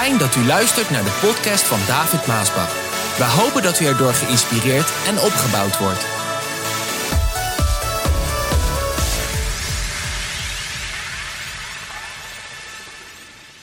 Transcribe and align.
Fijn 0.00 0.18
dat 0.18 0.36
u 0.36 0.44
luistert 0.44 0.90
naar 0.90 1.04
de 1.04 1.18
podcast 1.26 1.64
van 1.64 1.78
David 1.86 2.26
Maasbach. 2.26 2.72
We 3.18 3.24
hopen 3.40 3.62
dat 3.62 3.80
u 3.80 3.84
erdoor 3.84 4.12
geïnspireerd 4.12 4.88
en 5.08 5.16
opgebouwd 5.28 5.78
wordt. 5.78 6.04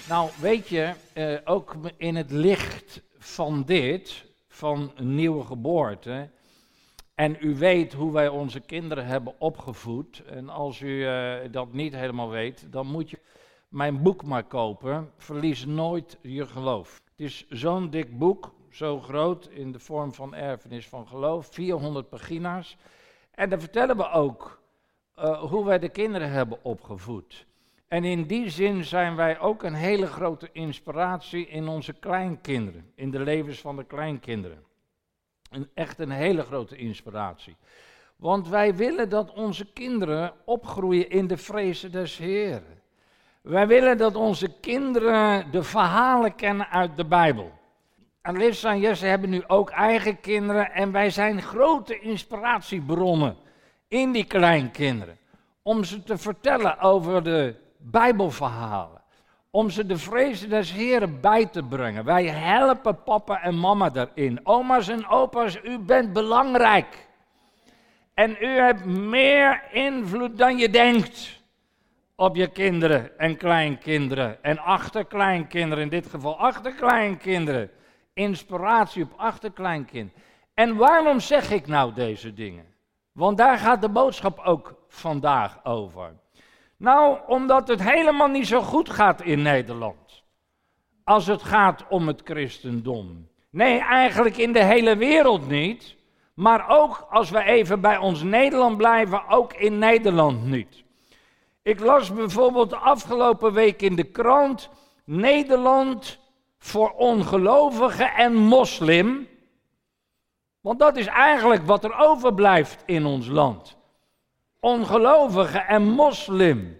Nou, 0.09 0.29
weet 0.41 0.67
je, 0.67 0.93
eh, 1.13 1.53
ook 1.55 1.75
in 1.97 2.15
het 2.15 2.31
licht 2.31 3.01
van 3.17 3.63
dit, 3.63 4.25
van 4.47 4.91
nieuwe 5.01 5.43
geboorte, 5.43 6.29
en 7.15 7.37
u 7.39 7.55
weet 7.55 7.93
hoe 7.93 8.11
wij 8.11 8.27
onze 8.27 8.59
kinderen 8.59 9.05
hebben 9.05 9.33
opgevoed, 9.39 10.23
en 10.25 10.49
als 10.49 10.81
u 10.81 11.05
eh, 11.05 11.35
dat 11.51 11.73
niet 11.73 11.93
helemaal 11.93 12.29
weet, 12.29 12.65
dan 12.71 12.87
moet 12.87 13.09
je 13.09 13.19
mijn 13.67 14.01
boek 14.01 14.23
maar 14.23 14.43
kopen, 14.43 15.11
Verlies 15.17 15.65
nooit 15.65 16.17
je 16.21 16.45
geloof. 16.45 17.01
Het 17.11 17.19
is 17.19 17.47
zo'n 17.49 17.89
dik 17.89 18.17
boek, 18.17 18.53
zo 18.69 18.99
groot 18.99 19.47
in 19.47 19.71
de 19.71 19.79
vorm 19.79 20.13
van 20.13 20.35
erfenis 20.35 20.87
van 20.87 21.07
geloof, 21.07 21.47
400 21.51 22.09
pagina's. 22.09 22.77
En 23.31 23.49
daar 23.49 23.59
vertellen 23.59 23.97
we 23.97 24.09
ook 24.09 24.61
uh, 25.19 25.39
hoe 25.43 25.65
wij 25.65 25.79
de 25.79 25.89
kinderen 25.89 26.29
hebben 26.29 26.63
opgevoed. 26.63 27.45
En 27.87 28.03
in 28.03 28.23
die 28.23 28.49
zin 28.49 28.83
zijn 28.83 29.15
wij 29.15 29.39
ook 29.39 29.63
een 29.63 29.73
hele 29.73 30.07
grote 30.07 30.49
inspiratie 30.51 31.47
in 31.47 31.67
onze 31.67 31.93
kleinkinderen, 31.93 32.91
in 32.95 33.11
de 33.11 33.19
levens 33.19 33.59
van 33.59 33.75
de 33.75 33.83
kleinkinderen. 33.83 34.63
Een, 35.49 35.69
echt 35.73 35.99
een 35.99 36.11
hele 36.11 36.41
grote 36.41 36.75
inspiratie. 36.75 37.55
Want 38.15 38.47
wij 38.47 38.75
willen 38.75 39.09
dat 39.09 39.33
onze 39.33 39.65
kinderen 39.73 40.33
opgroeien 40.45 41.09
in 41.09 41.27
de 41.27 41.37
vrezen 41.37 41.91
des 41.91 42.17
Heren. 42.17 42.76
Wij 43.47 43.67
willen 43.67 43.97
dat 43.97 44.15
onze 44.15 44.59
kinderen 44.59 45.51
de 45.51 45.63
verhalen 45.63 46.35
kennen 46.35 46.69
uit 46.69 46.97
de 46.97 47.05
Bijbel. 47.05 47.51
Alissa 48.21 48.71
en 48.71 48.79
Jesse 48.79 49.05
hebben 49.05 49.29
nu 49.29 49.43
ook 49.47 49.69
eigen 49.69 50.19
kinderen 50.19 50.71
en 50.71 50.91
wij 50.91 51.09
zijn 51.09 51.41
grote 51.41 51.99
inspiratiebronnen 51.99 53.37
in 53.87 54.11
die 54.11 54.23
kleinkinderen. 54.23 55.17
Om 55.61 55.83
ze 55.83 56.03
te 56.03 56.17
vertellen 56.17 56.79
over 56.79 57.23
de 57.23 57.55
Bijbelverhalen. 57.77 59.01
Om 59.51 59.69
ze 59.69 59.85
de 59.85 59.97
vrezen 59.97 60.49
des 60.49 60.71
Heren 60.71 61.21
bij 61.21 61.45
te 61.45 61.63
brengen. 61.63 62.05
Wij 62.05 62.25
helpen 62.25 63.03
papa 63.03 63.41
en 63.41 63.59
mama 63.59 63.89
daarin. 63.89 64.39
Oma's 64.43 64.87
en 64.87 65.07
opa's, 65.07 65.59
u 65.63 65.77
bent 65.77 66.13
belangrijk. 66.13 67.07
En 68.13 68.37
u 68.39 68.47
hebt 68.47 68.85
meer 68.85 69.63
invloed 69.71 70.37
dan 70.37 70.57
je 70.57 70.69
denkt 70.69 71.36
op 72.19 72.35
je 72.35 72.47
kinderen 72.47 73.19
en 73.19 73.37
kleinkinderen 73.37 74.43
en 74.43 74.57
achterkleinkinderen, 74.57 75.83
in 75.83 75.89
dit 75.89 76.07
geval 76.07 76.39
achterkleinkinderen. 76.39 77.69
Inspiratie 78.13 79.03
op 79.03 79.13
achterkleinkinderen. 79.17 80.21
En 80.53 80.75
waarom 80.75 81.19
zeg 81.19 81.51
ik 81.51 81.67
nou 81.67 81.93
deze 81.93 82.33
dingen? 82.33 82.65
Want 83.11 83.37
daar 83.37 83.57
gaat 83.57 83.81
de 83.81 83.89
boodschap 83.89 84.39
ook 84.39 84.75
vandaag 84.87 85.65
over. 85.65 86.13
Nou, 86.77 87.19
omdat 87.27 87.67
het 87.67 87.83
helemaal 87.83 88.27
niet 88.27 88.47
zo 88.47 88.61
goed 88.61 88.89
gaat 88.89 89.21
in 89.21 89.41
Nederland. 89.41 90.23
Als 91.03 91.27
het 91.27 91.43
gaat 91.43 91.85
om 91.89 92.07
het 92.07 92.21
christendom. 92.23 93.27
Nee, 93.49 93.79
eigenlijk 93.79 94.37
in 94.37 94.53
de 94.53 94.63
hele 94.63 94.95
wereld 94.95 95.47
niet. 95.47 95.95
Maar 96.33 96.69
ook 96.69 97.07
als 97.09 97.29
we 97.29 97.43
even 97.43 97.81
bij 97.81 97.97
ons 97.97 98.23
Nederland 98.23 98.77
blijven, 98.77 99.27
ook 99.27 99.53
in 99.53 99.77
Nederland 99.79 100.45
niet. 100.45 100.85
Ik 101.67 101.79
las 101.79 102.13
bijvoorbeeld 102.13 102.73
afgelopen 102.73 103.53
week 103.53 103.81
in 103.81 103.95
de 103.95 104.03
krant 104.03 104.69
Nederland 105.05 106.19
voor 106.57 106.89
ongelovigen 106.89 108.13
en 108.13 108.35
moslim. 108.35 109.27
Want 110.61 110.79
dat 110.79 110.97
is 110.97 111.05
eigenlijk 111.05 111.65
wat 111.65 111.83
er 111.83 111.97
overblijft 111.97 112.83
in 112.85 113.05
ons 113.05 113.27
land. 113.27 113.77
Ongelovigen 114.59 115.67
en 115.67 115.83
moslim. 115.83 116.77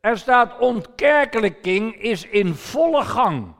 Er 0.00 0.18
staat 0.18 0.58
ontkerkelijking 0.58 2.02
is 2.02 2.26
in 2.26 2.54
volle 2.54 3.02
gang. 3.02 3.54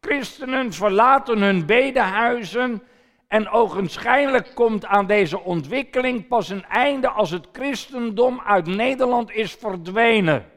Christenen 0.00 0.72
verlaten 0.72 1.40
hun 1.40 1.66
bedehuizen 1.66 2.82
en 3.28 3.48
ogenschijnlijk 3.48 4.54
komt 4.54 4.84
aan 4.86 5.06
deze 5.06 5.40
ontwikkeling 5.40 6.28
pas 6.28 6.48
een 6.48 6.64
einde 6.64 7.08
als 7.08 7.30
het 7.30 7.48
christendom 7.52 8.40
uit 8.40 8.66
Nederland 8.66 9.30
is 9.30 9.52
verdwenen. 9.52 10.50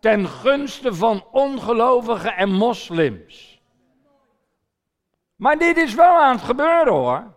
Ten 0.00 0.28
gunste 0.28 0.94
van 0.94 1.24
ongelovigen 1.30 2.36
en 2.36 2.50
moslims. 2.50 3.60
Maar 5.36 5.58
dit 5.58 5.76
is 5.76 5.94
wel 5.94 6.20
aan 6.20 6.34
het 6.34 6.44
gebeuren 6.44 6.92
hoor. 6.92 7.34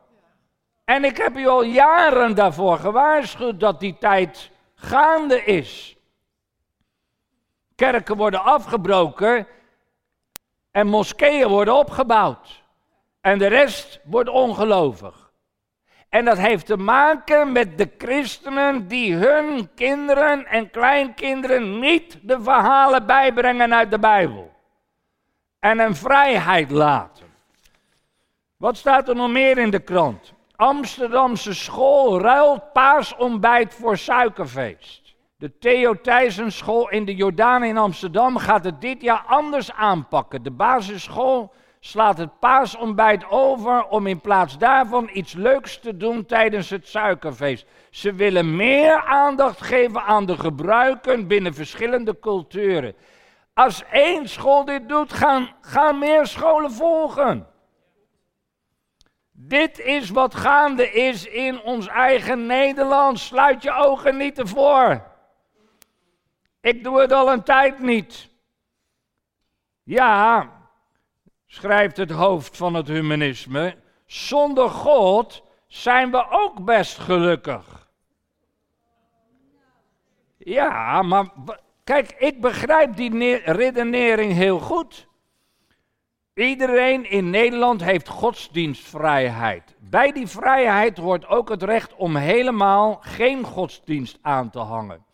En 0.86 1.04
ik 1.04 1.18
heb 1.18 1.38
u 1.38 1.48
al 1.48 1.64
jaren 1.64 2.36
daarvoor 2.36 2.78
gewaarschuwd 2.78 3.60
dat 3.60 3.80
die 3.80 3.98
tijd 3.98 4.52
gaande 4.76 5.44
is. 5.44 5.98
Kerken 7.76 8.18
worden 8.18 8.44
afgebroken 8.44 9.48
en 10.72 10.88
moskeeën 10.88 11.48
worden 11.48 11.76
opgebouwd. 11.76 12.63
En 13.24 13.38
de 13.38 13.48
rest 13.48 14.00
wordt 14.04 14.30
ongelovig. 14.30 15.32
En 16.10 16.26
dat 16.26 16.38
heeft 16.38 16.66
te 16.66 16.78
maken 16.78 17.52
met 17.52 17.78
de 17.78 17.92
christenen 17.98 18.88
die 18.88 19.16
hun 19.16 19.74
kinderen 19.76 20.46
en 20.46 20.70
kleinkinderen 20.70 21.80
niet 21.80 22.20
de 22.22 22.42
verhalen 22.42 23.06
bijbrengen 23.06 23.74
uit 23.74 23.92
de 23.92 24.00
Bijbel. 24.00 24.52
En 25.60 25.80
een 25.80 25.96
vrijheid 25.96 26.72
laten. 26.72 27.26
Wat 28.58 28.78
staat 28.78 29.10
er 29.10 29.16
nog 29.16 29.32
meer 29.32 29.58
in 29.58 29.70
de 29.70 29.80
krant? 29.80 30.34
Amsterdamse 30.56 31.54
school 31.54 32.20
ruilt 32.22 32.72
paasontbijt 32.74 33.74
voor 33.74 33.98
suikerfeest. 33.98 35.16
De 35.38 35.58
Theo 35.58 36.02
Thijssenschool 36.02 36.90
in 36.90 37.06
de 37.06 37.16
Jordaan 37.16 37.64
in 37.64 37.78
Amsterdam 37.78 38.38
gaat 38.38 38.64
het 38.64 38.82
dit 38.82 39.02
jaar 39.02 39.24
anders 39.28 39.72
aanpakken. 39.72 40.44
De 40.44 40.52
basisschool 40.52 41.54
slaat 41.86 42.18
het 42.18 42.40
paasontbijt 42.40 43.30
over 43.30 43.86
om 43.88 44.08
in 44.08 44.22
plaats 44.22 44.58
daarvan 44.58 45.10
iets 45.14 45.34
leuks 45.34 45.80
te 45.80 45.98
doen 45.98 46.26
tijdens 46.26 46.70
het 46.70 46.88
suikerfeest. 46.88 47.66
Ze 47.90 48.14
willen 48.14 48.56
meer 48.56 49.04
aandacht 49.04 49.62
geven 49.62 50.02
aan 50.02 50.26
de 50.26 50.38
gebruiken 50.38 51.28
binnen 51.28 51.54
verschillende 51.54 52.20
culturen. 52.20 52.96
Als 53.54 53.84
één 53.92 54.30
school 54.30 54.66
dit 54.66 54.90
doet, 54.90 55.14
gaan, 55.14 55.56
gaan 55.62 56.00
meer 56.00 56.28
scholen 56.28 56.72
volgen. 56.72 57.48
Dit 59.32 59.80
is 59.80 60.10
wat 60.10 60.36
gaande 60.36 60.92
is 60.92 61.26
in 61.26 61.62
ons 61.62 61.88
eigen 61.88 62.46
Nederland. 62.46 63.20
Sluit 63.20 63.64
je 63.64 63.72
ogen 63.72 64.18
niet 64.18 64.40
ervoor. 64.40 65.04
Ik 66.62 66.84
doe 66.84 67.02
het 67.02 67.12
al 67.12 67.32
een 67.32 67.44
tijd 67.44 67.80
niet. 67.80 68.30
Ja, 69.84 70.62
schrijft 71.54 71.98
het 71.98 72.12
hoofd 72.12 72.58
van 72.58 72.74
het 72.74 72.88
humanisme, 72.88 73.76
zonder 74.06 74.70
God 74.70 75.44
zijn 75.68 76.12
we 76.12 76.26
ook 76.30 76.66
best 76.66 76.98
gelukkig. 76.98 77.90
Ja, 80.38 81.02
maar 81.02 81.26
kijk, 81.84 82.16
ik 82.18 82.42
begrijp 82.42 82.96
die 82.96 83.36
redenering 83.38 84.34
heel 84.34 84.60
goed. 84.60 85.08
Iedereen 86.34 87.10
in 87.10 87.30
Nederland 87.30 87.84
heeft 87.84 88.08
godsdienstvrijheid. 88.08 89.76
Bij 89.80 90.12
die 90.12 90.28
vrijheid 90.28 90.98
hoort 90.98 91.28
ook 91.28 91.50
het 91.50 91.64
recht 91.64 91.96
om 91.96 92.16
helemaal 92.16 92.98
geen 93.02 93.44
godsdienst 93.44 94.20
aan 94.22 94.50
te 94.50 94.60
hangen. 94.60 95.06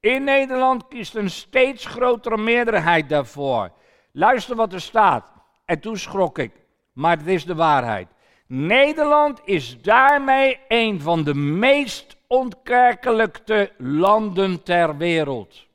In 0.00 0.24
Nederland 0.24 0.88
kiest 0.88 1.14
een 1.14 1.30
steeds 1.30 1.86
grotere 1.86 2.36
meerderheid 2.36 3.08
daarvoor. 3.08 3.70
Luister 4.12 4.56
wat 4.56 4.72
er 4.72 4.80
staat. 4.80 5.34
En 5.66 5.80
toen 5.80 5.96
schrok 5.96 6.38
ik. 6.38 6.52
Maar 6.92 7.16
het 7.16 7.26
is 7.26 7.44
de 7.44 7.54
waarheid. 7.54 8.08
Nederland 8.46 9.40
is 9.44 9.82
daarmee 9.82 10.60
een 10.68 11.00
van 11.00 11.24
de 11.24 11.34
meest 11.34 12.16
ontkerkelijkte 12.26 13.72
landen 13.78 14.62
ter 14.62 14.96
wereld. 14.96 15.66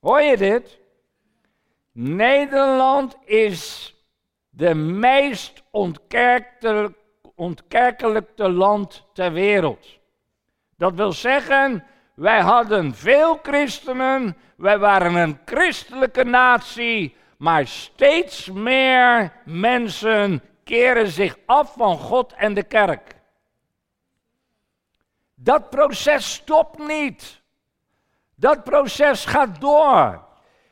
Hoor 0.00 0.20
je 0.20 0.36
dit? 0.36 0.78
Nederland 1.92 3.16
is 3.24 3.94
de 4.50 4.74
meest 4.74 5.62
ontkerkelijkte 7.34 8.48
land 8.48 9.06
ter 9.12 9.32
wereld. 9.32 9.98
Dat 10.76 10.94
wil 10.94 11.12
zeggen, 11.12 11.84
wij 12.14 12.40
hadden 12.40 12.94
veel 12.94 13.38
christenen, 13.42 14.36
wij 14.56 14.78
waren 14.78 15.14
een 15.14 15.38
christelijke 15.44 16.24
natie, 16.24 17.16
maar 17.40 17.66
steeds 17.66 18.50
meer 18.50 19.32
mensen 19.44 20.42
keren 20.64 21.08
zich 21.08 21.38
af 21.46 21.74
van 21.76 21.98
God 21.98 22.32
en 22.32 22.54
de 22.54 22.62
kerk. 22.62 23.16
Dat 25.34 25.70
proces 25.70 26.32
stopt 26.32 26.78
niet. 26.78 27.42
Dat 28.34 28.64
proces 28.64 29.24
gaat 29.24 29.60
door. 29.60 30.24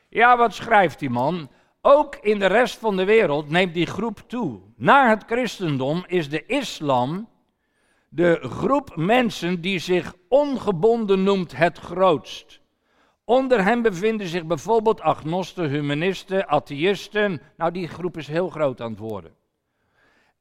Ja, 0.09 0.37
wat 0.37 0.53
schrijft 0.53 0.99
die 0.99 1.09
man? 1.09 1.49
Ook 1.81 2.15
in 2.15 2.39
de 2.39 2.45
rest 2.45 2.77
van 2.77 2.97
de 2.97 3.05
wereld 3.05 3.49
neemt 3.49 3.73
die 3.73 3.85
groep 3.85 4.23
toe. 4.27 4.59
Na 4.75 5.09
het 5.09 5.23
christendom 5.27 6.03
is 6.07 6.29
de 6.29 6.45
islam 6.45 7.29
de 8.09 8.39
groep 8.41 8.95
mensen 8.95 9.61
die 9.61 9.79
zich 9.79 10.13
ongebonden 10.27 11.23
noemt 11.23 11.57
het 11.57 11.77
grootst. 11.77 12.58
Onder 13.29 13.63
hen 13.63 13.81
bevinden 13.81 14.27
zich 14.27 14.45
bijvoorbeeld 14.45 15.01
agnosten, 15.01 15.69
humanisten, 15.69 16.47
atheïsten. 16.47 17.41
Nou, 17.57 17.71
die 17.71 17.87
groep 17.87 18.17
is 18.17 18.27
heel 18.27 18.49
groot 18.49 18.81
aan 18.81 18.89
het 18.89 18.99
worden. 18.99 19.35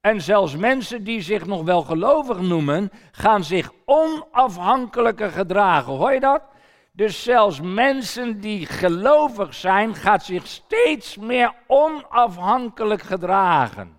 En 0.00 0.20
zelfs 0.20 0.56
mensen 0.56 1.04
die 1.04 1.20
zich 1.20 1.46
nog 1.46 1.62
wel 1.62 1.82
gelovig 1.82 2.40
noemen, 2.40 2.90
gaan 3.12 3.44
zich 3.44 3.72
onafhankelijker 3.84 5.30
gedragen. 5.30 5.92
Hoor 5.92 6.12
je 6.12 6.20
dat? 6.20 6.42
Dus 6.92 7.22
zelfs 7.22 7.60
mensen 7.60 8.40
die 8.40 8.66
gelovig 8.66 9.54
zijn, 9.54 9.94
gaat 9.94 10.24
zich 10.24 10.46
steeds 10.46 11.16
meer 11.16 11.54
onafhankelijk 11.66 13.02
gedragen. 13.02 13.96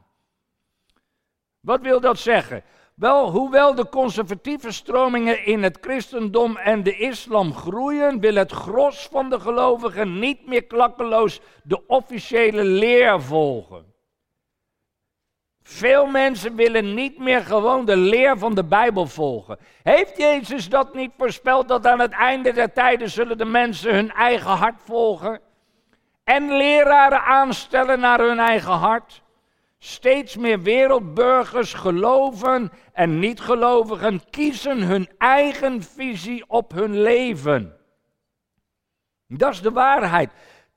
Wat 1.60 1.82
wil 1.82 2.00
dat 2.00 2.20
zeggen? 2.20 2.64
Wel, 3.00 3.31
hoewel 3.31 3.75
de 3.75 3.90
conservatieve 3.90 4.72
stromingen 4.72 5.46
in 5.46 5.63
het 5.63 5.78
christendom 5.81 6.57
en 6.57 6.84
de 6.84 6.98
islam 6.98 7.54
groeien, 7.54 8.19
wil 8.19 8.36
het 8.36 8.51
gros 8.51 9.07
van 9.12 9.30
de 9.30 9.40
gelovigen 9.40 10.19
niet 10.19 10.48
meer 10.48 10.63
klakkeloos 10.63 11.40
de 11.63 11.88
officiële 11.88 12.63
leer 12.63 13.22
volgen. 13.22 13.94
Veel 15.63 16.06
mensen 16.06 16.56
willen 16.56 16.94
niet 16.94 17.19
meer 17.19 17.42
gewoon 17.42 17.86
de 17.86 17.98
leer 17.98 18.38
van 18.38 18.56
de 18.56 18.63
Bijbel 18.63 19.07
volgen. 19.07 19.57
Heeft 19.84 20.18
Jezus 20.18 20.69
dat 20.69 20.94
niet 20.94 21.12
voorspeld 21.18 21.68
dat 21.68 21.88
aan 21.88 22.00
het 22.00 22.12
einde 22.12 22.54
der 22.54 22.74
tijden 22.74 23.10
zullen 23.10 23.38
de 23.38 23.45
mensen 23.45 23.94
hun 23.94 24.12
eigen 24.12 24.52
hart 24.52 24.81
volgen? 24.86 25.42
En 26.24 26.52
leraren 26.52 27.24
aanstellen 27.24 28.00
naar 28.00 28.19
hun 28.19 28.40
eigen 28.40 28.74
hart? 28.74 29.22
Steeds 29.80 30.38
meer 30.38 30.62
wereldburgers 30.62 31.74
geloven 31.74 32.72
en 32.94 33.20
niet-gelovigen 33.20 34.22
kiezen 34.30 34.81
hun 34.81 35.10
eigen 35.18 35.84
visie 35.84 36.44
op 36.48 36.72
hun 36.72 37.02
leven. 37.02 37.78
Dat 39.28 39.54
is 39.54 39.62
de 39.62 39.72
waarheid. 39.72 40.31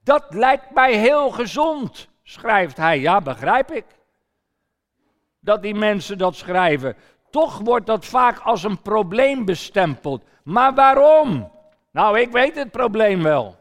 Dat 0.04 0.26
lijkt 0.34 0.70
mij 0.70 0.96
heel 0.96 1.30
gezond, 1.30 2.08
schrijft 2.22 2.76
hij. 2.76 3.00
Ja, 3.00 3.20
begrijp 3.20 3.70
ik. 3.70 3.84
Dat 5.40 5.62
die 5.62 5.74
mensen 5.74 6.18
dat 6.18 6.34
schrijven. 6.34 6.96
Toch 7.30 7.58
wordt 7.58 7.86
dat 7.86 8.04
vaak 8.04 8.38
als 8.38 8.62
een 8.62 8.82
probleem 8.82 9.44
bestempeld. 9.44 10.24
Maar 10.44 10.74
waarom? 10.74 11.52
Nou, 11.92 12.18
ik 12.18 12.30
weet 12.30 12.54
het 12.54 12.70
probleem 12.70 13.22
wel. 13.22 13.56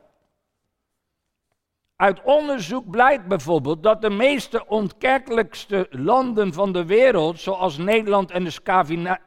Uit 2.01 2.21
onderzoek 2.24 2.89
blijkt 2.89 3.27
bijvoorbeeld 3.27 3.83
dat 3.83 4.01
de 4.01 4.09
meeste 4.09 4.68
ontkerkelijkste 4.68 5.88
landen 5.89 6.53
van 6.53 6.71
de 6.71 6.86
wereld, 6.86 7.39
zoals 7.39 7.77
Nederland 7.77 8.31
en 8.31 8.44
de 8.44 9.18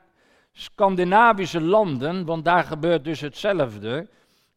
Scandinavische 0.52 1.60
landen, 1.60 2.24
want 2.24 2.44
daar 2.44 2.64
gebeurt 2.64 3.04
dus 3.04 3.20
hetzelfde 3.20 4.08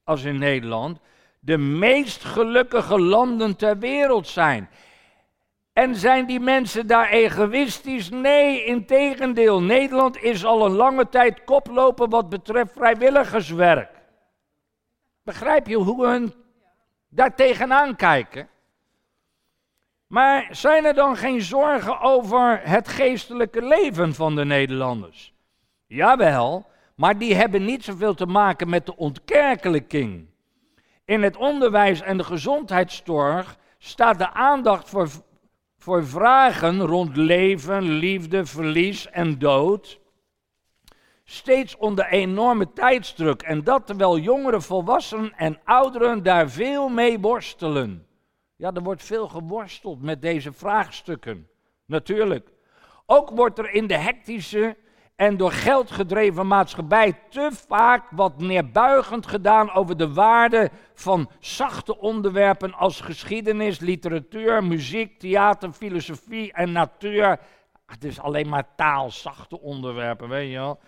als 0.03 0.23
in 0.23 0.37
Nederland, 0.37 0.99
de 1.39 1.57
meest 1.57 2.23
gelukkige 2.23 2.99
landen 2.99 3.55
ter 3.55 3.77
wereld 3.77 4.27
zijn. 4.27 4.69
En 5.73 5.95
zijn 5.95 6.25
die 6.25 6.39
mensen 6.39 6.87
daar 6.87 7.09
egoïstisch? 7.09 8.09
Nee, 8.09 8.63
integendeel. 8.63 9.61
Nederland 9.61 10.21
is 10.21 10.45
al 10.45 10.65
een 10.65 10.75
lange 10.75 11.09
tijd 11.09 11.43
koploper 11.43 12.09
wat 12.09 12.29
betreft 12.29 12.71
vrijwilligerswerk. 12.73 13.91
Begrijp 15.23 15.67
je 15.67 15.75
hoe 15.75 16.07
hun 16.07 16.33
daar 17.17 17.35
tegenaan 17.35 17.95
kijken. 17.95 18.47
Maar 20.07 20.47
zijn 20.51 20.85
er 20.85 20.93
dan 20.93 21.17
geen 21.17 21.41
zorgen 21.41 21.99
over 22.01 22.61
het 22.63 22.87
geestelijke 22.87 23.61
leven 23.61 24.13
van 24.13 24.35
de 24.35 24.45
Nederlanders? 24.45 25.33
Jawel, 25.87 26.65
maar 26.95 27.17
die 27.17 27.35
hebben 27.35 27.65
niet 27.65 27.83
zoveel 27.83 28.13
te 28.13 28.25
maken 28.25 28.69
met 28.69 28.85
de 28.85 28.95
ontkerkelijking. 28.95 30.25
In 31.05 31.23
het 31.23 31.37
onderwijs 31.37 32.01
en 32.01 32.17
de 32.17 32.23
gezondheidszorg 32.23 33.57
staat 33.77 34.17
de 34.17 34.33
aandacht 34.33 34.89
voor, 34.89 35.09
voor 35.77 36.05
vragen 36.05 36.81
rond 36.81 37.15
leven, 37.15 37.83
liefde, 37.83 38.45
verlies 38.45 39.09
en 39.09 39.39
dood 39.39 39.99
steeds 41.29 41.77
onder 41.77 42.05
enorme 42.05 42.73
tijdsdruk. 42.73 43.41
En 43.41 43.63
dat 43.63 43.85
terwijl 43.85 44.17
jongeren, 44.17 44.61
volwassenen 44.61 45.33
en 45.35 45.59
ouderen 45.63 46.23
daar 46.23 46.49
veel 46.49 46.89
mee 46.89 47.19
worstelen. 47.19 48.07
Ja, 48.55 48.73
er 48.73 48.83
wordt 48.83 49.03
veel 49.03 49.27
geworsteld 49.27 50.01
met 50.01 50.21
deze 50.21 50.53
vraagstukken. 50.53 51.47
Natuurlijk. 51.85 52.49
Ook 53.05 53.29
wordt 53.29 53.59
er 53.59 53.71
in 53.71 53.87
de 53.87 53.97
hectische 53.97 54.77
en 55.15 55.37
door 55.37 55.51
geld 55.51 55.91
gedreven 55.91 56.47
maatschappij 56.47 57.19
te 57.29 57.49
vaak 57.67 58.09
wat 58.11 58.39
neerbuigend 58.39 59.27
gedaan 59.27 59.71
over 59.71 59.97
de 59.97 60.13
waarde 60.13 60.69
van 60.93 61.29
zachte 61.39 61.99
onderwerpen 61.99 62.73
als 62.73 63.01
geschiedenis, 63.01 63.79
literatuur, 63.79 64.63
muziek, 64.63 65.19
theater, 65.19 65.71
filosofie 65.71 66.53
en 66.53 66.71
natuur. 66.71 67.39
Het 67.85 68.03
is 68.03 68.19
alleen 68.19 68.49
maar 68.49 68.75
taal, 68.75 69.11
zachte 69.11 69.59
onderwerpen, 69.59 70.29
weet 70.29 70.51
je 70.51 70.57
wel. 70.57 70.79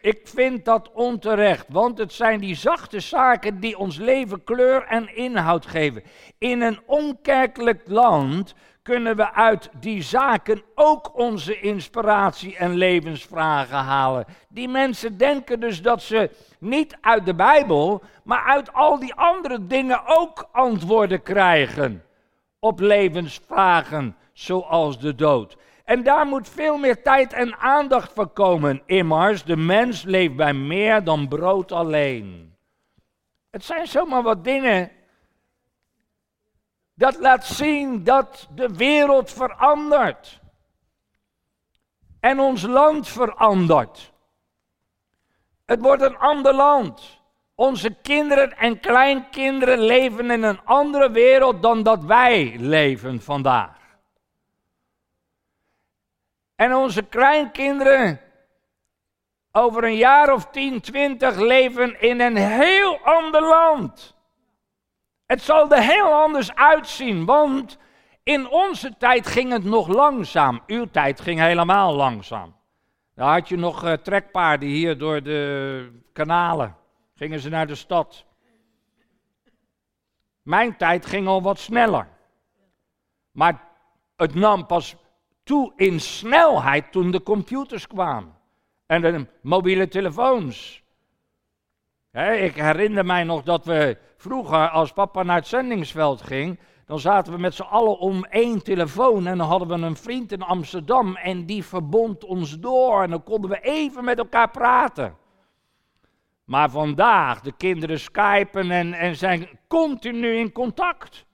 Ik 0.00 0.20
vind 0.24 0.64
dat 0.64 0.90
onterecht, 0.92 1.66
want 1.68 1.98
het 1.98 2.12
zijn 2.12 2.40
die 2.40 2.54
zachte 2.54 3.00
zaken 3.00 3.60
die 3.60 3.78
ons 3.78 3.96
leven 3.96 4.44
kleur 4.44 4.82
en 4.82 5.16
inhoud 5.16 5.66
geven. 5.66 6.02
In 6.38 6.60
een 6.60 6.80
onkerkelijk 6.86 7.82
land 7.86 8.54
kunnen 8.82 9.16
we 9.16 9.32
uit 9.32 9.70
die 9.80 10.02
zaken 10.02 10.62
ook 10.74 11.18
onze 11.18 11.60
inspiratie 11.60 12.56
en 12.56 12.74
levensvragen 12.74 13.76
halen. 13.76 14.24
Die 14.48 14.68
mensen 14.68 15.16
denken 15.18 15.60
dus 15.60 15.82
dat 15.82 16.02
ze 16.02 16.30
niet 16.58 16.96
uit 17.00 17.26
de 17.26 17.34
Bijbel, 17.34 18.02
maar 18.24 18.44
uit 18.44 18.72
al 18.72 18.98
die 18.98 19.14
andere 19.14 19.66
dingen 19.66 20.00
ook 20.04 20.48
antwoorden 20.52 21.22
krijgen 21.22 22.04
op 22.58 22.80
levensvragen 22.80 24.16
zoals 24.32 24.98
de 24.98 25.14
dood. 25.14 25.56
En 25.90 26.02
daar 26.02 26.26
moet 26.26 26.48
veel 26.48 26.78
meer 26.78 27.02
tijd 27.02 27.32
en 27.32 27.56
aandacht 27.56 28.12
voor 28.12 28.26
komen. 28.28 28.82
Immers, 28.86 29.44
de 29.44 29.56
mens 29.56 30.02
leeft 30.02 30.36
bij 30.36 30.52
meer 30.52 31.04
dan 31.04 31.28
brood 31.28 31.72
alleen. 31.72 32.56
Het 33.50 33.64
zijn 33.64 33.86
zomaar 33.86 34.22
wat 34.22 34.44
dingen. 34.44 34.90
Dat 36.94 37.18
laat 37.18 37.44
zien 37.44 38.04
dat 38.04 38.48
de 38.54 38.68
wereld 38.68 39.30
verandert. 39.30 40.40
En 42.20 42.40
ons 42.40 42.62
land 42.62 43.08
verandert. 43.08 44.12
Het 45.66 45.80
wordt 45.80 46.02
een 46.02 46.18
ander 46.18 46.54
land. 46.54 47.20
Onze 47.54 47.94
kinderen 48.02 48.56
en 48.56 48.80
kleinkinderen 48.80 49.78
leven 49.78 50.30
in 50.30 50.42
een 50.42 50.64
andere 50.64 51.10
wereld 51.10 51.62
dan 51.62 51.82
dat 51.82 52.04
wij 52.04 52.56
leven 52.58 53.22
vandaag. 53.22 53.79
En 56.60 56.74
onze 56.74 57.02
kleinkinderen 57.02 58.20
over 59.52 59.84
een 59.84 59.96
jaar 59.96 60.32
of 60.32 60.46
10, 60.46 60.80
20 60.80 61.36
leven 61.36 62.00
in 62.00 62.20
een 62.20 62.36
heel 62.36 62.98
ander 62.98 63.42
land. 63.42 64.16
Het 65.26 65.42
zal 65.42 65.70
er 65.70 65.82
heel 65.82 66.12
anders 66.12 66.54
uitzien, 66.54 67.24
want 67.24 67.78
in 68.22 68.48
onze 68.48 68.96
tijd 68.98 69.26
ging 69.26 69.52
het 69.52 69.64
nog 69.64 69.88
langzaam. 69.88 70.62
Uw 70.66 70.86
tijd 70.90 71.20
ging 71.20 71.40
helemaal 71.40 71.94
langzaam. 71.94 72.54
Daar 73.14 73.32
had 73.32 73.48
je 73.48 73.56
nog 73.56 73.84
uh, 73.84 73.92
trekpaarden 73.92 74.68
hier 74.68 74.98
door 74.98 75.22
de 75.22 76.02
kanalen. 76.12 76.76
Gingen 77.14 77.40
ze 77.40 77.48
naar 77.48 77.66
de 77.66 77.74
stad. 77.74 78.24
Mijn 80.42 80.76
tijd 80.76 81.06
ging 81.06 81.26
al 81.26 81.42
wat 81.42 81.58
sneller. 81.58 82.08
Maar 83.30 83.64
het 84.16 84.34
nam 84.34 84.66
pas 84.66 84.96
toe 85.50 85.72
in 85.76 86.00
snelheid 86.00 86.92
toen 86.92 87.10
de 87.10 87.22
computers 87.22 87.86
kwamen 87.86 88.36
en 88.86 89.00
de 89.02 89.26
mobiele 89.42 89.88
telefoons. 89.88 90.82
ik 92.38 92.54
herinner 92.54 93.06
mij 93.06 93.24
nog 93.24 93.42
dat 93.42 93.64
we 93.64 93.98
vroeger, 94.16 94.68
als 94.68 94.92
papa 94.92 95.22
naar 95.22 95.36
het 95.36 95.46
zendingsveld 95.46 96.22
ging, 96.22 96.58
dan 96.86 96.98
zaten 96.98 97.32
we 97.32 97.38
met 97.38 97.54
z'n 97.54 97.62
allen 97.62 97.98
om 97.98 98.24
één 98.24 98.62
telefoon 98.62 99.26
en 99.26 99.38
dan 99.38 99.46
hadden 99.46 99.68
we 99.68 99.86
een 99.86 99.96
vriend 99.96 100.32
in 100.32 100.42
Amsterdam 100.42 101.16
en 101.16 101.46
die 101.46 101.64
verbond 101.64 102.24
ons 102.24 102.58
door 102.58 103.02
en 103.02 103.10
dan 103.10 103.22
konden 103.22 103.50
we 103.50 103.60
even 103.60 104.04
met 104.04 104.18
elkaar 104.18 104.50
praten. 104.50 105.16
Maar 106.44 106.70
vandaag, 106.70 107.40
de 107.40 107.52
kinderen 107.52 108.00
skypen 108.00 108.70
en, 108.70 108.92
en 108.92 109.16
zijn 109.16 109.48
continu 109.68 110.36
in 110.36 110.52
contact. 110.52 111.26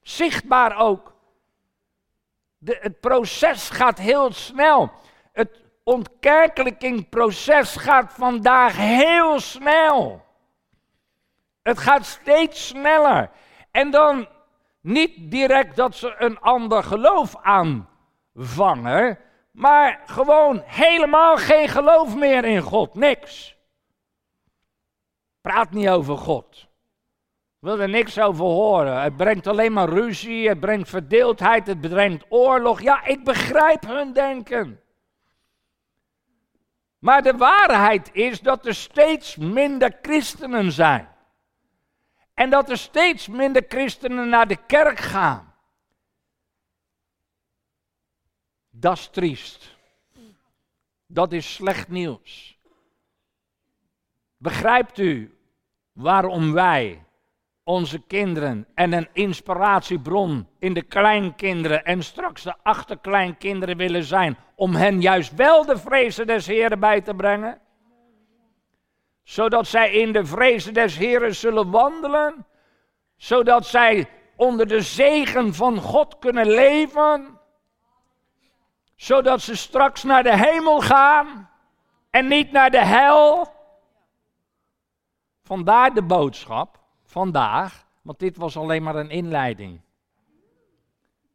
Zichtbaar 0.00 0.78
ook. 0.78 1.11
De, 2.64 2.78
het 2.80 3.00
proces 3.00 3.70
gaat 3.70 3.98
heel 3.98 4.32
snel. 4.32 4.92
Het 5.32 5.60
ontkerkelijkingproces 5.84 7.76
gaat 7.76 8.12
vandaag 8.12 8.76
heel 8.76 9.40
snel. 9.40 10.24
Het 11.62 11.78
gaat 11.78 12.06
steeds 12.06 12.66
sneller. 12.66 13.30
En 13.70 13.90
dan 13.90 14.28
niet 14.80 15.30
direct 15.30 15.76
dat 15.76 15.94
ze 15.94 16.14
een 16.18 16.40
ander 16.40 16.82
geloof 16.84 17.36
aanvangen, 17.36 19.18
maar 19.50 20.00
gewoon 20.06 20.62
helemaal 20.64 21.36
geen 21.36 21.68
geloof 21.68 22.16
meer 22.16 22.44
in 22.44 22.60
God, 22.60 22.94
niks. 22.94 23.56
Praat 25.40 25.70
niet 25.70 25.88
over 25.88 26.16
God. 26.16 26.66
Wil 27.62 27.80
er 27.80 27.88
niks 27.88 28.18
over 28.18 28.44
horen. 28.44 29.02
Het 29.02 29.16
brengt 29.16 29.46
alleen 29.46 29.72
maar 29.72 29.88
ruzie, 29.88 30.48
het 30.48 30.60
brengt 30.60 30.88
verdeeldheid, 30.88 31.66
het 31.66 31.80
brengt 31.80 32.24
oorlog. 32.28 32.80
Ja, 32.80 33.04
ik 33.04 33.24
begrijp 33.24 33.86
hun 33.86 34.12
denken. 34.12 34.80
Maar 36.98 37.22
de 37.22 37.36
waarheid 37.36 38.14
is 38.14 38.40
dat 38.40 38.66
er 38.66 38.74
steeds 38.74 39.36
minder 39.36 39.98
christenen 40.02 40.72
zijn. 40.72 41.08
En 42.34 42.50
dat 42.50 42.70
er 42.70 42.78
steeds 42.78 43.28
minder 43.28 43.64
christenen 43.68 44.28
naar 44.28 44.48
de 44.48 44.66
kerk 44.66 44.98
gaan. 44.98 45.54
Dat 48.70 48.96
is 48.96 49.08
triest. 49.08 49.76
Dat 51.06 51.32
is 51.32 51.54
slecht 51.54 51.88
nieuws. 51.88 52.58
Begrijpt 54.36 54.98
u 54.98 55.38
waarom 55.92 56.52
wij 56.52 57.04
onze 57.64 57.98
kinderen 57.98 58.66
en 58.74 58.92
een 58.92 59.08
inspiratiebron 59.12 60.48
in 60.58 60.74
de 60.74 60.82
kleinkinderen 60.82 61.84
en 61.84 62.02
straks 62.02 62.42
de 62.42 62.54
achterkleinkinderen 62.62 63.76
willen 63.76 64.04
zijn, 64.04 64.36
om 64.54 64.74
hen 64.74 65.00
juist 65.00 65.34
wel 65.34 65.64
de 65.64 65.78
vrezen 65.78 66.26
des 66.26 66.46
Heren 66.46 66.80
bij 66.80 67.00
te 67.00 67.14
brengen? 67.14 67.60
Zodat 69.22 69.66
zij 69.66 69.92
in 69.92 70.12
de 70.12 70.24
vrezen 70.24 70.74
des 70.74 70.96
Heren 70.96 71.34
zullen 71.34 71.70
wandelen, 71.70 72.46
zodat 73.16 73.66
zij 73.66 74.08
onder 74.36 74.68
de 74.68 74.80
zegen 74.80 75.54
van 75.54 75.78
God 75.78 76.18
kunnen 76.18 76.46
leven, 76.46 77.40
zodat 78.96 79.40
ze 79.40 79.56
straks 79.56 80.02
naar 80.02 80.22
de 80.22 80.36
hemel 80.36 80.80
gaan 80.80 81.50
en 82.10 82.28
niet 82.28 82.52
naar 82.52 82.70
de 82.70 82.84
hel. 82.84 83.52
Vandaar 85.42 85.94
de 85.94 86.02
boodschap 86.02 86.81
vandaag, 87.12 87.86
want 88.02 88.18
dit 88.18 88.36
was 88.36 88.56
alleen 88.56 88.82
maar 88.82 88.96
een 88.96 89.10
inleiding. 89.10 89.80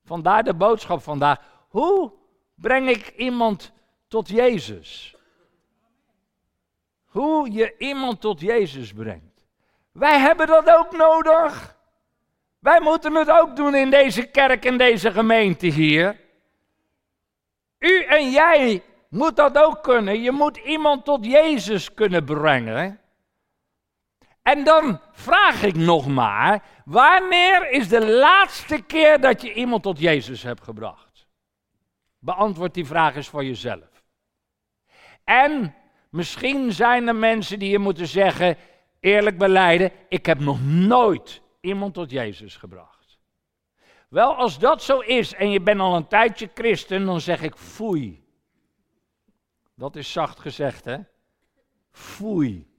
Vandaar 0.04 0.44
de 0.44 0.54
boodschap 0.54 1.02
vandaag. 1.02 1.40
Hoe 1.70 2.12
breng 2.56 2.90
ik 2.90 3.14
iemand 3.16 3.72
tot 4.08 4.30
Jezus? 4.30 5.16
Hoe 7.06 7.52
je 7.52 7.76
iemand 7.78 8.22
tot 8.22 8.40
Jezus 8.40 8.94
brengt. 8.94 9.46
Wij 9.92 10.20
hebben 10.20 10.48
dat 10.48 10.70
ook 10.70 10.92
nodig. 10.92 11.78
Wij 12.60 12.82
moeten 12.82 13.16
het 13.16 13.30
ook 13.30 13.56
doen 13.56 13.76
in 13.76 13.90
deze 13.90 14.26
kerk, 14.26 14.66
in 14.66 14.78
deze 14.78 15.12
gemeente 15.12 15.68
hier. 15.68 16.20
U 17.80 18.04
en 18.04 18.32
jij 18.32 18.84
moet 19.10 19.36
dat 19.36 19.58
ook 19.58 19.84
kunnen. 19.84 20.22
Je 20.22 20.32
moet 20.32 20.58
iemand 20.58 21.06
tot 21.06 21.26
Jezus 21.26 21.94
kunnen 21.94 22.26
brengen. 22.26 23.00
En 24.48 24.64
dan 24.64 25.00
vraag 25.12 25.64
ik 25.64 25.76
nog 25.76 26.08
maar, 26.08 26.64
wanneer 26.86 27.72
is 27.72 27.88
de 27.88 28.08
laatste 28.08 28.82
keer 28.82 29.22
dat 29.22 29.42
je 29.42 29.54
iemand 29.54 29.84
tot 29.84 30.00
Jezus 30.00 30.44
hebt 30.44 30.64
gebracht? 30.64 31.28
Beantwoord 32.20 32.74
die 32.74 32.86
vraag 32.86 33.16
eens 33.16 33.28
voor 33.28 33.44
jezelf. 33.44 34.04
En 35.24 35.76
misschien 36.10 36.72
zijn 36.72 37.08
er 37.08 37.16
mensen 37.16 37.60
die 37.60 37.70
je 37.70 37.80
moeten 37.80 38.08
zeggen, 38.08 38.58
eerlijk 39.00 39.38
beleiden, 39.38 39.92
ik 40.10 40.26
heb 40.26 40.40
nog 40.40 40.62
nooit 40.64 41.42
iemand 41.62 41.94
tot 41.94 42.12
Jezus 42.12 42.56
gebracht. 42.56 43.20
Wel, 44.10 44.36
als 44.36 44.60
dat 44.60 44.84
zo 44.84 45.00
is 45.00 45.34
en 45.34 45.50
je 45.50 45.62
bent 45.62 45.80
al 45.80 45.96
een 45.96 46.08
tijdje 46.08 46.50
christen, 46.54 47.06
dan 47.06 47.22
zeg 47.22 47.42
ik 47.42 47.56
foei. 47.56 48.26
Dat 49.76 49.96
is 49.96 50.12
zacht 50.12 50.40
gezegd, 50.40 50.86
hè? 50.86 50.98
Foei. 51.92 52.76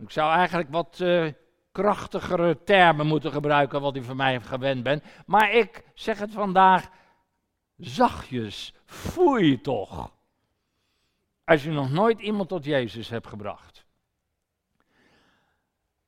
Ik 0.00 0.10
zou 0.10 0.32
eigenlijk 0.32 0.70
wat 0.70 0.98
uh, 1.02 1.32
krachtigere 1.72 2.62
termen 2.64 3.06
moeten 3.06 3.32
gebruiken, 3.32 3.80
wat 3.80 3.96
u 3.96 4.02
van 4.04 4.16
mij 4.16 4.40
gewend 4.40 4.82
bent. 4.82 5.04
Maar 5.26 5.52
ik 5.52 5.84
zeg 5.94 6.18
het 6.18 6.32
vandaag 6.32 6.88
zachtjes. 7.76 8.74
Foei 8.84 9.60
toch. 9.60 10.12
Als 11.44 11.62
je 11.62 11.70
nog 11.70 11.90
nooit 11.90 12.20
iemand 12.20 12.48
tot 12.48 12.64
Jezus 12.64 13.08
hebt 13.08 13.26
gebracht. 13.26 13.84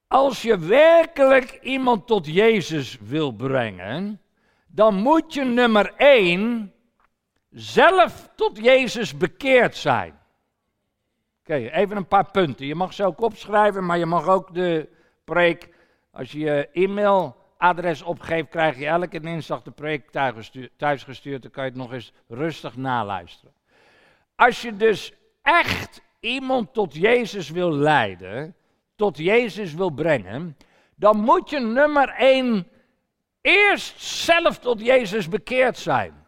Als 0.06 0.42
je 0.42 0.58
werkelijk 0.58 1.58
iemand 1.62 2.06
tot 2.06 2.26
Jezus 2.26 2.99
wil 3.00 3.32
brengen, 3.32 4.20
dan 4.66 4.94
moet 4.94 5.34
je 5.34 5.44
nummer 5.44 5.94
één 5.96 6.72
zelf 7.50 8.30
tot 8.37 8.58
Jezus 8.58 9.16
bekeerd 9.16 9.76
zijn. 9.76 10.21
Oké, 11.42 11.54
even 11.54 11.96
een 11.96 12.06
paar 12.06 12.30
punten. 12.30 12.66
Je 12.66 12.75
mag 12.75 12.92
ze 12.92 13.04
ook 13.04 13.20
opschrijven, 13.20 13.84
maar 13.87 13.99
je 13.99 14.06
mag 14.06 14.26
ook 14.28 14.54
de 14.54 14.88
preek, 15.25 15.68
als 16.11 16.32
je 16.32 16.38
je 16.38 16.68
e-mailadres 16.72 18.02
opgeeft, 18.02 18.49
krijg 18.49 18.78
je 18.78 18.87
elke 18.87 19.20
dinsdag 19.20 19.62
de 19.62 19.70
preek 19.70 20.11
thuis 20.76 21.04
gestuurd. 21.04 21.42
Dan 21.42 21.50
kan 21.50 21.64
je 21.64 21.70
het 21.70 21.78
nog 21.78 21.92
eens 21.92 22.12
rustig 22.28 22.76
naluisteren. 22.76 23.54
Als 24.37 24.62
je 24.62 24.76
dus 24.76 25.12
echt 25.42 26.02
iemand 26.20 26.72
tot 26.75 26.94
Jezus 26.94 27.50
wil 27.50 27.72
leiden, 27.72 28.54
tot 28.96 29.18
Jezus 29.18 29.75
wil 29.75 29.90
brengen, 29.90 30.56
dan 30.94 31.16
moet 31.20 31.50
je 31.50 31.61
nummer 31.61 32.08
één 32.08 32.66
eerst 33.40 34.00
zelf 34.00 34.58
tot 34.58 34.80
Jezus 34.80 35.28
bekeerd 35.28 35.78
zijn. 35.78 36.21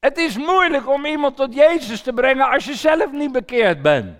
Het 0.00 0.18
is 0.18 0.36
moeilijk 0.36 0.88
om 0.88 1.04
iemand 1.04 1.36
tot 1.36 1.54
Jezus 1.54 2.00
te 2.00 2.12
brengen 2.12 2.50
als 2.50 2.64
je 2.64 2.74
zelf 2.74 3.12
niet 3.12 3.32
bekeerd 3.32 3.82
bent. 3.82 4.18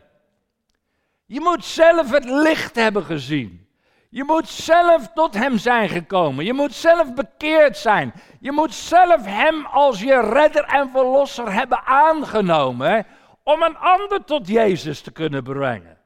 Je 1.26 1.40
moet 1.40 1.64
zelf 1.64 2.10
het 2.10 2.24
licht 2.24 2.74
hebben 2.74 3.04
gezien. 3.04 3.66
Je 4.10 4.24
moet 4.24 4.48
zelf 4.48 5.08
tot 5.14 5.34
Hem 5.34 5.58
zijn 5.58 5.88
gekomen. 5.88 6.44
Je 6.44 6.52
moet 6.52 6.74
zelf 6.74 7.14
bekeerd 7.14 7.76
zijn. 7.76 8.12
Je 8.40 8.52
moet 8.52 8.74
zelf 8.74 9.24
Hem 9.24 9.66
als 9.66 10.00
je 10.00 10.20
redder 10.20 10.64
en 10.64 10.90
verlosser 10.90 11.52
hebben 11.52 11.84
aangenomen 11.84 13.06
om 13.42 13.62
een 13.62 13.76
ander 13.76 14.24
tot 14.24 14.48
Jezus 14.48 15.00
te 15.00 15.10
kunnen 15.10 15.42
brengen. 15.42 15.98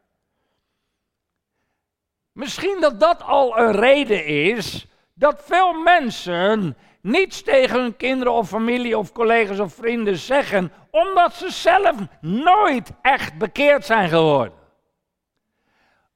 Misschien 2.32 2.80
dat 2.80 3.00
dat 3.00 3.22
al 3.22 3.58
een 3.58 3.72
reden 3.72 4.26
is 4.26 4.86
dat 5.14 5.42
veel 5.44 5.72
mensen 5.72 6.76
niets 7.00 7.42
tegen 7.42 7.80
hun 7.80 7.96
kinderen 7.96 8.32
of 8.32 8.48
familie 8.48 8.98
of 8.98 9.12
collega's 9.12 9.58
of 9.58 9.74
vrienden 9.74 10.16
zeggen, 10.16 10.72
omdat 10.90 11.34
ze 11.34 11.50
zelf 11.50 11.96
nooit 12.20 12.90
echt 13.02 13.38
bekeerd 13.38 13.84
zijn 13.84 14.08
geworden. 14.08 14.60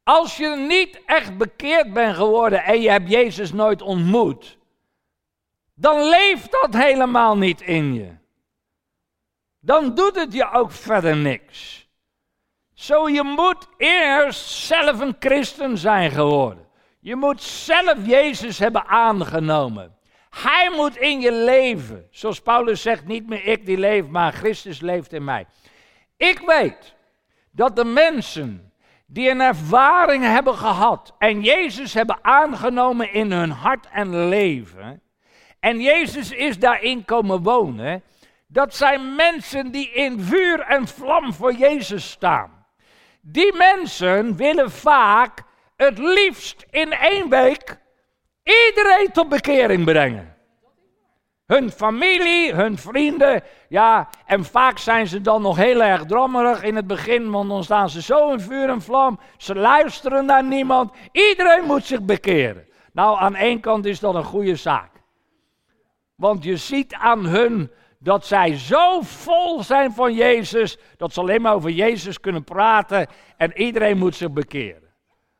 Als 0.02 0.36
je 0.36 0.48
niet 0.48 1.00
echt 1.06 1.36
bekeerd 1.36 1.92
bent 1.92 2.16
geworden 2.16 2.64
en 2.64 2.80
je 2.80 2.90
hebt 2.90 3.10
Jezus 3.10 3.52
nooit 3.52 3.82
ontmoet, 3.82 4.58
dan 5.74 6.08
leeft 6.08 6.50
dat 6.50 6.74
helemaal 6.74 7.36
niet 7.36 7.60
in 7.60 7.94
je. 7.94 8.14
Dan 9.60 9.94
doet 9.94 10.16
het 10.16 10.32
je 10.32 10.52
ook 10.52 10.72
verder 10.72 11.16
niks. 11.16 11.88
Zo, 12.74 13.08
je 13.08 13.22
moet 13.22 13.68
eerst 13.76 14.48
zelf 14.50 15.00
een 15.00 15.16
christen 15.18 15.78
zijn 15.78 16.10
geworden. 16.10 16.65
Je 17.06 17.16
moet 17.16 17.42
zelf 17.42 18.06
Jezus 18.06 18.58
hebben 18.58 18.86
aangenomen. 18.86 19.96
Hij 20.30 20.70
moet 20.76 20.96
in 20.96 21.20
je 21.20 21.32
leven. 21.32 22.06
Zoals 22.10 22.40
Paulus 22.40 22.82
zegt, 22.82 23.06
niet 23.06 23.28
meer 23.28 23.44
ik 23.44 23.66
die 23.66 23.78
leef, 23.78 24.08
maar 24.08 24.32
Christus 24.32 24.80
leeft 24.80 25.12
in 25.12 25.24
mij. 25.24 25.46
Ik 26.16 26.38
weet 26.46 26.94
dat 27.50 27.76
de 27.76 27.84
mensen 27.84 28.72
die 29.06 29.30
een 29.30 29.40
ervaring 29.40 30.24
hebben 30.24 30.54
gehad 30.54 31.14
en 31.18 31.42
Jezus 31.42 31.94
hebben 31.94 32.18
aangenomen 32.22 33.12
in 33.12 33.32
hun 33.32 33.50
hart 33.50 33.86
en 33.92 34.28
leven, 34.28 35.02
en 35.60 35.80
Jezus 35.80 36.30
is 36.30 36.58
daarin 36.58 37.04
komen 37.04 37.42
wonen, 37.42 38.02
dat 38.46 38.74
zijn 38.74 39.14
mensen 39.14 39.70
die 39.70 39.90
in 39.90 40.20
vuur 40.20 40.60
en 40.60 40.88
vlam 40.88 41.32
voor 41.32 41.52
Jezus 41.52 42.10
staan. 42.10 42.66
Die 43.20 43.56
mensen 43.56 44.36
willen 44.36 44.70
vaak 44.70 45.44
het 45.76 45.98
liefst 45.98 46.66
in 46.70 46.92
één 46.92 47.28
week 47.28 47.84
Iedereen 48.46 49.12
tot 49.12 49.28
bekering 49.28 49.84
brengen. 49.84 50.34
Hun 51.46 51.70
familie, 51.70 52.54
hun 52.54 52.78
vrienden, 52.78 53.42
ja, 53.68 54.08
en 54.26 54.44
vaak 54.44 54.78
zijn 54.78 55.06
ze 55.06 55.20
dan 55.20 55.42
nog 55.42 55.56
heel 55.56 55.82
erg 55.82 56.04
drammerig 56.04 56.62
in 56.62 56.76
het 56.76 56.86
begin, 56.86 57.30
want 57.30 57.48
dan 57.48 57.64
staan 57.64 57.90
ze 57.90 58.02
zo 58.02 58.32
in 58.32 58.40
vuur 58.40 58.68
en 58.68 58.82
vlam, 58.82 59.20
ze 59.36 59.54
luisteren 59.54 60.24
naar 60.24 60.44
niemand, 60.44 60.92
iedereen 61.12 61.64
moet 61.64 61.84
zich 61.84 62.02
bekeren. 62.02 62.66
Nou, 62.92 63.18
aan 63.18 63.34
één 63.34 63.60
kant 63.60 63.84
is 63.84 64.00
dat 64.00 64.14
een 64.14 64.24
goede 64.24 64.56
zaak. 64.56 64.90
Want 66.14 66.44
je 66.44 66.56
ziet 66.56 66.94
aan 66.94 67.26
hun 67.26 67.70
dat 67.98 68.26
zij 68.26 68.56
zo 68.56 69.00
vol 69.00 69.62
zijn 69.62 69.92
van 69.92 70.14
Jezus, 70.14 70.78
dat 70.96 71.12
ze 71.12 71.20
alleen 71.20 71.42
maar 71.42 71.54
over 71.54 71.70
Jezus 71.70 72.20
kunnen 72.20 72.44
praten 72.44 73.06
en 73.36 73.58
iedereen 73.58 73.98
moet 73.98 74.14
zich 74.14 74.32
bekeren. 74.32 74.85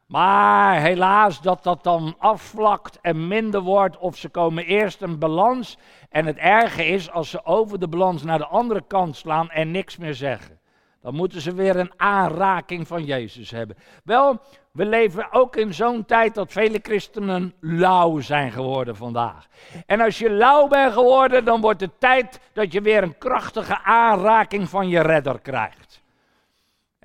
Maar 0.07 0.81
helaas 0.81 1.41
dat 1.41 1.63
dat 1.63 1.83
dan 1.85 2.15
afvlakt 2.19 2.99
en 3.01 3.29
minder 3.29 3.61
wordt 3.61 3.99
of 3.99 4.17
ze 4.17 4.29
komen 4.29 4.65
eerst 4.65 5.03
een 5.03 5.19
balans. 5.19 5.79
En 6.11 6.27
het 6.27 6.37
erge 6.37 6.87
is 6.87 7.11
als 7.11 7.31
ze 7.31 7.45
over 7.45 7.79
de 7.79 7.89
balans 7.89 8.23
naar 8.23 8.39
de 8.39 8.47
andere 8.47 8.83
kant 8.87 9.17
slaan 9.17 9.51
en 9.51 9.71
niks 9.71 9.97
meer 9.97 10.15
zeggen. 10.15 10.59
Dan 11.01 11.15
moeten 11.15 11.41
ze 11.41 11.55
weer 11.55 11.77
een 11.77 11.93
aanraking 11.97 12.87
van 12.87 13.05
Jezus 13.05 13.51
hebben. 13.51 13.77
Wel, 14.05 14.41
we 14.73 14.85
leven 14.85 15.33
ook 15.33 15.57
in 15.57 15.75
zo'n 15.75 16.05
tijd 16.05 16.35
dat 16.35 16.53
vele 16.53 16.79
christenen 16.83 17.55
lauw 17.61 18.21
zijn 18.21 18.53
geworden 18.53 18.97
vandaag. 18.97 19.47
En 19.87 20.01
als 20.01 20.19
je 20.19 20.31
lauw 20.31 20.69
bent 20.69 20.93
geworden, 20.93 21.45
dan 21.45 21.61
wordt 21.61 21.81
het 21.81 22.01
tijd 22.01 22.41
dat 22.53 22.73
je 22.73 22.81
weer 22.81 23.03
een 23.03 23.19
krachtige 23.19 23.83
aanraking 23.83 24.69
van 24.69 24.89
je 24.89 25.01
redder 25.01 25.41
krijgt. 25.41 25.86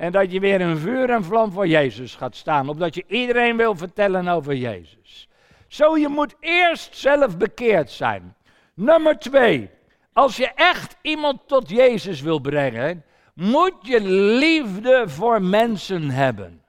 En 0.02 0.12
dat 0.12 0.32
je 0.32 0.40
weer 0.40 0.62
een 0.62 0.78
vuur 0.78 1.10
en 1.10 1.24
vlam 1.24 1.52
voor 1.52 1.68
Jezus 1.68 2.16
gaat 2.16 2.36
staan. 2.36 2.70
Omdat 2.70 2.96
je 2.96 3.04
iedereen 3.08 3.58
wil 3.58 3.76
vertellen 3.76 4.28
over 4.28 4.56
Jezus. 4.56 5.30
Zo, 5.68 5.98
je 5.98 6.08
moet 6.08 6.36
eerst 6.40 6.98
zelf 6.98 7.38
bekeerd 7.38 7.92
zijn. 7.92 8.36
Nummer 8.74 9.20
twee. 9.20 9.70
Als 10.14 10.38
je 10.38 10.48
echt 10.56 10.98
iemand 11.02 11.48
tot 11.48 11.70
Jezus 11.70 12.22
wil 12.22 12.40
brengen, 12.40 13.04
moet 13.34 13.76
je 13.82 14.02
liefde 14.38 15.04
voor 15.08 15.42
mensen 15.42 16.10
hebben. 16.10 16.64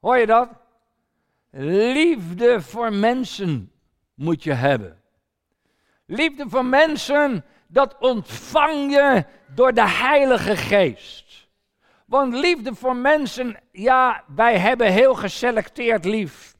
Hoor 0.00 0.18
je 0.18 0.26
dat? 0.26 0.48
Liefde 1.94 2.60
voor 2.60 2.92
mensen 2.92 3.72
moet 4.14 4.42
je 4.42 4.52
hebben. 4.52 5.02
Liefde 6.06 6.44
voor 6.48 6.64
mensen, 6.64 7.44
dat 7.66 7.96
ontvang 7.98 8.92
je 8.92 9.24
door 9.54 9.72
de 9.72 9.88
Heilige 9.88 10.56
Geest. 10.56 11.31
Want 12.12 12.34
liefde 12.34 12.74
voor 12.74 12.96
mensen, 12.96 13.56
ja, 13.70 14.24
wij 14.34 14.58
hebben 14.58 14.92
heel 14.92 15.14
geselecteerd 15.14 16.04
lief. 16.04 16.54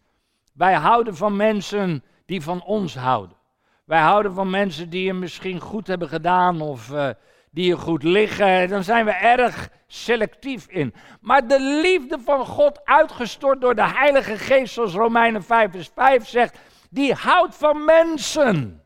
Wij 0.54 0.74
houden 0.74 1.16
van 1.16 1.36
mensen 1.36 2.04
die 2.26 2.42
van 2.42 2.62
ons 2.64 2.96
houden. 2.96 3.36
Wij 3.84 4.00
houden 4.00 4.34
van 4.34 4.50
mensen 4.50 4.90
die 4.90 5.04
je 5.04 5.12
misschien 5.12 5.60
goed 5.60 5.86
hebben 5.86 6.08
gedaan 6.08 6.60
of 6.60 6.90
uh, 6.90 7.08
die 7.50 7.66
je 7.66 7.76
goed 7.76 8.02
liggen. 8.02 8.68
Dan 8.68 8.84
zijn 8.84 9.04
we 9.04 9.10
erg 9.10 9.68
selectief 9.86 10.66
in. 10.66 10.94
Maar 11.20 11.48
de 11.48 11.60
liefde 11.60 12.18
van 12.24 12.46
God, 12.46 12.84
uitgestort 12.84 13.60
door 13.60 13.74
de 13.74 13.88
Heilige 13.88 14.36
Geest, 14.36 14.74
zoals 14.74 14.94
Romeinen 14.94 15.42
5 15.42 15.70
vers 15.70 15.90
5 15.94 16.28
zegt, 16.28 16.58
die 16.90 17.14
houdt 17.14 17.56
van 17.56 17.84
mensen. 17.84 18.82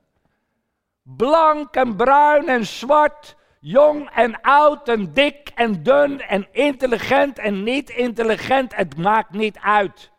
Blank 1.02 1.74
en 1.74 1.96
bruin 1.96 2.48
en 2.48 2.66
zwart, 2.66 3.36
jong 3.60 4.10
en 4.10 4.40
oud 4.40 4.88
en 4.88 5.12
dik 5.12 5.50
en 5.54 5.82
dun 5.82 6.20
en 6.20 6.48
intelligent 6.52 7.38
en 7.38 7.62
niet 7.62 7.90
intelligent, 7.90 8.76
het 8.76 8.96
maakt 8.96 9.32
niet 9.32 9.58
uit. 9.58 10.10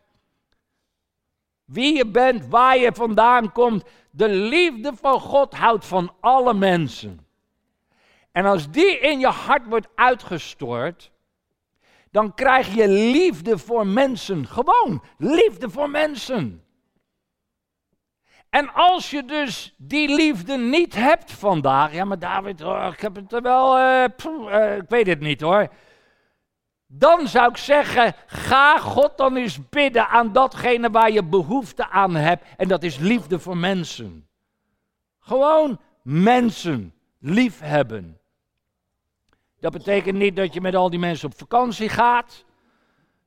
Wie 1.64 1.96
je 1.96 2.06
bent, 2.06 2.46
waar 2.46 2.78
je 2.78 2.92
vandaan 2.92 3.52
komt, 3.52 3.84
de 4.10 4.28
liefde 4.28 4.92
van 5.00 5.20
God 5.20 5.54
houdt 5.54 5.86
van 5.86 6.14
alle 6.20 6.54
mensen. 6.54 7.26
En 8.32 8.44
als 8.44 8.70
die 8.70 8.98
in 8.98 9.18
je 9.18 9.26
hart 9.26 9.66
wordt 9.66 9.88
uitgestort, 9.94 11.10
dan 12.10 12.34
krijg 12.34 12.74
je 12.74 12.88
liefde 12.88 13.58
voor 13.58 13.86
mensen. 13.86 14.46
Gewoon 14.46 15.02
liefde 15.18 15.70
voor 15.70 15.90
mensen. 15.90 16.62
En 18.50 18.72
als 18.74 19.10
je 19.10 19.24
dus 19.24 19.74
die 19.76 20.14
liefde 20.14 20.56
niet 20.56 20.94
hebt 20.94 21.32
vandaag, 21.32 21.92
ja 21.92 22.04
maar 22.04 22.18
David, 22.18 22.62
oh, 22.62 22.88
ik 22.92 23.00
heb 23.00 23.14
het 23.14 23.32
er 23.32 23.42
wel, 23.42 23.78
uh, 23.78 24.76
ik 24.76 24.88
weet 24.88 25.06
het 25.06 25.20
niet 25.20 25.40
hoor. 25.40 25.68
Dan 26.86 27.28
zou 27.28 27.48
ik 27.48 27.56
zeggen, 27.56 28.14
ga 28.26 28.78
God 28.78 29.16
dan 29.16 29.36
eens 29.36 29.68
bidden 29.68 30.08
aan 30.08 30.32
datgene 30.32 30.90
waar 30.90 31.10
je 31.10 31.24
behoefte 31.24 31.88
aan 31.88 32.14
hebt. 32.14 32.44
En 32.56 32.68
dat 32.68 32.82
is 32.82 32.98
liefde 32.98 33.38
voor 33.38 33.56
mensen. 33.56 34.28
Gewoon 35.18 35.80
mensen 36.02 36.94
liefhebben. 37.18 38.18
Dat 39.60 39.72
betekent 39.72 40.18
niet 40.18 40.36
dat 40.36 40.54
je 40.54 40.60
met 40.60 40.74
al 40.74 40.90
die 40.90 40.98
mensen 40.98 41.28
op 41.30 41.38
vakantie 41.38 41.88
gaat. 41.88 42.44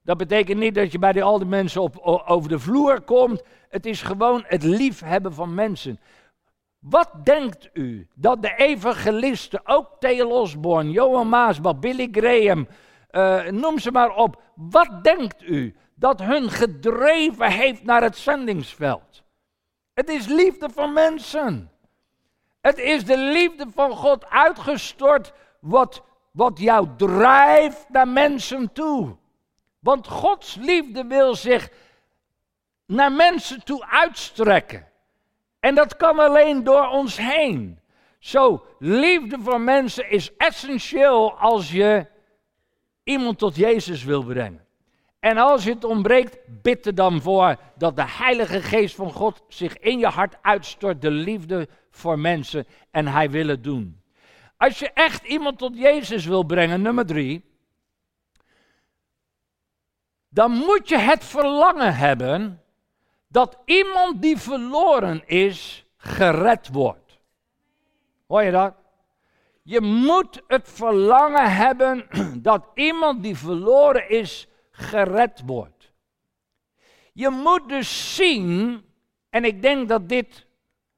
Dat 0.04 0.18
betekent 0.18 0.60
niet 0.60 0.76
dat 0.76 0.92
je 0.92 1.00
bij 1.00 1.12
die, 1.12 1.24
al 1.24 1.38
die 1.38 1.48
mensen 1.48 1.82
op, 1.82 1.98
over 2.28 2.50
de 2.50 2.60
vloer 2.60 3.02
komt. 3.02 3.44
Het 3.70 3.86
is 3.86 4.02
gewoon 4.02 4.44
het 4.48 4.64
liefhebben 4.64 5.34
van 5.34 5.54
mensen. 5.54 6.00
Wat 6.80 7.10
denkt 7.24 7.70
u 7.74 8.08
dat 8.14 8.42
de 8.42 8.56
evangelisten, 8.56 9.62
ook 9.64 9.88
Theo 10.00 10.30
Osborne, 10.30 10.92
Johan 10.92 11.30
Maasbach, 11.30 11.80
Billy 11.80 12.08
Graham, 12.12 12.68
uh, 13.12 13.48
noem 13.48 13.80
ze 13.80 13.92
maar 13.92 14.16
op. 14.16 14.42
Wat 14.56 15.04
denkt 15.04 15.44
u 15.44 15.76
dat 15.96 16.20
hun 16.20 16.50
gedreven 16.50 17.52
heeft 17.52 17.84
naar 17.84 18.02
het 18.02 18.18
zendingsveld? 18.18 19.24
Het 19.94 20.10
is 20.10 20.28
liefde 20.28 20.70
voor 20.70 20.90
mensen. 20.90 21.72
Het 22.62 22.78
is 22.78 23.06
de 23.06 23.18
liefde 23.18 23.66
van 23.74 23.92
God 23.92 24.26
uitgestort 24.26 25.34
wat, 25.60 26.04
wat 26.32 26.60
jou 26.60 26.88
drijft 26.98 27.86
naar 27.90 28.08
mensen 28.08 28.74
toe. 28.74 29.16
Want 29.82 30.08
Gods 30.08 30.56
liefde 30.56 31.06
wil 31.06 31.36
zich 31.36 31.70
naar 32.86 33.12
mensen 33.12 33.64
toe 33.64 33.86
uitstrekken. 33.86 34.88
En 35.60 35.76
dat 35.76 35.98
kan 35.98 36.20
alleen 36.20 36.64
door 36.64 36.88
ons 36.88 37.18
heen. 37.18 37.80
Zo, 38.20 38.66
liefde 38.80 39.38
voor 39.40 39.62
mensen 39.62 40.10
is 40.10 40.36
essentieel 40.38 41.38
als 41.38 41.72
je 41.72 42.08
iemand 43.04 43.38
tot 43.38 43.56
Jezus 43.56 44.04
wil 44.04 44.24
brengen. 44.24 44.66
En 45.20 45.38
als 45.38 45.64
het 45.64 45.84
ontbreekt, 45.84 46.38
bid 46.62 46.86
er 46.86 46.96
dan 46.96 47.22
voor 47.22 47.56
dat 47.78 47.96
de 47.96 48.06
Heilige 48.08 48.62
Geest 48.62 48.96
van 48.96 49.12
God 49.12 49.44
zich 49.48 49.78
in 49.78 50.00
je 50.00 50.08
hart 50.08 50.36
uitstort, 50.42 51.02
de 51.02 51.12
liefde 51.12 51.68
voor 51.92 52.20
mensen, 52.20 52.68
en 52.92 53.08
Hij 53.08 53.30
wil 53.30 53.48
het 53.48 53.64
doen. 53.64 54.02
Als 54.58 54.80
je 54.80 54.92
echt 54.94 55.26
iemand 55.28 55.58
tot 55.58 55.78
Jezus 55.78 56.26
wil 56.26 56.44
brengen, 56.44 56.82
nummer 56.82 57.06
drie, 57.06 57.51
dan 60.34 60.52
moet 60.52 60.90
je 60.90 60.98
het 60.98 61.26
verlangen 61.26 61.96
hebben 61.96 62.64
dat 63.28 63.58
iemand 63.66 64.22
die 64.22 64.38
verloren 64.38 65.28
is, 65.28 65.86
gered 65.98 66.68
wordt. 66.68 67.20
Hoor 68.28 68.44
je 68.44 68.52
dat? 68.52 68.74
Je 69.64 69.82
moet 69.82 70.42
het 70.48 70.70
verlangen 70.70 71.56
hebben 71.56 72.08
dat 72.42 72.66
iemand 72.74 73.24
die 73.24 73.38
verloren 73.38 74.10
is, 74.10 74.48
gered 74.72 75.42
wordt. 75.46 75.92
Je 77.14 77.30
moet 77.30 77.70
dus 77.70 78.16
zien, 78.16 78.86
en 79.30 79.46
ik 79.46 79.62
denk 79.62 79.90
dat 79.90 80.10
dit 80.10 80.46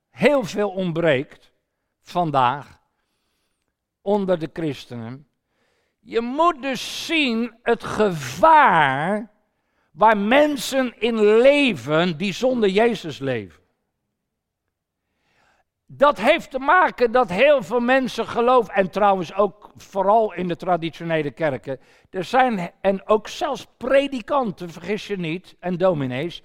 heel 0.09 0.43
veel 0.43 0.69
ontbreekt 0.69 1.51
vandaag 2.01 2.79
onder 4.01 4.39
de 4.39 4.49
christenen. 4.53 5.27
Je 6.05 6.21
moet 6.21 6.61
dus 6.61 7.05
zien 7.05 7.53
het 7.61 7.83
gevaar 7.83 9.31
waar 9.91 10.17
mensen 10.17 10.93
in 10.99 11.37
leven 11.37 12.17
die 12.17 12.33
zonder 12.33 12.69
Jezus 12.69 13.19
leven. 13.19 13.61
Dat 15.85 16.19
heeft 16.19 16.51
te 16.51 16.59
maken 16.59 17.11
dat 17.11 17.29
heel 17.29 17.63
veel 17.63 17.79
mensen 17.79 18.27
geloven, 18.27 18.73
en 18.73 18.89
trouwens 18.89 19.33
ook 19.33 19.71
vooral 19.75 20.33
in 20.33 20.47
de 20.47 20.55
traditionele 20.55 21.31
kerken, 21.31 21.79
er 22.09 22.23
zijn, 22.23 22.71
en 22.81 23.07
ook 23.07 23.27
zelfs 23.27 23.67
predikanten, 23.77 24.69
vergis 24.69 25.07
je 25.07 25.17
niet, 25.17 25.55
en 25.59 25.77
dominees, 25.77 26.43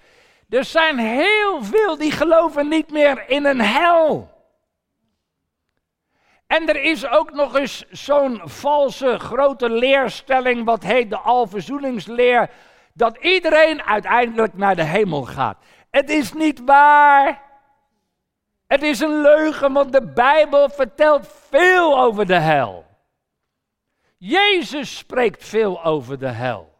er 0.49 0.63
zijn 0.63 0.97
heel 0.97 1.63
veel 1.63 1.97
die 1.97 2.11
geloven 2.11 2.67
niet 2.67 2.91
meer 2.91 3.29
in 3.29 3.45
een 3.45 3.61
hel. 3.61 4.37
En 6.49 6.69
er 6.69 6.81
is 6.81 7.07
ook 7.07 7.31
nog 7.31 7.55
eens 7.55 7.85
zo'n 7.89 8.41
valse 8.43 9.19
grote 9.19 9.69
leerstelling, 9.69 10.65
wat 10.65 10.83
heet 10.83 11.09
de 11.09 11.17
alverzoeningsleer, 11.17 12.49
dat 12.93 13.17
iedereen 13.17 13.83
uiteindelijk 13.83 14.53
naar 14.53 14.75
de 14.75 14.83
hemel 14.83 15.23
gaat. 15.23 15.57
Het 15.89 16.09
is 16.09 16.33
niet 16.33 16.61
waar. 16.65 17.41
Het 18.67 18.81
is 18.81 18.99
een 18.99 19.21
leugen, 19.21 19.73
want 19.73 19.91
de 19.91 20.01
Bijbel 20.01 20.69
vertelt 20.69 21.27
veel 21.49 21.99
over 21.99 22.25
de 22.25 22.39
hel. 22.39 22.85
Jezus 24.17 24.97
spreekt 24.97 25.45
veel 25.45 25.83
over 25.83 26.19
de 26.19 26.27
hel. 26.27 26.73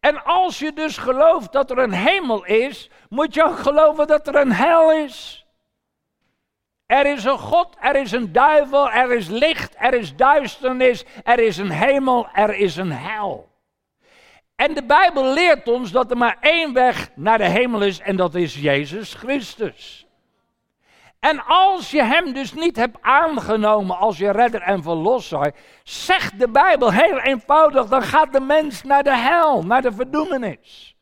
En 0.00 0.24
als 0.24 0.58
je 0.58 0.72
dus 0.72 0.96
gelooft 0.96 1.52
dat 1.52 1.70
er 1.70 1.78
een 1.78 1.92
hemel 1.92 2.44
is, 2.44 2.90
moet 3.08 3.34
je 3.34 3.44
ook 3.44 3.58
geloven 3.58 4.06
dat 4.06 4.26
er 4.26 4.34
een 4.34 4.52
hel 4.52 4.92
is. 4.92 5.46
Er 6.88 7.06
is 7.06 7.24
een 7.24 7.38
God, 7.38 7.76
er 7.80 7.96
is 7.96 8.12
een 8.12 8.32
duivel, 8.32 8.90
er 8.90 9.12
is 9.12 9.28
licht, 9.28 9.74
er 9.78 9.94
is 9.94 10.16
duisternis, 10.16 11.04
er 11.24 11.38
is 11.38 11.56
een 11.56 11.70
hemel, 11.70 12.28
er 12.32 12.54
is 12.54 12.76
een 12.76 12.92
hel. 12.92 13.48
En 14.56 14.74
de 14.74 14.84
Bijbel 14.84 15.32
leert 15.32 15.68
ons 15.68 15.90
dat 15.90 16.10
er 16.10 16.16
maar 16.16 16.36
één 16.40 16.72
weg 16.72 17.10
naar 17.14 17.38
de 17.38 17.48
hemel 17.48 17.82
is 17.82 17.98
en 17.98 18.16
dat 18.16 18.34
is 18.34 18.54
Jezus 18.54 19.14
Christus. 19.14 20.06
En 21.20 21.44
als 21.46 21.90
je 21.90 22.02
hem 22.02 22.32
dus 22.32 22.52
niet 22.52 22.76
hebt 22.76 22.96
aangenomen 23.00 23.98
als 23.98 24.18
je 24.18 24.30
redder 24.30 24.62
en 24.62 24.82
verlosser, 24.82 25.54
zegt 25.82 26.38
de 26.38 26.48
Bijbel 26.48 26.92
heel 26.92 27.18
eenvoudig, 27.18 27.86
dan 27.86 28.02
gaat 28.02 28.32
de 28.32 28.40
mens 28.40 28.82
naar 28.82 29.02
de 29.02 29.16
hel, 29.16 29.62
naar 29.62 29.82
de 29.82 29.92
verdoemenis. 29.92 30.96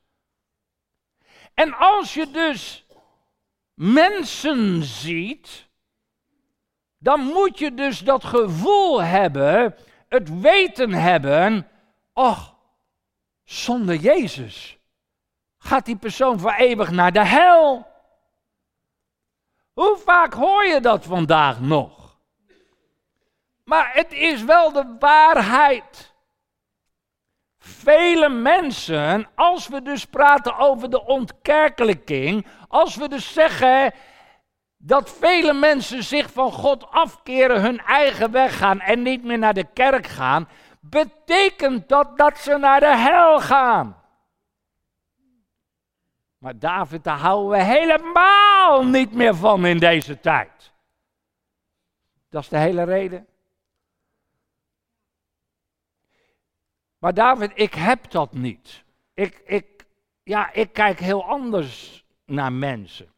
En 1.55 1.75
als 1.75 2.15
je 2.15 2.31
dus 2.31 2.87
mensen 3.75 4.83
ziet, 4.83 5.66
dan 7.07 7.21
moet 7.21 7.59
je 7.59 7.75
dus 7.75 7.99
dat 7.99 8.25
gevoel 8.25 9.03
hebben, 9.03 9.75
het 10.09 10.41
weten 10.41 10.93
hebben, 10.93 11.69
och, 12.13 12.55
zonder 13.45 13.95
Jezus 13.95 14.79
gaat 15.59 15.85
die 15.85 15.97
persoon 15.97 16.39
voor 16.39 16.53
eeuwig 16.53 16.91
naar 16.91 17.13
de 17.13 17.25
hel. 17.25 17.87
Hoe 19.73 19.97
vaak 20.05 20.33
hoor 20.33 20.65
je 20.65 20.81
dat 20.81 21.05
vandaag 21.05 21.61
nog? 21.61 22.19
Maar 23.65 23.91
het 23.93 24.13
is 24.13 24.45
wel 24.45 24.73
de 24.73 24.97
waarheid. 24.99 26.15
Vele 27.59 28.29
mensen, 28.29 29.29
als 29.35 29.69
we 29.69 29.83
dus 29.83 30.05
praten 30.05 30.59
over 30.59 30.91
de 30.91 31.05
ontkerkelijking, 31.05 32.47
als 32.69 32.97
we 32.97 33.09
dus 33.09 33.33
zeggen 33.33 33.93
dat 34.77 35.11
vele 35.11 35.53
mensen 35.53 36.03
zich 36.03 36.33
van 36.33 36.53
God 36.53 36.91
afkeren, 36.91 37.61
hun 37.61 37.81
eigen 37.81 38.31
weg 38.31 38.59
gaan 38.59 38.81
en 38.81 39.03
niet 39.03 39.25
meer 39.25 39.39
naar 39.39 39.55
de 39.55 39.73
kerk 39.73 40.07
gaan, 40.07 40.49
betekent 40.81 41.89
dat 41.89 42.19
dat 42.19 42.39
ze 42.39 42.57
naar 42.57 42.81
de 42.81 42.97
hel 42.97 43.41
gaan. 43.41 44.05
Maar 46.39 46.59
David, 46.59 47.05
daar 47.05 47.19
houden 47.19 47.51
we 47.51 47.63
helemaal 47.65 48.85
niet 48.85 49.13
meer 49.13 49.35
van 49.35 49.67
in 49.67 49.79
deze 49.79 50.21
tijd. 50.21 50.73
Dat 52.29 52.43
is 52.43 52.49
de 52.49 52.59
hele 52.59 52.83
reden. 52.83 53.27
Maar 56.99 57.15
David, 57.15 57.51
ik 57.55 57.75
heb 57.75 58.11
dat 58.11 58.33
niet. 58.33 58.85
Ik, 59.15 59.43
ik, 59.45 59.87
ja, 60.23 60.53
ik 60.53 60.73
kijk 60.73 60.99
heel 60.99 61.25
anders 61.25 62.05
naar 62.25 62.53
mensen. 62.53 63.15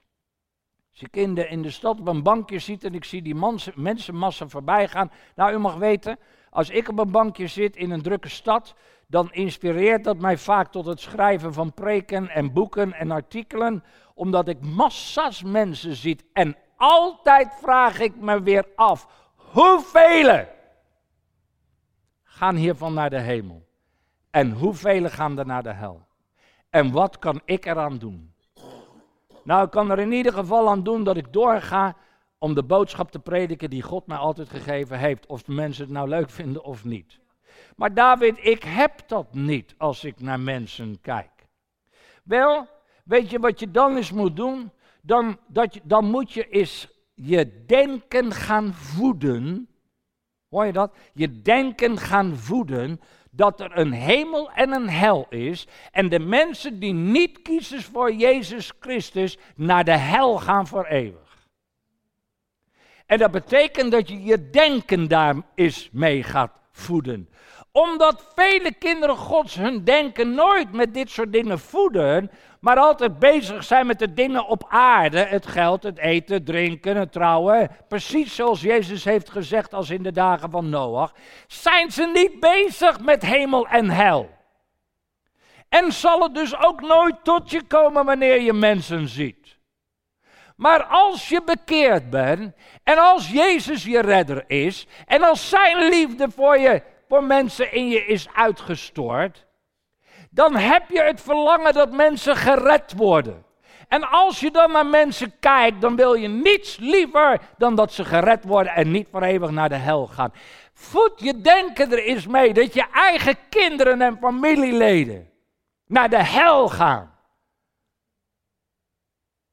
Als 0.98 1.08
ik 1.08 1.16
in 1.16 1.34
de, 1.34 1.48
in 1.48 1.62
de 1.62 1.70
stad 1.70 2.00
op 2.00 2.08
een 2.08 2.22
bankje 2.22 2.58
zit 2.58 2.84
en 2.84 2.94
ik 2.94 3.04
zie 3.04 3.22
die 3.22 3.34
mensenmassa 3.74 4.48
voorbij 4.48 4.88
gaan. 4.88 5.10
Nou, 5.34 5.52
u 5.52 5.58
mag 5.58 5.74
weten, 5.74 6.18
als 6.50 6.70
ik 6.70 6.88
op 6.88 6.98
een 6.98 7.10
bankje 7.10 7.46
zit 7.46 7.76
in 7.76 7.90
een 7.90 8.02
drukke 8.02 8.28
stad, 8.28 8.74
dan 9.06 9.32
inspireert 9.32 10.04
dat 10.04 10.18
mij 10.18 10.38
vaak 10.38 10.72
tot 10.72 10.86
het 10.86 11.00
schrijven 11.00 11.52
van 11.52 11.72
preken 11.72 12.28
en 12.28 12.52
boeken 12.52 12.92
en 12.92 13.10
artikelen, 13.10 13.84
omdat 14.14 14.48
ik 14.48 14.60
massa's 14.60 15.42
mensen 15.42 15.94
zie. 15.94 16.18
En 16.32 16.56
altijd 16.76 17.54
vraag 17.60 17.98
ik 17.98 18.16
me 18.16 18.42
weer 18.42 18.66
af, 18.74 19.06
hoeveel 19.34 20.46
gaan 22.22 22.54
hiervan 22.54 22.94
naar 22.94 23.10
de 23.10 23.20
hemel? 23.20 23.68
En 24.30 24.52
hoeveel 24.52 25.08
gaan 25.08 25.38
er 25.38 25.46
naar 25.46 25.62
de 25.62 25.72
hel? 25.72 26.06
En 26.70 26.92
wat 26.92 27.18
kan 27.18 27.40
ik 27.44 27.66
eraan 27.66 27.98
doen? 27.98 28.27
Nou, 29.48 29.64
ik 29.64 29.70
kan 29.70 29.90
er 29.90 29.98
in 29.98 30.12
ieder 30.12 30.32
geval 30.32 30.68
aan 30.68 30.82
doen 30.82 31.04
dat 31.04 31.16
ik 31.16 31.32
doorga 31.32 31.96
om 32.38 32.54
de 32.54 32.62
boodschap 32.62 33.10
te 33.10 33.18
prediken 33.18 33.70
die 33.70 33.82
God 33.82 34.06
mij 34.06 34.16
altijd 34.16 34.48
gegeven 34.48 34.98
heeft. 34.98 35.26
Of 35.26 35.42
de 35.42 35.52
mensen 35.52 35.84
het 35.84 35.92
nou 35.92 36.08
leuk 36.08 36.30
vinden 36.30 36.64
of 36.64 36.84
niet. 36.84 37.18
Maar 37.76 37.94
David, 37.94 38.38
ik 38.42 38.62
heb 38.62 39.02
dat 39.06 39.34
niet 39.34 39.74
als 39.78 40.04
ik 40.04 40.20
naar 40.20 40.40
mensen 40.40 41.00
kijk. 41.00 41.30
Wel, 42.24 42.66
weet 43.04 43.30
je 43.30 43.38
wat 43.38 43.60
je 43.60 43.70
dan 43.70 43.96
eens 43.96 44.12
moet 44.12 44.36
doen? 44.36 44.70
Dan, 45.02 45.38
dat 45.46 45.74
je, 45.74 45.80
dan 45.84 46.04
moet 46.04 46.32
je 46.32 46.48
eens 46.48 46.88
je 47.14 47.64
denken 47.66 48.32
gaan 48.32 48.74
voeden. 48.74 49.68
Hoor 50.48 50.66
je 50.66 50.72
dat? 50.72 50.96
Je 51.12 51.42
denken 51.42 51.98
gaan 51.98 52.36
voeden 52.36 53.00
dat 53.30 53.60
er 53.60 53.78
een 53.78 53.92
hemel 53.92 54.50
en 54.50 54.72
een 54.72 54.88
hel 54.88 55.26
is. 55.28 55.66
En 55.90 56.08
de 56.08 56.18
mensen 56.18 56.78
die 56.78 56.92
niet 56.92 57.42
kiezen 57.42 57.82
voor 57.82 58.12
Jezus 58.12 58.72
Christus 58.80 59.38
naar 59.56 59.84
de 59.84 59.96
hel 59.96 60.38
gaan 60.38 60.66
voor 60.66 60.84
eeuwig. 60.86 61.46
En 63.06 63.18
dat 63.18 63.30
betekent 63.30 63.92
dat 63.92 64.08
je 64.08 64.22
je 64.22 64.50
denken 64.50 65.08
daar 65.08 65.36
eens 65.54 65.88
mee 65.92 66.22
gaat 66.22 66.52
voeden 66.70 67.28
omdat 67.72 68.32
vele 68.34 68.72
kinderen 68.72 69.16
Gods 69.16 69.54
hun 69.54 69.84
denken 69.84 70.34
nooit 70.34 70.72
met 70.72 70.94
dit 70.94 71.10
soort 71.10 71.32
dingen 71.32 71.58
voeden, 71.58 72.30
maar 72.60 72.76
altijd 72.76 73.18
bezig 73.18 73.64
zijn 73.64 73.86
met 73.86 73.98
de 73.98 74.14
dingen 74.14 74.46
op 74.46 74.64
aarde, 74.68 75.18
het 75.18 75.46
geld, 75.46 75.82
het 75.82 75.98
eten, 75.98 76.44
drinken, 76.44 76.96
het 76.96 77.12
trouwen, 77.12 77.70
precies 77.88 78.34
zoals 78.34 78.60
Jezus 78.60 79.04
heeft 79.04 79.30
gezegd 79.30 79.74
als 79.74 79.90
in 79.90 80.02
de 80.02 80.12
dagen 80.12 80.50
van 80.50 80.68
Noach, 80.68 81.12
zijn 81.46 81.90
ze 81.90 82.10
niet 82.14 82.40
bezig 82.40 83.00
met 83.00 83.22
hemel 83.22 83.66
en 83.66 83.90
hel. 83.90 84.30
En 85.68 85.92
zal 85.92 86.22
het 86.22 86.34
dus 86.34 86.58
ook 86.58 86.80
nooit 86.80 87.24
tot 87.24 87.50
je 87.50 87.62
komen 87.62 88.04
wanneer 88.04 88.40
je 88.40 88.52
mensen 88.52 89.08
ziet. 89.08 89.58
Maar 90.56 90.84
als 90.84 91.28
je 91.28 91.42
bekeerd 91.44 92.10
bent 92.10 92.54
en 92.82 92.98
als 92.98 93.30
Jezus 93.30 93.84
je 93.84 94.00
redder 94.00 94.44
is 94.46 94.86
en 95.06 95.22
als 95.22 95.48
zijn 95.48 95.88
liefde 95.88 96.30
voor 96.30 96.58
je 96.58 96.82
voor 97.08 97.24
mensen 97.24 97.72
in 97.72 97.88
je 97.88 98.04
is 98.04 98.28
uitgestort, 98.34 99.46
dan 100.30 100.56
heb 100.56 100.90
je 100.90 101.02
het 101.02 101.20
verlangen 101.20 101.72
dat 101.72 101.92
mensen 101.92 102.36
gered 102.36 102.92
worden. 102.96 103.46
En 103.88 104.10
als 104.10 104.40
je 104.40 104.50
dan 104.50 104.72
naar 104.72 104.86
mensen 104.86 105.32
kijkt, 105.40 105.80
dan 105.80 105.96
wil 105.96 106.14
je 106.14 106.28
niets 106.28 106.76
liever 106.76 107.40
dan 107.56 107.74
dat 107.74 107.92
ze 107.92 108.04
gered 108.04 108.44
worden 108.44 108.72
en 108.72 108.90
niet 108.90 109.08
voor 109.10 109.22
eeuwig 109.22 109.50
naar 109.50 109.68
de 109.68 109.74
hel 109.74 110.06
gaan. 110.06 110.32
Voed 110.72 111.12
je 111.16 111.40
denken 111.40 111.92
er 111.92 112.02
eens 112.02 112.26
mee 112.26 112.52
dat 112.52 112.74
je 112.74 112.84
eigen 112.92 113.36
kinderen 113.48 114.02
en 114.02 114.18
familieleden 114.20 115.30
naar 115.86 116.10
de 116.10 116.24
hel 116.24 116.68
gaan. 116.68 117.16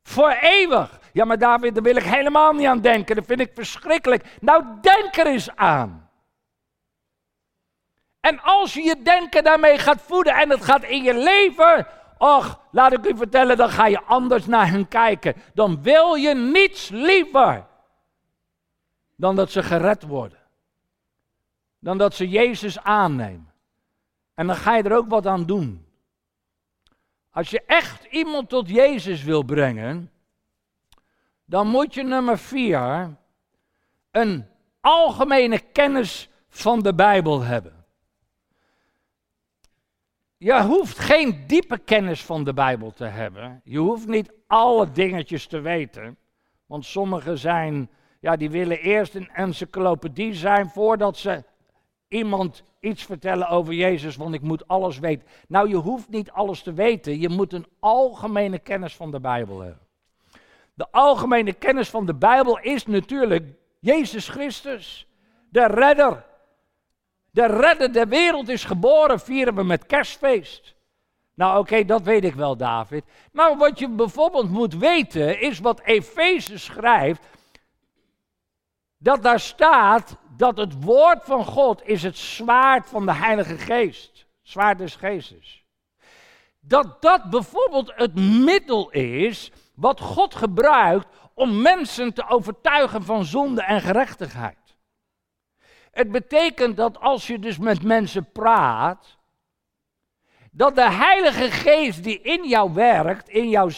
Voor 0.04 0.38
eeuwig. 0.42 1.00
Ja, 1.14 1.26
maar 1.26 1.40
daar 1.40 1.60
wil 1.60 1.96
ik 1.96 2.04
helemaal 2.04 2.54
niet 2.54 2.68
aan 2.68 2.82
denken. 2.82 3.16
Dat 3.16 3.26
vind 3.26 3.40
ik 3.40 3.52
verschrikkelijk. 3.54 4.26
Nou, 4.42 4.64
denk 4.82 5.16
er 5.16 5.28
eens 5.28 5.56
aan. 5.56 6.05
En 8.26 8.42
als 8.42 8.74
je 8.74 8.82
je 8.82 9.02
denken 9.02 9.44
daarmee 9.44 9.78
gaat 9.78 10.02
voeden 10.02 10.34
en 10.34 10.50
het 10.50 10.64
gaat 10.64 10.84
in 10.84 11.04
je 11.04 11.14
leven, 11.14 11.88
och, 12.18 12.60
laat 12.72 12.94
ik 12.94 13.06
u 13.06 13.18
vertellen, 13.18 13.58
dan 13.58 13.70
ga 13.70 13.86
je 13.88 14.02
anders 14.02 14.46
naar 14.46 14.70
hen 14.70 14.88
kijken. 14.88 15.36
Dan 15.54 15.82
wil 15.82 16.14
je 16.16 16.36
niets 16.36 16.90
liever 16.90 17.66
dan 19.16 19.36
dat 19.36 19.52
ze 19.52 19.64
gered 19.64 20.04
worden. 20.04 20.38
Dan 21.80 21.98
dat 21.98 22.14
ze 22.16 22.30
Jezus 22.30 22.80
aannemen. 22.80 23.54
En 24.34 24.48
dan 24.48 24.56
ga 24.56 24.76
je 24.76 24.84
er 24.84 24.96
ook 24.96 25.10
wat 25.10 25.28
aan 25.28 25.46
doen. 25.46 25.86
Als 27.32 27.50
je 27.50 27.62
echt 27.66 28.06
iemand 28.06 28.50
tot 28.50 28.70
Jezus 28.70 29.24
wil 29.24 29.44
brengen, 29.44 30.12
dan 31.46 31.68
moet 31.68 31.94
je 31.94 32.04
nummer 32.04 32.38
vier 32.38 33.16
een 34.12 34.46
algemene 34.82 35.60
kennis 35.60 36.30
van 36.50 36.82
de 36.82 36.94
Bijbel 36.94 37.42
hebben. 37.42 37.75
Je 40.46 40.62
hoeft 40.62 41.00
geen 41.00 41.44
diepe 41.48 41.78
kennis 41.78 42.24
van 42.24 42.44
de 42.44 42.54
Bijbel 42.54 42.92
te 42.92 43.04
hebben. 43.04 43.62
Je 43.64 43.78
hoeft 43.78 44.08
niet 44.08 44.32
alle 44.48 44.92
dingetjes 44.92 45.48
te 45.48 45.60
weten. 45.60 46.18
Want 46.66 46.86
sommigen 46.86 47.38
zijn, 47.38 47.90
ja, 48.20 48.36
die 48.36 48.50
willen 48.50 48.80
eerst 48.80 49.16
een 49.16 49.30
encyclopedie 49.30 50.34
zijn 50.34 50.70
voordat 50.70 51.18
ze 51.18 51.44
iemand 52.08 52.64
iets 52.80 53.04
vertellen 53.04 53.48
over 53.48 53.74
Jezus, 53.74 54.16
want 54.16 54.34
ik 54.34 54.42
moet 54.42 54.68
alles 54.68 55.00
weten. 55.00 55.28
Nou, 55.48 55.70
je 55.70 55.76
hoeft 55.76 56.10
niet 56.10 56.32
alles 56.32 56.62
te 56.62 56.74
weten. 56.74 57.20
Je 57.20 57.30
moet 57.30 57.54
een 57.54 57.68
algemene 57.80 58.60
kennis 58.60 58.96
van 58.96 59.12
de 59.12 59.20
Bijbel 59.20 59.60
hebben. 59.60 59.88
De 60.74 60.88
algemene 60.92 61.54
kennis 61.54 61.90
van 61.90 62.06
de 62.06 62.16
Bijbel 62.16 62.60
is 62.60 62.86
natuurlijk 62.86 63.48
Jezus 63.80 64.30
Christus, 64.30 65.08
de 65.50 65.68
redder, 65.68 66.26
de 67.36 67.46
redder 67.46 67.94
der 67.94 68.08
wereld 68.08 68.50
is 68.50 68.64
geboren, 68.64 69.20
vieren 69.20 69.56
we 69.56 69.64
met 69.64 69.86
kerstfeest. 69.86 70.76
Nou 71.34 71.60
oké, 71.60 71.86
dat 71.86 72.02
weet 72.02 72.24
ik 72.24 72.34
wel 72.34 72.58
David. 72.58 73.04
Maar 73.32 73.58
wat 73.58 73.80
je 73.80 73.90
bijvoorbeeld 73.90 74.50
moet 74.50 74.74
weten 74.74 75.40
is 75.42 75.60
wat 75.60 75.82
Efeze 75.82 76.58
schrijft. 76.58 77.22
Dat 78.98 79.24
daar 79.24 79.40
staat 79.40 80.18
dat 80.38 80.58
het 80.58 80.84
woord 80.84 81.24
van 81.24 81.46
God 81.46 81.88
is 81.88 82.04
het 82.04 82.18
zwaard 82.18 82.90
van 82.90 83.06
de 83.06 83.14
Heilige 83.14 83.58
Geest. 83.58 84.26
Zwaard 84.42 84.78
des 84.78 84.96
Geestes. 84.96 85.64
Dat 86.60 87.02
dat 87.02 87.30
bijvoorbeeld 87.30 87.92
het 87.96 88.16
middel 88.16 88.92
is 88.92 89.52
wat 89.74 90.00
God 90.00 90.36
gebruikt 90.36 91.08
om 91.34 91.62
mensen 91.62 92.14
te 92.14 92.30
overtuigen 92.30 93.04
van 93.04 93.26
zonde 93.26 93.62
en 93.62 93.82
gerechtigheid. 93.82 94.65
Het 95.96 96.12
betekent 96.12 96.78
dat 96.78 97.00
als 97.00 97.28
je 97.28 97.40
dus 97.40 97.58
met 97.58 97.84
mensen 97.84 98.32
praat, 98.32 99.18
dat 100.52 100.76
de 100.76 100.92
Heilige 100.92 101.52
Geest 101.52 102.04
die 102.04 102.22
in 102.22 102.48
jou 102.48 102.74
werkt, 102.74 103.30
in 103.30 103.50
jou 103.50 103.72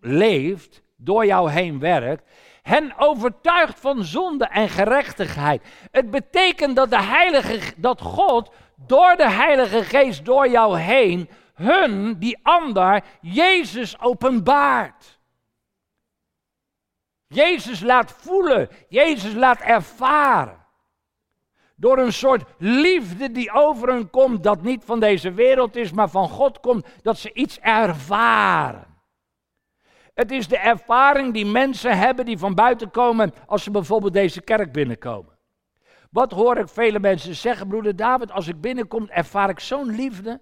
leeft, 0.00 0.82
door 0.96 1.26
jou 1.26 1.50
heen 1.50 1.78
werkt, 1.78 2.30
hen 2.62 2.92
overtuigt 2.98 3.80
van 3.80 4.04
zonde 4.04 4.44
en 4.44 4.68
gerechtigheid. 4.68 5.62
Het 5.90 6.10
betekent 6.10 6.76
dat, 6.76 6.90
de 6.90 7.02
heilige, 7.02 7.74
dat 7.76 8.00
God 8.00 8.52
door 8.76 9.16
de 9.16 9.30
Heilige 9.30 9.84
Geest 9.84 10.24
door 10.24 10.48
jou 10.48 10.78
heen 10.78 11.28
hun, 11.54 12.18
die 12.18 12.38
ander, 12.42 13.04
Jezus 13.20 14.00
openbaart. 14.00 15.20
Jezus 17.26 17.80
laat 17.80 18.12
voelen, 18.12 18.68
Jezus 18.88 19.34
laat 19.34 19.60
ervaren. 19.60 20.61
Door 21.82 21.98
een 21.98 22.12
soort 22.12 22.44
liefde 22.58 23.32
die 23.32 23.52
over 23.52 23.88
hen 23.88 24.10
komt, 24.10 24.42
dat 24.42 24.62
niet 24.62 24.84
van 24.84 25.00
deze 25.00 25.32
wereld 25.32 25.76
is, 25.76 25.92
maar 25.92 26.08
van 26.10 26.28
God 26.28 26.60
komt, 26.60 26.86
dat 27.02 27.18
ze 27.18 27.32
iets 27.32 27.58
ervaren. 27.60 28.86
Het 30.14 30.30
is 30.30 30.48
de 30.48 30.56
ervaring 30.58 31.32
die 31.32 31.46
mensen 31.46 31.98
hebben 31.98 32.24
die 32.24 32.38
van 32.38 32.54
buiten 32.54 32.90
komen 32.90 33.34
als 33.46 33.62
ze 33.62 33.70
bijvoorbeeld 33.70 34.12
deze 34.12 34.40
kerk 34.40 34.72
binnenkomen. 34.72 35.38
Wat 36.10 36.32
hoor 36.32 36.56
ik 36.56 36.68
vele 36.68 37.00
mensen 37.00 37.34
zeggen, 37.34 37.68
broeder 37.68 37.96
David, 37.96 38.32
als 38.32 38.48
ik 38.48 38.60
binnenkom 38.60 39.08
ervaar 39.08 39.48
ik 39.48 39.60
zo'n 39.60 39.94
liefde. 39.94 40.40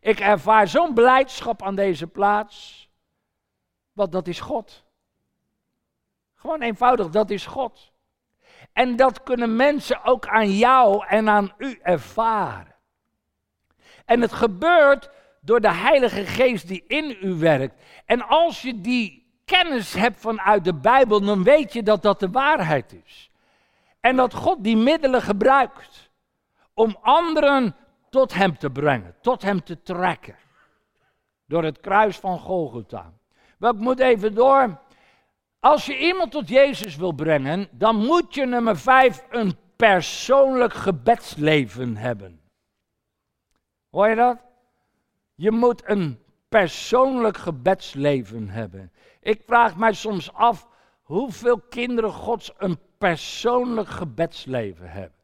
Ik 0.00 0.20
ervaar 0.20 0.68
zo'n 0.68 0.94
blijdschap 0.94 1.62
aan 1.62 1.74
deze 1.74 2.06
plaats. 2.06 2.88
Want 3.92 4.12
dat 4.12 4.28
is 4.28 4.40
God. 4.40 4.84
Gewoon 6.34 6.62
eenvoudig, 6.62 7.08
dat 7.08 7.30
is 7.30 7.46
God. 7.46 7.92
En 8.72 8.96
dat 8.96 9.22
kunnen 9.22 9.56
mensen 9.56 10.04
ook 10.04 10.26
aan 10.26 10.50
jou 10.50 11.06
en 11.06 11.28
aan 11.28 11.52
u 11.58 11.78
ervaren. 11.82 12.74
En 14.04 14.20
het 14.20 14.32
gebeurt 14.32 15.10
door 15.40 15.60
de 15.60 15.72
Heilige 15.72 16.24
Geest 16.24 16.68
die 16.68 16.84
in 16.86 17.16
u 17.22 17.34
werkt. 17.34 17.82
En 18.04 18.22
als 18.22 18.62
je 18.62 18.80
die 18.80 19.32
kennis 19.44 19.94
hebt 19.94 20.20
vanuit 20.20 20.64
de 20.64 20.74
Bijbel, 20.74 21.20
dan 21.20 21.42
weet 21.42 21.72
je 21.72 21.82
dat 21.82 22.02
dat 22.02 22.20
de 22.20 22.30
waarheid 22.30 22.92
is. 23.04 23.30
En 24.00 24.16
dat 24.16 24.34
God 24.34 24.64
die 24.64 24.76
middelen 24.76 25.22
gebruikt 25.22 26.10
om 26.74 26.96
anderen 27.00 27.76
tot 28.10 28.34
Hem 28.34 28.58
te 28.58 28.70
brengen, 28.70 29.14
tot 29.20 29.42
Hem 29.42 29.62
te 29.64 29.82
trekken. 29.82 30.36
Door 31.46 31.64
het 31.64 31.80
kruis 31.80 32.16
van 32.16 32.38
Golgotha. 32.38 33.12
Wel, 33.58 33.72
ik 33.72 33.78
moet 33.78 34.00
even 34.00 34.34
door. 34.34 34.78
Als 35.60 35.86
je 35.86 35.98
iemand 35.98 36.30
tot 36.30 36.48
Jezus 36.48 36.96
wil 36.96 37.12
brengen, 37.12 37.68
dan 37.70 37.96
moet 37.96 38.34
je 38.34 38.46
nummer 38.46 38.78
vijf 38.78 39.24
een 39.30 39.56
persoonlijk 39.76 40.72
gebedsleven 40.72 41.96
hebben. 41.96 42.40
Hoor 43.90 44.08
je 44.08 44.14
dat? 44.14 44.38
Je 45.34 45.50
moet 45.50 45.82
een 45.84 46.18
persoonlijk 46.48 47.36
gebedsleven 47.36 48.48
hebben. 48.48 48.92
Ik 49.20 49.42
vraag 49.46 49.76
mij 49.76 49.92
soms 49.92 50.32
af 50.32 50.68
hoeveel 51.02 51.60
kinderen 51.60 52.12
Gods 52.12 52.52
een 52.58 52.78
persoonlijk 52.98 53.88
gebedsleven 53.88 54.90
hebben. 54.90 55.18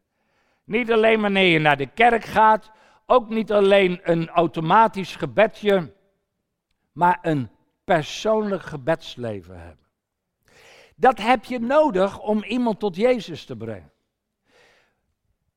Niet 0.64 0.92
alleen 0.92 1.20
wanneer 1.20 1.52
je 1.52 1.58
naar 1.58 1.76
de 1.76 1.86
kerk 1.86 2.24
gaat, 2.24 2.70
ook 3.06 3.28
niet 3.28 3.52
alleen 3.52 4.00
een 4.02 4.28
automatisch 4.28 5.16
gebedje, 5.16 5.94
maar 6.92 7.18
een 7.22 7.50
persoonlijk 7.84 8.62
gebedsleven 8.62 9.60
hebben. 9.60 9.85
Dat 10.96 11.18
heb 11.18 11.44
je 11.44 11.58
nodig 11.58 12.18
om 12.18 12.42
iemand 12.42 12.80
tot 12.80 12.96
Jezus 12.96 13.44
te 13.44 13.56
brengen. 13.56 13.92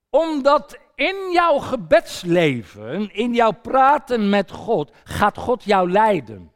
Omdat 0.10 0.78
in 0.96 1.32
jouw 1.32 1.58
gebedsleven, 1.58 3.14
in 3.14 3.34
jouw 3.34 3.52
praten 3.52 4.30
met 4.30 4.52
God, 4.52 4.92
gaat 5.04 5.38
God 5.38 5.64
jou 5.64 5.92
leiden. 5.92 6.52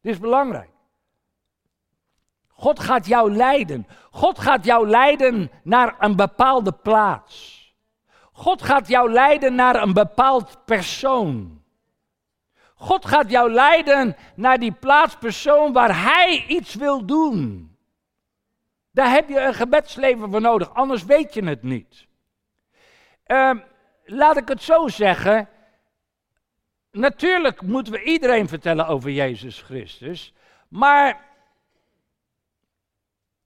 Dit 0.00 0.12
is 0.12 0.18
belangrijk. 0.20 0.70
God 2.48 2.80
gaat 2.80 3.06
jou 3.06 3.32
leiden. 3.32 3.86
God 4.10 4.38
gaat 4.38 4.64
jou 4.64 4.88
leiden 4.88 5.50
naar 5.62 5.96
een 5.98 6.16
bepaalde 6.16 6.72
plaats. 6.72 7.62
God 8.32 8.62
gaat 8.62 8.88
jou 8.88 9.10
leiden 9.10 9.54
naar 9.54 9.82
een 9.82 9.92
bepaald 9.92 10.64
persoon. 10.64 11.63
God 12.84 13.06
gaat 13.06 13.30
jou 13.30 13.52
leiden 13.52 14.16
naar 14.34 14.58
die 14.58 14.72
plaatspersoon 14.72 15.72
waar 15.72 16.02
Hij 16.02 16.44
iets 16.48 16.74
wil 16.74 17.06
doen. 17.06 17.72
Daar 18.90 19.10
heb 19.10 19.28
je 19.28 19.40
een 19.40 19.54
gebedsleven 19.54 20.30
voor 20.30 20.40
nodig, 20.40 20.74
anders 20.74 21.04
weet 21.04 21.34
je 21.34 21.44
het 21.44 21.62
niet. 21.62 22.06
Uh, 23.26 23.50
laat 24.04 24.36
ik 24.36 24.48
het 24.48 24.62
zo 24.62 24.88
zeggen. 24.88 25.48
Natuurlijk 26.90 27.62
moeten 27.62 27.92
we 27.92 28.02
iedereen 28.02 28.48
vertellen 28.48 28.86
over 28.86 29.10
Jezus 29.10 29.62
Christus. 29.62 30.34
Maar 30.68 31.24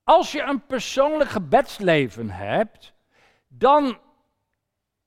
als 0.04 0.32
je 0.32 0.42
een 0.42 0.66
persoonlijk 0.66 1.30
gebedsleven 1.30 2.30
hebt, 2.30 2.92
dan 3.48 3.98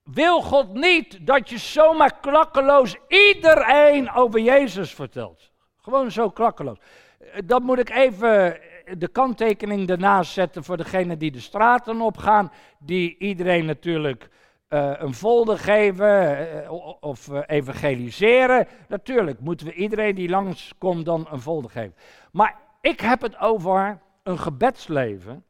wil 0.03 0.41
God 0.41 0.73
niet 0.73 1.27
dat 1.27 1.49
je 1.49 1.57
zomaar 1.57 2.19
klakkeloos 2.19 2.95
iedereen 3.07 4.11
over 4.11 4.39
Jezus 4.39 4.93
vertelt. 4.93 5.51
Gewoon 5.77 6.11
zo 6.11 6.29
klakkeloos. 6.29 6.77
Eh, 7.19 7.41
dat 7.45 7.61
moet 7.61 7.79
ik 7.79 7.89
even 7.89 8.59
de 8.97 9.07
kanttekening 9.07 9.89
ernaast 9.89 10.31
zetten 10.31 10.63
voor 10.63 10.77
degenen 10.77 11.19
die 11.19 11.31
de 11.31 11.39
straten 11.39 12.01
opgaan, 12.01 12.51
die 12.79 13.17
iedereen 13.17 13.65
natuurlijk 13.65 14.29
uh, 14.69 14.91
een 14.97 15.13
folder 15.13 15.57
geven 15.59 16.39
uh, 16.63 16.71
of 16.99 17.29
evangeliseren. 17.45 18.67
Natuurlijk 18.87 19.39
moeten 19.39 19.65
we 19.65 19.73
iedereen 19.73 20.15
die 20.15 20.29
langskomt 20.29 21.05
dan 21.05 21.27
een 21.31 21.41
folder 21.41 21.71
geven. 21.71 21.95
Maar 22.31 22.59
ik 22.81 22.99
heb 22.99 23.21
het 23.21 23.39
over 23.39 23.99
een 24.23 24.39
gebedsleven 24.39 25.43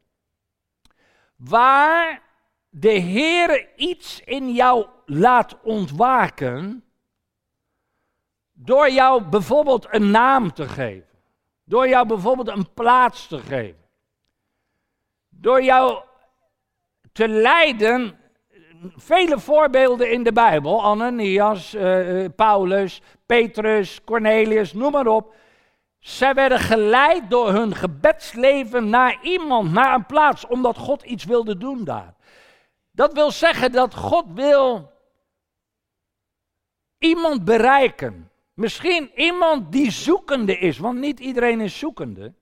waar 1.36 2.22
de 2.74 2.90
Heer 2.90 3.68
iets 3.76 4.20
in 4.24 4.52
jou 4.52 4.86
laat 5.06 5.56
ontwaken 5.62 6.84
door 8.52 8.90
jou 8.90 9.22
bijvoorbeeld 9.22 9.86
een 9.90 10.10
naam 10.10 10.52
te 10.52 10.68
geven. 10.68 11.08
Door 11.64 11.88
jou 11.88 12.06
bijvoorbeeld 12.06 12.48
een 12.48 12.72
plaats 12.74 13.26
te 13.26 13.38
geven. 13.38 13.84
Door 15.28 15.62
jou 15.62 16.02
te 17.12 17.28
leiden, 17.28 18.18
vele 18.96 19.38
voorbeelden 19.38 20.10
in 20.10 20.22
de 20.22 20.32
Bijbel, 20.32 20.82
Ananias, 20.84 21.74
uh, 21.74 22.24
Paulus, 22.36 23.00
Petrus, 23.26 24.04
Cornelius, 24.04 24.72
noem 24.72 24.92
maar 24.92 25.06
op. 25.06 25.34
Zij 25.98 26.34
werden 26.34 26.58
geleid 26.58 27.30
door 27.30 27.50
hun 27.50 27.74
gebedsleven 27.74 28.88
naar 28.88 29.18
iemand, 29.22 29.72
naar 29.72 29.94
een 29.94 30.06
plaats, 30.06 30.46
omdat 30.46 30.78
God 30.78 31.02
iets 31.02 31.24
wilde 31.24 31.56
doen 31.56 31.84
daar. 31.84 32.14
Dat 32.92 33.12
wil 33.12 33.30
zeggen 33.30 33.72
dat 33.72 33.94
God 33.94 34.24
wil 34.34 34.92
iemand 36.98 37.44
bereiken. 37.44 38.30
Misschien 38.54 39.10
iemand 39.14 39.72
die 39.72 39.90
zoekende 39.90 40.58
is, 40.58 40.78
want 40.78 40.98
niet 40.98 41.20
iedereen 41.20 41.60
is 41.60 41.78
zoekende. 41.78 42.34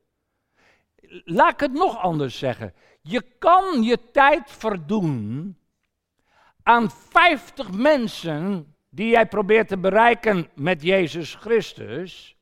Laat 1.25 1.53
ik 1.53 1.61
het 1.61 1.73
nog 1.73 1.99
anders 1.99 2.39
zeggen. 2.39 2.75
Je 3.03 3.23
kan 3.39 3.83
je 3.83 4.11
tijd 4.11 4.51
verdoen 4.51 5.57
aan 6.63 6.91
50 6.91 7.73
mensen 7.73 8.75
die 8.89 9.09
jij 9.09 9.27
probeert 9.27 9.69
te 9.69 9.79
bereiken 9.79 10.51
met 10.55 10.83
Jezus 10.83 11.35
Christus, 11.35 12.37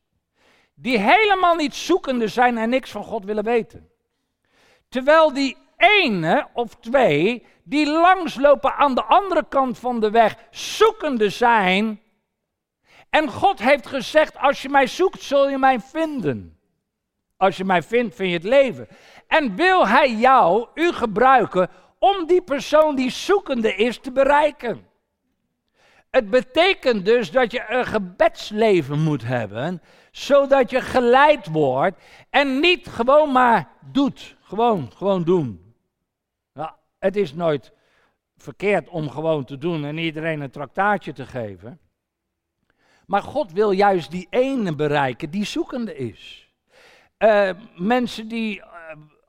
die 0.74 0.98
helemaal 0.98 1.54
niet 1.54 1.74
zoekende 1.74 2.28
zijn 2.28 2.58
en 2.58 2.68
niks 2.68 2.90
van 2.90 3.04
God 3.04 3.24
willen 3.24 3.44
weten. 3.44 3.90
Terwijl 4.88 5.32
die 5.32 5.56
ene 5.78 6.46
of 6.52 6.74
twee 6.74 7.46
die 7.62 7.90
langslopen 7.90 8.74
aan 8.74 8.94
de 8.94 9.04
andere 9.04 9.44
kant 9.48 9.78
van 9.78 10.00
de 10.00 10.10
weg, 10.10 10.36
zoekende 10.50 11.30
zijn. 11.30 12.00
En 13.10 13.28
God 13.28 13.62
heeft 13.62 13.86
gezegd, 13.86 14.38
als 14.38 14.62
je 14.62 14.68
mij 14.68 14.86
zoekt, 14.86 15.22
zul 15.22 15.48
je 15.48 15.58
mij 15.58 15.80
vinden. 15.80 16.58
Als 17.36 17.56
je 17.56 17.64
mij 17.64 17.82
vindt, 17.82 18.14
vind 18.14 18.28
je 18.28 18.34
het 18.34 18.44
leven. 18.44 18.88
En 19.26 19.56
wil 19.56 19.88
hij 19.88 20.14
jou, 20.14 20.66
u 20.74 20.92
gebruiken, 20.92 21.70
om 21.98 22.26
die 22.26 22.42
persoon 22.42 22.96
die 22.96 23.10
zoekende 23.10 23.74
is 23.74 23.98
te 23.98 24.12
bereiken. 24.12 24.86
Het 26.10 26.30
betekent 26.30 27.04
dus 27.04 27.30
dat 27.30 27.52
je 27.52 27.64
een 27.68 27.86
gebedsleven 27.86 29.00
moet 29.02 29.24
hebben, 29.24 29.82
zodat 30.10 30.70
je 30.70 30.80
geleid 30.80 31.46
wordt 31.46 32.00
en 32.30 32.60
niet 32.60 32.86
gewoon 32.86 33.32
maar 33.32 33.68
doet. 33.92 34.36
Gewoon, 34.42 34.90
gewoon 34.96 35.24
doen. 35.24 35.67
Het 36.98 37.16
is 37.16 37.34
nooit 37.34 37.72
verkeerd 38.36 38.88
om 38.88 39.10
gewoon 39.10 39.44
te 39.44 39.58
doen 39.58 39.84
en 39.84 39.98
iedereen 39.98 40.40
een 40.40 40.50
traktaatje 40.50 41.12
te 41.12 41.26
geven. 41.26 41.80
Maar 43.06 43.22
God 43.22 43.52
wil 43.52 43.70
juist 43.70 44.10
die 44.10 44.26
ene 44.30 44.74
bereiken 44.74 45.30
die 45.30 45.44
zoekende 45.44 45.96
is. 45.96 46.52
Uh, 47.18 47.50
mensen 47.76 48.28
die 48.28 48.58
uh, 48.58 48.64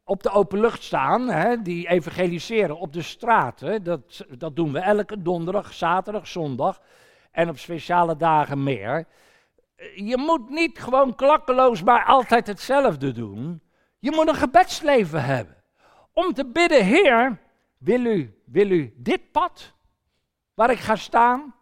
op 0.04 0.24
de 0.24 0.30
open 0.30 0.60
lucht 0.60 0.84
staan, 0.84 1.30
hè, 1.30 1.62
die 1.62 1.88
evangeliseren 1.88 2.78
op 2.78 2.94
de 2.94 3.02
straat. 3.02 3.60
Hè, 3.60 3.82
dat, 3.82 4.26
dat 4.38 4.56
doen 4.56 4.72
we 4.72 4.80
elke 4.80 5.22
donderdag, 5.22 5.74
zaterdag, 5.74 6.28
zondag 6.28 6.82
en 7.32 7.50
op 7.50 7.58
speciale 7.58 8.16
dagen 8.16 8.64
meer. 8.64 9.06
Je 9.96 10.18
moet 10.18 10.50
niet 10.50 10.80
gewoon 10.80 11.16
klakkeloos 11.16 11.84
maar 11.84 12.06
altijd 12.06 12.48
hetzelfde 12.48 13.12
doen. 13.12 13.62
Je 14.00 14.12
moet 14.12 14.28
een 14.28 14.36
gebedsleven 14.36 15.24
hebben. 15.24 15.56
Om 16.14 16.34
te 16.34 16.46
bidden, 16.46 16.86
Heer, 16.86 17.40
wil 17.80 18.06
u, 18.06 18.42
wil 18.46 18.70
u 18.70 18.94
dit 18.96 19.32
pad 19.32 19.74
waar 20.54 20.70
ik 20.70 20.80
ga 20.80 20.96
staan? 20.96 21.56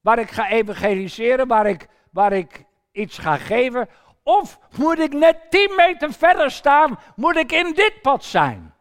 Waar 0.00 0.18
ik 0.18 0.30
ga 0.30 0.48
evangeliseren, 0.48 1.46
waar 1.46 1.66
ik, 1.66 1.88
waar 2.10 2.32
ik 2.32 2.64
iets 2.92 3.18
ga 3.18 3.36
geven? 3.36 3.88
Of 4.22 4.58
moet 4.78 4.98
ik 4.98 5.12
net 5.12 5.50
10 5.50 5.72
meter 5.76 6.12
verder 6.12 6.50
staan? 6.50 6.98
Moet 7.16 7.36
ik 7.36 7.52
in 7.52 7.72
dit 7.74 7.98
pad 8.02 8.24
zijn? 8.24 8.74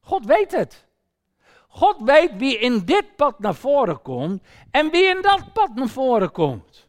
God 0.00 0.24
weet 0.24 0.52
het. 0.52 0.86
God 1.68 1.96
weet 2.00 2.36
wie 2.36 2.58
in 2.58 2.84
dit 2.84 3.16
pad 3.16 3.38
naar 3.38 3.54
voren 3.54 4.02
komt 4.02 4.42
en 4.70 4.90
wie 4.90 5.04
in 5.04 5.22
dat 5.22 5.52
pad 5.52 5.74
naar 5.74 5.88
voren 5.88 6.32
komt. 6.32 6.88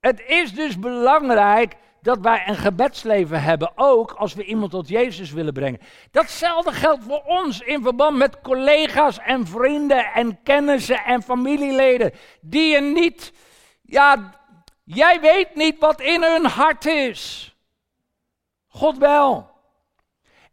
Het 0.00 0.20
is 0.26 0.52
dus 0.52 0.78
belangrijk 0.78 1.76
dat 2.02 2.18
wij 2.18 2.42
een 2.46 2.56
gebedsleven 2.56 3.42
hebben, 3.42 3.72
ook 3.74 4.12
als 4.12 4.34
we 4.34 4.44
iemand 4.44 4.70
tot 4.70 4.88
Jezus 4.88 5.32
willen 5.32 5.52
brengen. 5.52 5.80
Datzelfde 6.10 6.72
geldt 6.72 7.04
voor 7.04 7.22
ons 7.26 7.60
in 7.60 7.82
verband 7.82 8.16
met 8.16 8.40
collega's 8.40 9.18
en 9.18 9.46
vrienden 9.46 10.04
en 10.04 10.42
kennissen 10.42 11.04
en 11.04 11.22
familieleden, 11.22 12.12
die 12.40 12.72
je 12.72 12.80
niet, 12.80 13.32
ja, 13.82 14.34
jij 14.84 15.20
weet 15.20 15.54
niet 15.54 15.78
wat 15.78 16.00
in 16.00 16.22
hun 16.22 16.44
hart 16.44 16.86
is. 16.86 17.54
God 18.68 18.98
wel. 18.98 19.50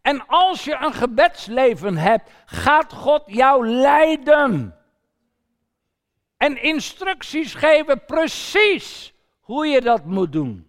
En 0.01 0.27
als 0.27 0.63
je 0.63 0.77
een 0.79 0.93
gebedsleven 0.93 1.97
hebt, 1.97 2.29
gaat 2.45 2.93
God 2.93 3.23
jou 3.25 3.67
leiden. 3.67 4.75
En 6.37 6.61
instructies 6.61 7.53
geven 7.53 8.05
precies 8.05 9.13
hoe 9.39 9.67
je 9.67 9.81
dat 9.81 10.05
moet 10.05 10.31
doen. 10.31 10.66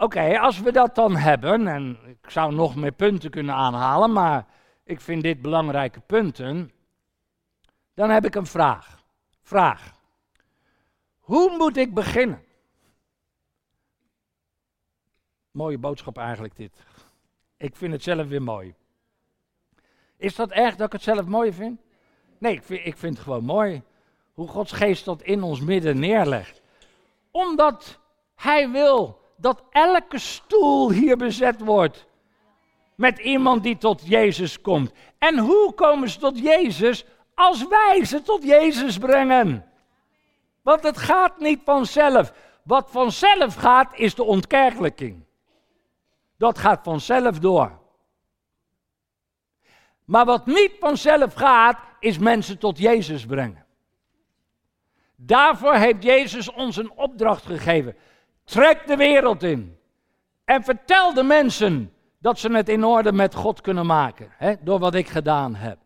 Oké, 0.00 0.38
als 0.38 0.60
we 0.60 0.72
dat 0.72 0.94
dan 0.94 1.16
hebben, 1.16 1.66
en 1.66 1.98
ik 2.06 2.30
zou 2.30 2.54
nog 2.54 2.76
meer 2.76 2.92
punten 2.92 3.30
kunnen 3.30 3.54
aanhalen, 3.54 4.12
maar 4.12 4.46
ik 4.84 5.00
vind 5.00 5.22
dit 5.22 5.42
belangrijke 5.42 6.00
punten, 6.00 6.72
dan 7.94 8.10
heb 8.10 8.24
ik 8.24 8.34
een 8.34 8.46
vraag. 8.46 9.04
Vraag. 9.42 9.92
Hoe 11.18 11.56
moet 11.56 11.76
ik 11.76 11.94
beginnen? 11.94 12.44
Mooie 15.50 15.78
boodschap 15.78 16.18
eigenlijk 16.18 16.56
dit. 16.56 16.72
Ik 17.56 17.76
vind 17.76 17.92
het 17.92 18.02
zelf 18.02 18.28
weer 18.28 18.42
mooi. 18.42 18.74
Is 20.16 20.34
dat 20.34 20.50
erg 20.50 20.76
dat 20.76 20.86
ik 20.86 20.92
het 20.92 21.02
zelf 21.02 21.26
mooi 21.26 21.52
vind? 21.52 21.80
Nee, 22.38 22.52
ik 22.52 22.62
vind, 22.62 22.86
ik 22.86 22.96
vind 22.96 23.14
het 23.14 23.22
gewoon 23.22 23.44
mooi. 23.44 23.82
Hoe 24.32 24.48
Gods 24.48 24.72
geest 24.72 25.04
dat 25.04 25.22
in 25.22 25.42
ons 25.42 25.60
midden 25.60 25.98
neerlegt. 25.98 26.62
Omdat 27.30 27.98
Hij 28.34 28.70
wil 28.70 29.19
dat 29.40 29.62
elke 29.70 30.18
stoel 30.18 30.90
hier 30.90 31.16
bezet 31.16 31.60
wordt. 31.60 32.06
Met 32.94 33.18
iemand 33.18 33.62
die 33.62 33.78
tot 33.78 34.02
Jezus 34.06 34.60
komt. 34.60 34.92
En 35.18 35.38
hoe 35.38 35.72
komen 35.72 36.08
ze 36.08 36.18
tot 36.18 36.38
Jezus? 36.38 37.04
Als 37.34 37.68
wij 37.68 38.04
ze 38.04 38.22
tot 38.22 38.42
Jezus 38.42 38.98
brengen. 38.98 39.64
Want 40.62 40.82
het 40.82 40.98
gaat 40.98 41.38
niet 41.38 41.60
vanzelf. 41.64 42.32
Wat 42.62 42.90
vanzelf 42.90 43.54
gaat, 43.54 43.98
is 43.98 44.14
de 44.14 44.24
ontkerkelijking. 44.24 45.24
Dat 46.36 46.58
gaat 46.58 46.80
vanzelf 46.82 47.38
door. 47.38 47.78
Maar 50.04 50.24
wat 50.24 50.46
niet 50.46 50.72
vanzelf 50.80 51.34
gaat, 51.34 51.78
is 52.00 52.18
mensen 52.18 52.58
tot 52.58 52.78
Jezus 52.78 53.26
brengen. 53.26 53.66
Daarvoor 55.16 55.74
heeft 55.74 56.02
Jezus 56.02 56.50
ons 56.50 56.76
een 56.76 56.90
opdracht 56.90 57.46
gegeven. 57.46 57.96
Trek 58.50 58.86
de 58.86 58.96
wereld 58.96 59.42
in. 59.42 59.78
En 60.44 60.62
vertel 60.62 61.14
de 61.14 61.22
mensen 61.22 61.92
dat 62.18 62.38
ze 62.38 62.52
het 62.52 62.68
in 62.68 62.84
orde 62.84 63.12
met 63.12 63.34
God 63.34 63.60
kunnen 63.60 63.86
maken. 63.86 64.32
Hè, 64.36 64.54
door 64.60 64.78
wat 64.78 64.94
ik 64.94 65.08
gedaan 65.08 65.54
heb. 65.54 65.78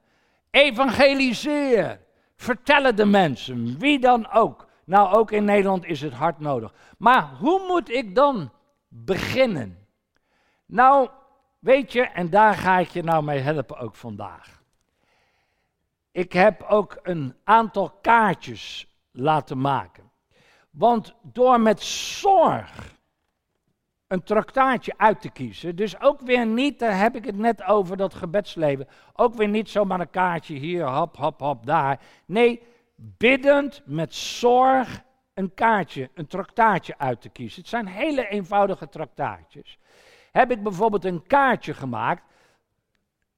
Evangeliseer. 0.50 2.00
Vertel 2.37 2.85
het 2.85 2.96
de 2.96 3.05
mensen. 3.05 3.79
Wie 3.79 3.98
dan 3.98 4.31
ook. 4.31 4.66
Nou, 4.85 5.14
ook 5.14 5.31
in 5.31 5.44
Nederland 5.44 5.85
is 5.85 6.00
het 6.00 6.12
hard 6.12 6.38
nodig. 6.38 6.74
Maar 6.98 7.29
hoe 7.38 7.66
moet 7.66 7.90
ik 7.90 8.14
dan 8.14 8.53
beginnen? 8.88 9.87
Nou, 10.66 11.09
weet 11.59 11.92
je, 11.92 12.03
en 12.03 12.31
daar 12.31 12.55
ga 12.55 12.79
ik 12.79 12.88
je 12.88 13.03
nou 13.03 13.24
mee 13.24 13.38
helpen 13.38 13.79
ook 13.79 13.94
vandaag. 13.94 14.62
Ik 16.11 16.33
heb 16.33 16.62
ook 16.62 16.98
een 17.03 17.35
aantal 17.44 17.90
kaartjes 17.90 18.87
laten 19.12 19.61
maken. 19.61 20.04
Want 20.75 21.15
door 21.23 21.61
met 21.61 21.83
zorg 21.83 22.97
een 24.07 24.23
traktaatje 24.23 24.95
uit 24.97 25.21
te 25.21 25.31
kiezen, 25.31 25.77
dus 25.77 26.01
ook 26.01 26.21
weer 26.21 26.47
niet, 26.47 26.79
daar 26.79 26.99
heb 26.99 27.17
ik 27.17 27.25
het 27.25 27.37
net 27.37 27.65
over, 27.65 27.97
dat 27.97 28.15
gebedsleven, 28.15 28.89
ook 29.13 29.35
weer 29.35 29.49
niet 29.49 29.71
zomaar 29.71 30.01
een 30.01 30.11
kaartje 30.11 30.55
hier, 30.55 30.89
hop, 30.89 31.17
hop, 31.17 31.41
hop, 31.41 31.67
daar. 31.67 32.01
Nee, 32.27 32.63
biddend 32.97 33.83
met 33.85 34.15
zorg 34.15 35.03
een 35.35 35.55
kaartje, 35.55 36.11
een 36.15 36.27
traktaatje 36.27 36.99
uit 36.99 37.21
te 37.21 37.29
kiezen. 37.29 37.61
Het 37.61 37.71
zijn 37.71 37.87
hele 37.87 38.29
eenvoudige 38.29 38.89
traktaatjes 38.89 39.79
heb 40.35 40.51
ik 40.51 40.63
bijvoorbeeld 40.63 41.05
een 41.05 41.27
kaartje 41.27 41.75
gemaakt. 41.75 42.23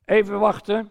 Even 0.05 0.39
wachten. 0.39 0.91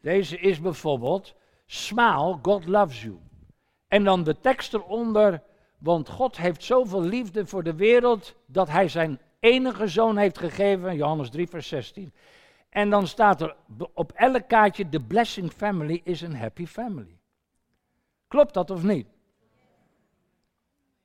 Deze 0.00 0.38
is 0.38 0.60
bijvoorbeeld 0.60 1.34
Smile, 1.66 2.38
God 2.42 2.66
loves 2.66 3.02
you. 3.02 3.18
En 3.92 4.04
dan 4.04 4.22
de 4.24 4.40
tekst 4.40 4.74
eronder, 4.74 5.42
want 5.78 6.08
God 6.08 6.36
heeft 6.36 6.64
zoveel 6.64 7.02
liefde 7.02 7.46
voor 7.46 7.62
de 7.62 7.74
wereld 7.74 8.34
dat 8.46 8.68
hij 8.68 8.88
zijn 8.88 9.20
enige 9.40 9.86
zoon 9.86 10.16
heeft 10.16 10.38
gegeven, 10.38 10.96
Johannes 10.96 11.30
3 11.30 11.48
vers 11.48 11.68
16. 11.68 12.12
En 12.68 12.90
dan 12.90 13.06
staat 13.06 13.40
er 13.40 13.56
op 13.94 14.12
elk 14.12 14.48
kaartje, 14.48 14.88
the 14.88 15.00
blessing 15.00 15.52
family 15.52 16.00
is 16.04 16.20
een 16.20 16.36
happy 16.36 16.66
family. 16.66 17.18
Klopt 18.28 18.54
dat 18.54 18.70
of 18.70 18.82
niet? 18.82 19.06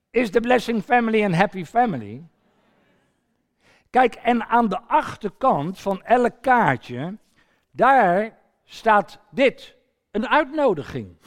Is 0.10 0.32
de 0.32 0.40
blessing 0.40 0.84
family 0.84 1.24
een 1.24 1.36
happy 1.36 1.66
family? 1.66 2.28
Kijk, 3.90 4.16
en 4.16 4.46
aan 4.46 4.68
de 4.68 4.80
achterkant 4.82 5.80
van 5.80 6.04
elk 6.04 6.42
kaartje, 6.42 7.18
daar 7.72 8.38
staat 8.64 9.20
dit, 9.32 9.76
een 10.12 10.28
uitnodiging. 10.28 11.18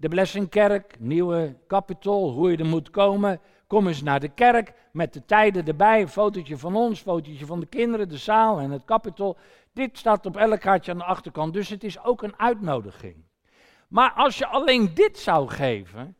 De 0.00 0.08
Blessingkerk, 0.08 0.96
nieuwe 0.98 1.56
kapitol, 1.66 2.32
hoe 2.32 2.50
je 2.50 2.56
er 2.56 2.66
moet 2.66 2.90
komen. 2.90 3.40
Kom 3.66 3.86
eens 3.86 4.02
naar 4.02 4.20
de 4.20 4.28
kerk 4.28 4.72
met 4.92 5.12
de 5.12 5.24
tijden 5.24 5.66
erbij, 5.66 6.00
een 6.00 6.08
fotootje 6.08 6.58
van 6.58 6.76
ons, 6.76 7.00
fotootje 7.00 7.46
van 7.46 7.60
de 7.60 7.66
kinderen, 7.66 8.08
de 8.08 8.16
zaal 8.16 8.58
en 8.58 8.70
het 8.70 8.84
kapitol. 8.84 9.36
Dit 9.72 9.98
staat 9.98 10.26
op 10.26 10.36
elk 10.36 10.60
kaartje 10.60 10.92
aan 10.92 10.98
de 10.98 11.04
achterkant, 11.04 11.52
dus 11.52 11.68
het 11.68 11.84
is 11.84 12.02
ook 12.02 12.22
een 12.22 12.38
uitnodiging. 12.38 13.16
Maar 13.88 14.12
als 14.12 14.38
je 14.38 14.46
alleen 14.46 14.94
dit 14.94 15.18
zou 15.18 15.48
geven, 15.48 16.16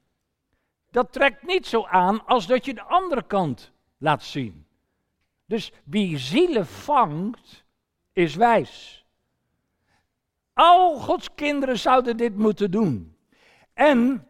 dat 0.90 1.12
trekt 1.12 1.46
niet 1.46 1.66
zo 1.66 1.84
aan 1.84 2.26
als 2.26 2.46
dat 2.46 2.64
je 2.64 2.74
de 2.74 2.82
andere 2.82 3.22
kant 3.22 3.72
laat 3.98 4.22
zien. 4.22 4.66
Dus 5.46 5.72
wie 5.84 6.18
zielen 6.18 6.66
vangt, 6.66 7.64
is 8.12 8.34
wijs. 8.34 9.06
Al 10.52 10.98
Gods 10.98 11.34
kinderen 11.34 11.78
zouden 11.78 12.16
dit 12.16 12.36
moeten 12.36 12.70
doen. 12.70 13.17
En 13.78 14.26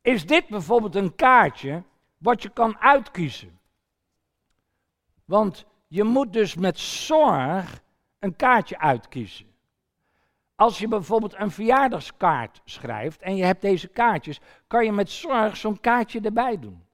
is 0.00 0.26
dit 0.26 0.48
bijvoorbeeld 0.48 0.94
een 0.94 1.14
kaartje 1.14 1.82
wat 2.18 2.42
je 2.42 2.48
kan 2.48 2.78
uitkiezen? 2.78 3.58
Want 5.24 5.66
je 5.88 6.04
moet 6.04 6.32
dus 6.32 6.54
met 6.54 6.78
zorg 6.78 7.82
een 8.18 8.36
kaartje 8.36 8.78
uitkiezen. 8.78 9.46
Als 10.54 10.78
je 10.78 10.88
bijvoorbeeld 10.88 11.34
een 11.38 11.50
verjaardagskaart 11.50 12.60
schrijft 12.64 13.20
en 13.20 13.36
je 13.36 13.44
hebt 13.44 13.60
deze 13.60 13.88
kaartjes, 13.88 14.40
kan 14.66 14.84
je 14.84 14.92
met 14.92 15.10
zorg 15.10 15.56
zo'n 15.56 15.80
kaartje 15.80 16.20
erbij 16.20 16.58
doen. 16.58 16.84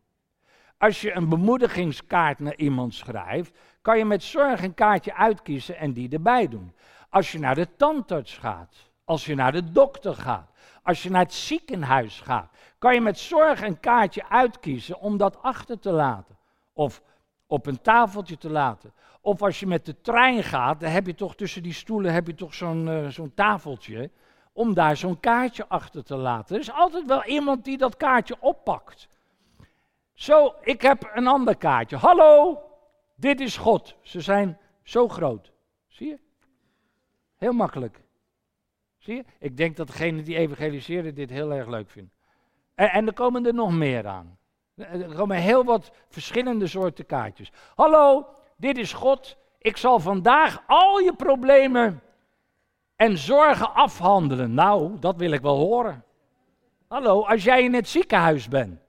Als 0.79 1.01
je 1.01 1.13
een 1.13 1.29
bemoedigingskaart 1.29 2.39
naar 2.39 2.57
iemand 2.57 2.95
schrijft, 2.95 3.59
kan 3.83 3.99
je 3.99 4.05
met 4.05 4.23
zorg 4.23 4.63
een 4.63 4.75
kaartje 4.75 5.15
uitkiezen 5.15 5.77
en 5.77 5.93
die 5.93 6.11
erbij 6.11 6.49
doen. 6.49 6.75
Als 7.11 7.33
je 7.33 7.39
naar 7.39 7.55
de 7.55 7.77
tandarts 7.77 8.39
gaat, 8.39 8.91
als 9.07 9.27
je 9.27 9.35
naar 9.35 9.53
de 9.53 9.73
dokter 9.73 10.15
gaat, 10.15 10.51
als 10.83 11.03
je 11.03 11.11
naar 11.11 11.23
het 11.23 11.35
ziekenhuis 11.35 12.21
gaat, 12.21 12.51
kan 12.79 12.95
je 12.95 13.01
met 13.01 13.19
zorg 13.19 13.63
een 13.63 13.81
kaartje 13.81 14.29
uitkiezen 14.29 15.01
om 15.01 15.17
dat 15.17 15.43
achter 15.43 15.79
te 15.79 15.91
laten. 15.91 16.37
Of 16.73 17.03
op 17.47 17.67
een 17.67 17.81
tafeltje 17.81 18.39
te 18.39 18.51
laten. 18.51 18.93
Of 19.21 19.43
als 19.43 19.61
je 19.61 19.67
met 19.67 19.87
de 19.87 20.01
trein 20.01 20.43
gaat, 20.43 20.81
dan 20.81 20.91
heb 20.91 21.07
je 21.07 21.15
toch 21.15 21.35
tussen 21.35 21.63
die 21.63 21.73
stoelen 21.73 22.13
heb 22.13 22.27
je 22.27 22.35
toch 22.35 22.55
zo'n 22.55 22.87
uh, 22.87 23.09
zo'n 23.09 23.35
tafeltje. 23.35 24.11
Om 24.53 24.75
daar 24.75 24.97
zo'n 24.97 25.21
kaartje 25.21 25.69
achter 25.69 26.05
te 26.05 26.17
laten. 26.17 26.55
Er 26.55 26.61
is 26.61 26.73
altijd 26.73 27.07
wel 27.07 27.25
iemand 27.25 27.65
die 27.65 27.79
dat 27.79 27.97
kaartje 27.97 28.37
oppakt. 28.41 29.09
Zo, 30.15 30.55
ik 30.61 30.83
heb 30.83 31.11
een 31.15 31.27
ander 31.27 31.57
kaartje. 31.57 31.97
Hallo, 31.97 32.63
dit 33.15 33.41
is 33.41 33.57
God. 33.57 33.97
Ze 34.03 34.21
zijn 34.21 34.59
zo 34.83 35.09
groot. 35.09 35.53
Zie 35.87 36.09
je? 36.09 36.19
Heel 37.37 37.53
makkelijk. 37.53 38.06
Zie 39.07 39.17
je? 39.17 39.25
Ik 39.39 39.57
denk 39.57 39.77
dat 39.77 39.87
degene 39.87 40.23
die 40.23 40.37
evangeliseren 40.37 41.15
dit 41.15 41.31
heel 41.31 41.53
erg 41.53 41.67
leuk 41.67 41.91
vindt. 41.91 42.15
En, 42.75 42.91
en 42.91 43.07
er 43.07 43.13
komen 43.13 43.47
er 43.47 43.55
nog 43.55 43.73
meer 43.73 44.07
aan. 44.07 44.39
Er 44.77 45.15
komen 45.15 45.37
heel 45.37 45.65
wat 45.65 45.91
verschillende 46.09 46.67
soorten 46.67 47.07
kaartjes. 47.07 47.53
Hallo, 47.75 48.27
dit 48.57 48.79
is 48.79 48.93
God. 48.93 49.37
Ik 49.59 49.77
zal 49.77 50.01
vandaag 50.01 50.63
al 50.67 50.99
je 50.99 51.13
problemen 51.13 52.03
en 52.97 53.19
zorgen 53.19 53.75
afhandelen. 53.75 54.55
Nou, 54.55 54.99
dat 54.99 55.17
wil 55.17 55.31
ik 55.31 55.41
wel 55.41 55.57
horen. 55.57 56.05
Hallo, 56.89 57.25
als 57.25 57.45
jij 57.45 57.63
in 57.63 57.75
het 57.75 57.89
ziekenhuis 57.89 58.49
bent 58.49 58.81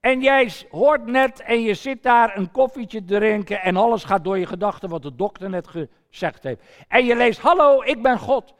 en 0.00 0.20
jij 0.20 0.52
hoort 0.70 1.06
net 1.06 1.40
en 1.40 1.60
je 1.60 1.74
zit 1.74 2.02
daar 2.02 2.36
een 2.36 2.50
koffietje 2.50 3.04
te 3.04 3.18
drinken 3.18 3.62
en 3.62 3.76
alles 3.76 4.04
gaat 4.04 4.24
door 4.24 4.38
je 4.38 4.46
gedachten 4.46 4.88
wat 4.88 5.02
de 5.02 5.14
dokter 5.14 5.50
net 5.50 5.68
gezegd 5.68 6.42
heeft. 6.42 6.62
En 6.88 7.04
je 7.04 7.16
leest, 7.16 7.40
hallo, 7.40 7.82
ik 7.82 8.02
ben 8.02 8.18
God. 8.18 8.54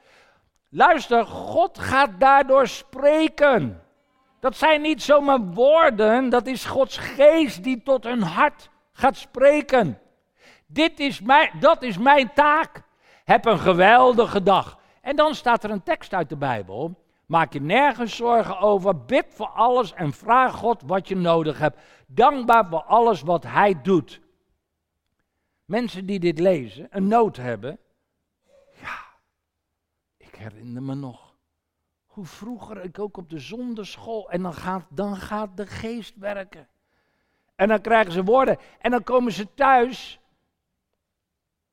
Luister, 0.75 1.27
God 1.27 1.79
gaat 1.79 2.11
daardoor 2.21 2.67
spreken. 2.67 3.83
Dat 4.41 4.57
zijn 4.57 4.81
niet 4.81 5.03
zomaar 5.03 5.41
woorden, 5.41 6.29
dat 6.29 6.47
is 6.47 6.65
Gods 6.65 6.97
geest 6.97 7.65
die 7.65 7.83
tot 7.83 8.05
hun 8.05 8.23
hart 8.23 8.71
gaat 8.93 9.17
spreken. 9.17 9.99
Dit 10.67 11.01
is 11.01 11.21
mijn, 11.21 11.51
dat 11.61 11.83
is 11.83 11.99
mijn 11.99 12.33
taak. 12.35 12.83
Heb 13.25 13.45
een 13.45 13.59
geweldige 13.59 14.43
dag. 14.43 14.79
En 15.01 15.17
dan 15.17 15.35
staat 15.35 15.65
er 15.65 15.71
een 15.71 15.83
tekst 15.83 16.15
uit 16.15 16.29
de 16.29 16.37
Bijbel. 16.37 17.05
Maak 17.27 17.53
je 17.53 17.61
nergens 17.61 18.17
zorgen 18.17 18.59
over. 18.59 19.05
Bid 19.05 19.27
voor 19.29 19.49
alles 19.49 19.93
en 19.93 20.13
vraag 20.13 20.55
God 20.55 20.83
wat 20.87 21.09
je 21.09 21.17
nodig 21.17 21.59
hebt. 21.59 21.81
Dankbaar 22.07 22.67
voor 22.69 22.83
alles 22.83 23.23
wat 23.23 23.45
Hij 23.45 23.81
doet. 23.83 24.21
Mensen 25.65 26.07
die 26.07 26.19
dit 26.19 26.39
lezen, 26.39 26.87
een 26.91 27.09
nood 27.09 27.37
hebben. 27.37 27.79
Herinner 30.43 30.83
me 30.83 30.95
nog. 30.95 31.35
Hoe 32.07 32.25
vroeger 32.25 32.85
ik 32.85 32.99
ook 32.99 33.17
op 33.17 33.31
de 33.31 33.39
zonderschool. 33.39 34.31
En 34.31 34.43
dan 34.43 34.55
gaat, 34.55 34.85
dan 34.89 35.17
gaat 35.17 35.57
de 35.57 35.67
geest 35.67 36.17
werken. 36.17 36.69
En 37.55 37.69
dan 37.69 37.81
krijgen 37.81 38.13
ze 38.13 38.25
woorden. 38.25 38.59
En 38.79 38.91
dan 38.91 39.03
komen 39.03 39.33
ze 39.33 39.55
thuis. 39.55 40.21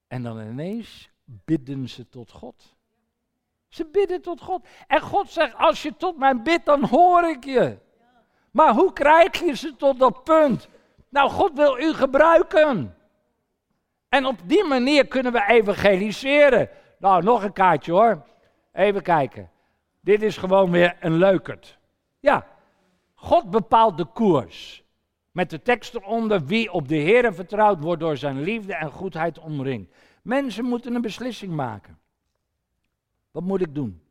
En 0.08 0.24
dan 0.24 0.40
ineens 0.40 1.10
bidden 1.26 1.90
ze 1.90 2.10
tot 2.10 2.32
God. 2.32 2.76
Ze 3.68 3.86
bidden 3.86 4.22
tot 4.22 4.42
God. 4.42 4.68
En 4.88 5.02
God 5.02 5.30
zegt, 5.30 5.56
als 5.56 5.82
je 5.82 5.96
tot 5.96 6.18
mij 6.18 6.42
bidt, 6.42 6.66
dan 6.66 6.84
hoor 6.84 7.30
ik 7.30 7.44
je. 7.46 7.78
Maar 8.52 8.74
hoe 8.74 8.94
krijg 8.94 9.40
je 9.40 9.56
ze 9.56 9.76
tot 9.76 10.00
dat 10.00 10.24
punt? 10.24 10.68
Nou, 11.10 11.30
God 11.30 11.54
wil 11.54 11.80
u 11.80 11.94
gebruiken. 11.94 12.98
En 14.10 14.26
op 14.26 14.40
die 14.46 14.64
manier 14.64 15.08
kunnen 15.08 15.32
we 15.32 15.46
evangeliseren. 15.48 16.70
Nou, 17.00 17.24
nog 17.24 17.44
een 17.44 17.54
kaartje 17.54 17.92
hoor. 17.92 18.28
Even 18.72 19.02
kijken. 19.02 19.50
Dit 20.02 20.22
is 20.22 20.38
gewoon 20.38 20.72
weer 20.72 20.98
een 21.00 21.16
leukert. 21.16 21.78
Ja, 22.20 22.48
God 23.14 23.50
bepaalt 23.50 23.98
de 23.98 24.06
koers. 24.06 24.84
Met 25.32 25.50
de 25.50 25.62
tekst 25.62 25.96
eronder, 25.96 26.46
wie 26.46 26.72
op 26.72 26.88
de 26.88 26.96
Heer 26.96 27.34
vertrouwt, 27.34 27.84
wordt 27.84 28.02
door 28.02 28.18
zijn 28.18 28.42
liefde 28.42 28.76
en 28.76 28.92
goedheid 28.92 29.40
omringd. 29.40 29.94
Mensen 30.22 30.66
moeten 30.66 30.96
een 30.96 31.02
beslissing 31.02 31.54
maken. 31.54 32.00
Wat 33.32 33.44
moet 33.44 33.62
ik 33.62 33.76
doen? 33.76 34.02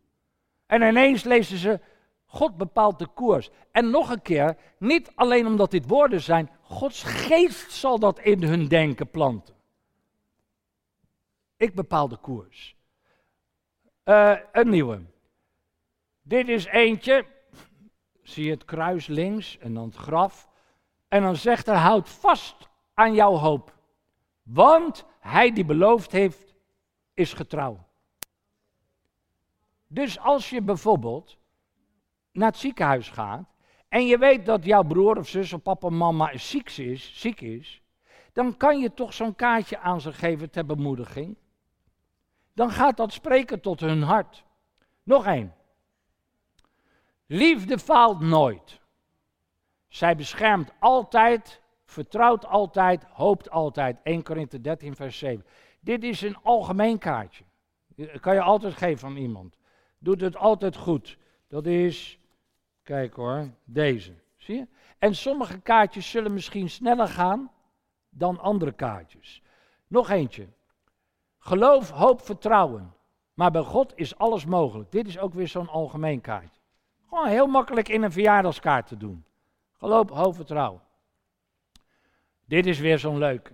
En 0.67 0.83
ineens 0.83 1.25
lezen 1.25 1.59
ze, 1.59 1.81
God 2.27 2.57
bepaalt 2.57 2.99
de 2.99 3.07
koers. 3.07 3.51
En 3.73 3.91
nog 3.91 4.11
een 4.11 4.23
keer, 4.23 4.57
niet 4.79 5.13
alleen 5.15 5.47
omdat 5.47 5.71
dit 5.71 5.87
woorden 5.87 6.21
zijn, 6.21 6.51
Gods 6.61 7.03
geest 7.03 7.73
zal 7.73 7.99
dat 7.99 8.19
in 8.19 8.43
hun 8.43 8.69
denken 8.69 9.11
planten. 9.11 9.55
Ik 11.57 11.75
bepaal 11.75 12.09
de 12.09 12.17
koers. 12.17 12.77
Uh, 14.09 14.37
een 14.53 14.69
nieuwe. 14.69 15.01
Dit 16.23 16.49
is 16.49 16.65
eentje. 16.65 17.27
Zie 18.23 18.51
het 18.51 18.65
kruis 18.65 19.07
links 19.07 19.59
en 19.59 19.75
dan 19.75 19.85
het 19.85 19.97
graf. 19.97 20.49
En 21.09 21.23
dan 21.23 21.37
zegt 21.37 21.67
hij, 21.67 21.77
houd 21.77 22.09
vast 22.09 22.69
aan 22.95 23.15
jouw 23.15 23.35
hoop. 23.35 23.75
Want 24.43 25.05
hij 25.21 25.53
die 25.53 25.65
beloofd 25.65 26.13
heeft, 26.13 26.55
is 27.15 27.33
getrouw. 27.33 27.87
Dus 29.87 30.19
als 30.19 30.51
je 30.51 30.63
bijvoorbeeld 30.63 31.39
naar 32.33 32.49
het 32.49 32.59
ziekenhuis 32.59 33.09
gaat 33.09 33.49
en 33.89 34.07
je 34.07 34.19
weet 34.19 34.47
dat 34.47 34.65
jouw 34.65 34.83
broer 34.83 35.17
of 35.17 35.29
zus 35.29 35.53
of 35.53 35.63
papa 35.63 35.87
of 35.87 35.93
mama 35.93 36.39
ziek 36.39 36.71
is, 36.71 37.21
ziek 37.21 37.41
is, 37.41 37.83
dan 38.33 38.57
kan 38.57 38.79
je 38.79 38.95
toch 38.95 39.13
zo'n 39.13 39.35
kaartje 39.35 39.79
aan 39.79 40.01
ze 40.01 40.13
geven 40.13 40.51
ter 40.51 40.67
bemoediging. 40.67 41.37
Dan 42.59 42.71
gaat 42.71 42.97
dat 42.97 43.13
spreken 43.13 43.61
tot 43.61 43.81
hun 43.81 44.03
hart. 44.03 44.45
Nog 45.03 45.27
één. 45.27 45.55
Liefde 47.27 47.79
faalt 47.79 48.21
nooit. 48.21 48.81
Zij 49.89 50.17
beschermt 50.17 50.73
altijd, 50.79 51.61
vertrouwt 51.85 52.47
altijd, 52.47 53.05
hoopt 53.05 53.51
altijd. 53.51 53.99
1 54.03 54.23
Korinthe 54.23 54.61
13, 54.61 54.97
vers 54.97 55.19
7. 55.19 55.47
Dit 55.81 56.05
is 56.05 56.21
een 56.21 56.37
algemeen 56.43 56.99
kaartje. 56.99 57.45
Dat 57.97 58.21
kan 58.21 58.35
je 58.35 58.41
altijd 58.41 58.75
geven 58.75 59.09
aan 59.09 59.17
iemand 59.17 59.57
doet 59.99 60.21
het 60.21 60.37
altijd 60.37 60.77
goed. 60.77 61.19
Dat 61.49 61.67
is, 61.67 62.19
kijk 62.83 63.15
hoor, 63.15 63.51
deze. 63.65 64.15
Zie 64.37 64.57
je? 64.57 64.67
En 64.99 65.15
sommige 65.15 65.61
kaartjes 65.61 66.11
zullen 66.11 66.35
misschien 66.35 66.71
sneller 66.71 67.09
gaan 67.09 67.51
dan 68.11 68.39
andere 68.39 68.73
kaartjes. 68.73 69.43
Nog 69.87 70.11
eentje. 70.11 70.49
Geloof, 71.49 71.91
hoop, 71.91 72.25
vertrouwen. 72.25 72.95
Maar 73.35 73.51
bij 73.51 73.63
God 73.63 73.93
is 73.95 74.19
alles 74.19 74.45
mogelijk. 74.45 74.93
Dit 74.93 75.07
is 75.07 75.19
ook 75.19 75.35
weer 75.35 75.49
zo'n 75.49 75.69
algemeen 75.69 76.21
kaartje. 76.21 76.61
Gewoon 77.09 77.27
heel 77.27 77.47
makkelijk 77.47 77.89
in 77.89 78.03
een 78.03 78.13
verjaardagskaart 78.13 78.87
te 78.87 78.97
doen. 78.97 79.25
Geloof, 79.79 80.09
hoop, 80.09 80.35
vertrouwen. 80.35 80.81
Dit 82.45 82.67
is 82.67 82.79
weer 82.79 82.99
zo'n 82.99 83.19
leuke. 83.19 83.53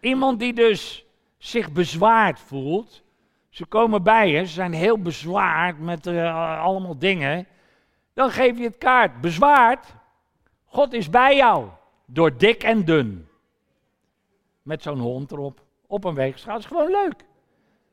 Iemand 0.00 0.38
die 0.38 0.52
dus 0.52 1.04
zich 1.38 1.72
bezwaard 1.72 2.40
voelt 2.40 3.04
ze 3.56 3.66
komen 3.66 4.02
bij 4.02 4.30
je, 4.30 4.44
ze 4.44 4.52
zijn 4.52 4.72
heel 4.72 4.98
bezwaard 4.98 5.78
met 5.78 6.06
uh, 6.06 6.62
allemaal 6.62 6.98
dingen. 6.98 7.46
Dan 8.14 8.30
geef 8.30 8.58
je 8.58 8.64
het 8.64 8.78
kaart. 8.78 9.20
Bezwaard, 9.20 9.94
God 10.64 10.92
is 10.92 11.10
bij 11.10 11.36
jou. 11.36 11.68
Door 12.06 12.36
dik 12.36 12.62
en 12.62 12.84
dun. 12.84 13.28
Met 14.66 14.82
zo'n 14.82 14.98
hond 14.98 15.32
erop. 15.32 15.60
Op 15.86 16.04
een 16.04 16.14
weegschaal. 16.14 16.54
Dat 16.54 16.62
is 16.62 16.68
gewoon 16.68 16.90
leuk. 16.90 17.24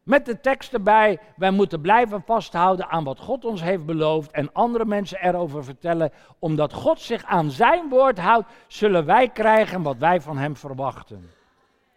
Met 0.04 0.26
de 0.26 0.40
tekst 0.40 0.74
erbij, 0.74 1.20
wij 1.36 1.52
moeten 1.52 1.82
blijven 1.82 2.24
vasthouden 2.26 2.90
aan 2.90 3.04
wat 3.04 3.20
God 3.20 3.46
ons 3.46 3.62
heeft 3.62 3.86
beloofd 3.86 4.32
en 4.32 4.54
andere 4.54 4.86
mensen 4.86 5.22
erover 5.22 5.64
vertellen. 5.64 6.12
Omdat 6.40 6.74
God 6.74 7.00
zich 7.00 7.24
aan 7.24 7.52
zijn 7.52 7.90
woord 7.90 8.20
houdt, 8.20 8.48
zullen 8.68 9.06
wij 9.06 9.30
krijgen 9.30 9.82
wat 9.82 9.98
wij 9.98 10.22
van 10.22 10.38
hem 10.38 10.56
verwachten. 10.56 11.30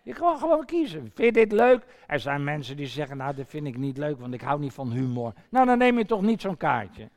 Je 0.02 0.12
kan 0.12 0.38
gewoon 0.38 0.64
kiezen. 0.64 1.00
Vind 1.00 1.16
je 1.16 1.32
dit 1.32 1.52
leuk? 1.52 1.86
Er 2.06 2.20
zijn 2.20 2.44
mensen 2.44 2.76
die 2.76 2.86
zeggen, 2.86 3.16
nou, 3.16 3.34
dat 3.34 3.46
vind 3.48 3.66
ik 3.66 3.76
niet 3.76 3.98
leuk, 3.98 4.20
want 4.20 4.34
ik 4.34 4.40
hou 4.40 4.60
niet 4.60 4.72
van 4.72 4.90
humor. 4.90 5.32
Nou, 5.48 5.66
dan 5.66 5.78
neem 5.78 5.98
je 5.98 6.06
toch 6.06 6.22
niet 6.22 6.40
zo'n 6.40 6.56
kaartje. 6.56 7.08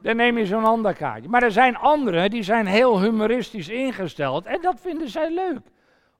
Dan 0.00 0.16
neem 0.16 0.38
je 0.38 0.46
zo'n 0.46 0.64
ander 0.64 0.94
kaartje. 0.94 1.28
Maar 1.28 1.42
er 1.42 1.52
zijn 1.52 1.76
anderen 1.76 2.30
die 2.30 2.42
zijn 2.42 2.66
heel 2.66 3.00
humoristisch 3.00 3.68
ingesteld 3.68 4.46
en 4.46 4.60
dat 4.62 4.80
vinden 4.80 5.08
zij 5.08 5.34
leuk 5.34 5.60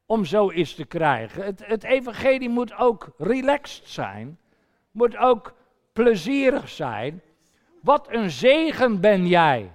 om 0.07 0.25
zoiets 0.25 0.75
te 0.75 0.85
krijgen. 0.85 1.45
Het, 1.45 1.67
het 1.67 1.85
evangelie 1.85 2.49
moet 2.49 2.77
ook 2.77 3.13
relaxed 3.19 3.89
zijn, 3.89 4.39
moet 4.91 5.17
ook 5.17 5.55
plezierig 5.93 6.69
zijn. 6.69 7.23
Wat 7.83 8.07
een 8.11 8.31
zegen 8.31 9.01
ben 9.01 9.27
jij 9.27 9.71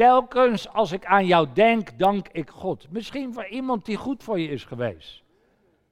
Telkens 0.00 0.68
als 0.68 0.92
ik 0.92 1.04
aan 1.04 1.26
jou 1.26 1.48
denk, 1.52 1.98
dank 1.98 2.28
ik 2.28 2.50
God. 2.50 2.90
Misschien 2.90 3.34
voor 3.34 3.46
iemand 3.46 3.84
die 3.84 3.96
goed 3.96 4.22
voor 4.22 4.40
je 4.40 4.48
is 4.48 4.64
geweest. 4.64 5.22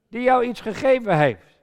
Die 0.08 0.22
jou 0.22 0.44
iets 0.44 0.60
gegeven 0.60 1.18
heeft. 1.18 1.58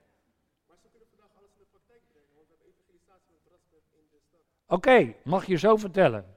Oké, 4.67 5.13
mag 5.23 5.45
je 5.45 5.55
zo 5.55 5.75
vertellen. 5.75 6.35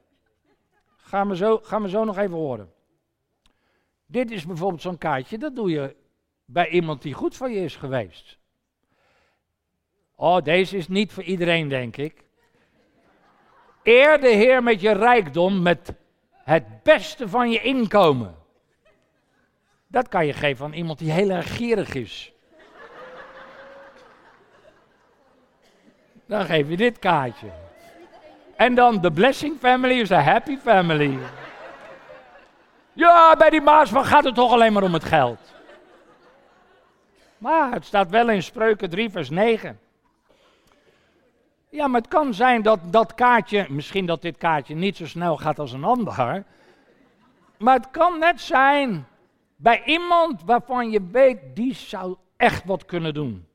Ga 0.96 1.24
me 1.24 1.36
zo, 1.36 1.58
ga 1.58 1.78
me 1.78 1.88
zo 1.88 2.04
nog 2.04 2.18
even 2.18 2.36
horen. 2.36 2.72
Dit 4.10 4.30
is 4.30 4.46
bijvoorbeeld 4.46 4.82
zo'n 4.82 4.98
kaartje, 4.98 5.38
dat 5.38 5.56
doe 5.56 5.70
je 5.70 5.96
bij 6.44 6.68
iemand 6.68 7.02
die 7.02 7.14
goed 7.14 7.36
voor 7.36 7.50
je 7.50 7.60
is 7.60 7.76
geweest. 7.76 8.38
Oh, 10.14 10.42
deze 10.42 10.76
is 10.76 10.88
niet 10.88 11.12
voor 11.12 11.22
iedereen, 11.22 11.68
denk 11.68 11.96
ik. 11.96 12.24
Eer 13.82 14.20
de 14.20 14.28
Heer 14.28 14.62
met 14.62 14.80
je 14.80 14.92
rijkdom, 14.92 15.62
met 15.62 15.92
het 16.32 16.82
beste 16.82 17.28
van 17.28 17.50
je 17.50 17.60
inkomen. 17.60 18.36
Dat 19.86 20.08
kan 20.08 20.26
je 20.26 20.32
geven 20.32 20.64
aan 20.64 20.72
iemand 20.72 20.98
die 20.98 21.10
heel 21.10 21.30
erg 21.30 21.56
gierig 21.56 21.94
is. 21.94 22.32
Dan 26.26 26.44
geef 26.44 26.68
je 26.68 26.76
dit 26.76 26.98
kaartje. 26.98 27.50
En 28.56 28.74
dan 28.74 29.00
de 29.00 29.12
blessing 29.12 29.58
family 29.58 30.00
is 30.00 30.10
a 30.12 30.20
happy 30.20 30.56
family. 30.56 31.18
Ja, 32.98 33.36
bij 33.36 33.50
die 33.50 33.62
van 33.62 34.04
gaat 34.04 34.24
het 34.24 34.34
toch 34.34 34.52
alleen 34.52 34.72
maar 34.72 34.82
om 34.82 34.92
het 34.92 35.04
geld. 35.04 35.38
Maar 37.38 37.72
het 37.72 37.84
staat 37.84 38.10
wel 38.10 38.30
in 38.30 38.42
Spreuken 38.42 38.90
3, 38.90 39.10
vers 39.10 39.30
9. 39.30 39.80
Ja, 41.68 41.86
maar 41.86 42.00
het 42.00 42.10
kan 42.10 42.34
zijn 42.34 42.62
dat 42.62 42.80
dat 42.84 43.14
kaartje, 43.14 43.66
misschien 43.68 44.06
dat 44.06 44.22
dit 44.22 44.36
kaartje 44.36 44.74
niet 44.74 44.96
zo 44.96 45.06
snel 45.06 45.36
gaat 45.36 45.58
als 45.58 45.72
een 45.72 45.84
ander. 45.84 46.44
Maar 47.58 47.74
het 47.74 47.90
kan 47.90 48.18
net 48.18 48.40
zijn 48.40 49.06
bij 49.56 49.84
iemand 49.84 50.42
waarvan 50.44 50.90
je 50.90 51.08
weet, 51.10 51.38
die 51.54 51.74
zou 51.74 52.16
echt 52.36 52.64
wat 52.64 52.84
kunnen 52.84 53.14
doen. 53.14 53.46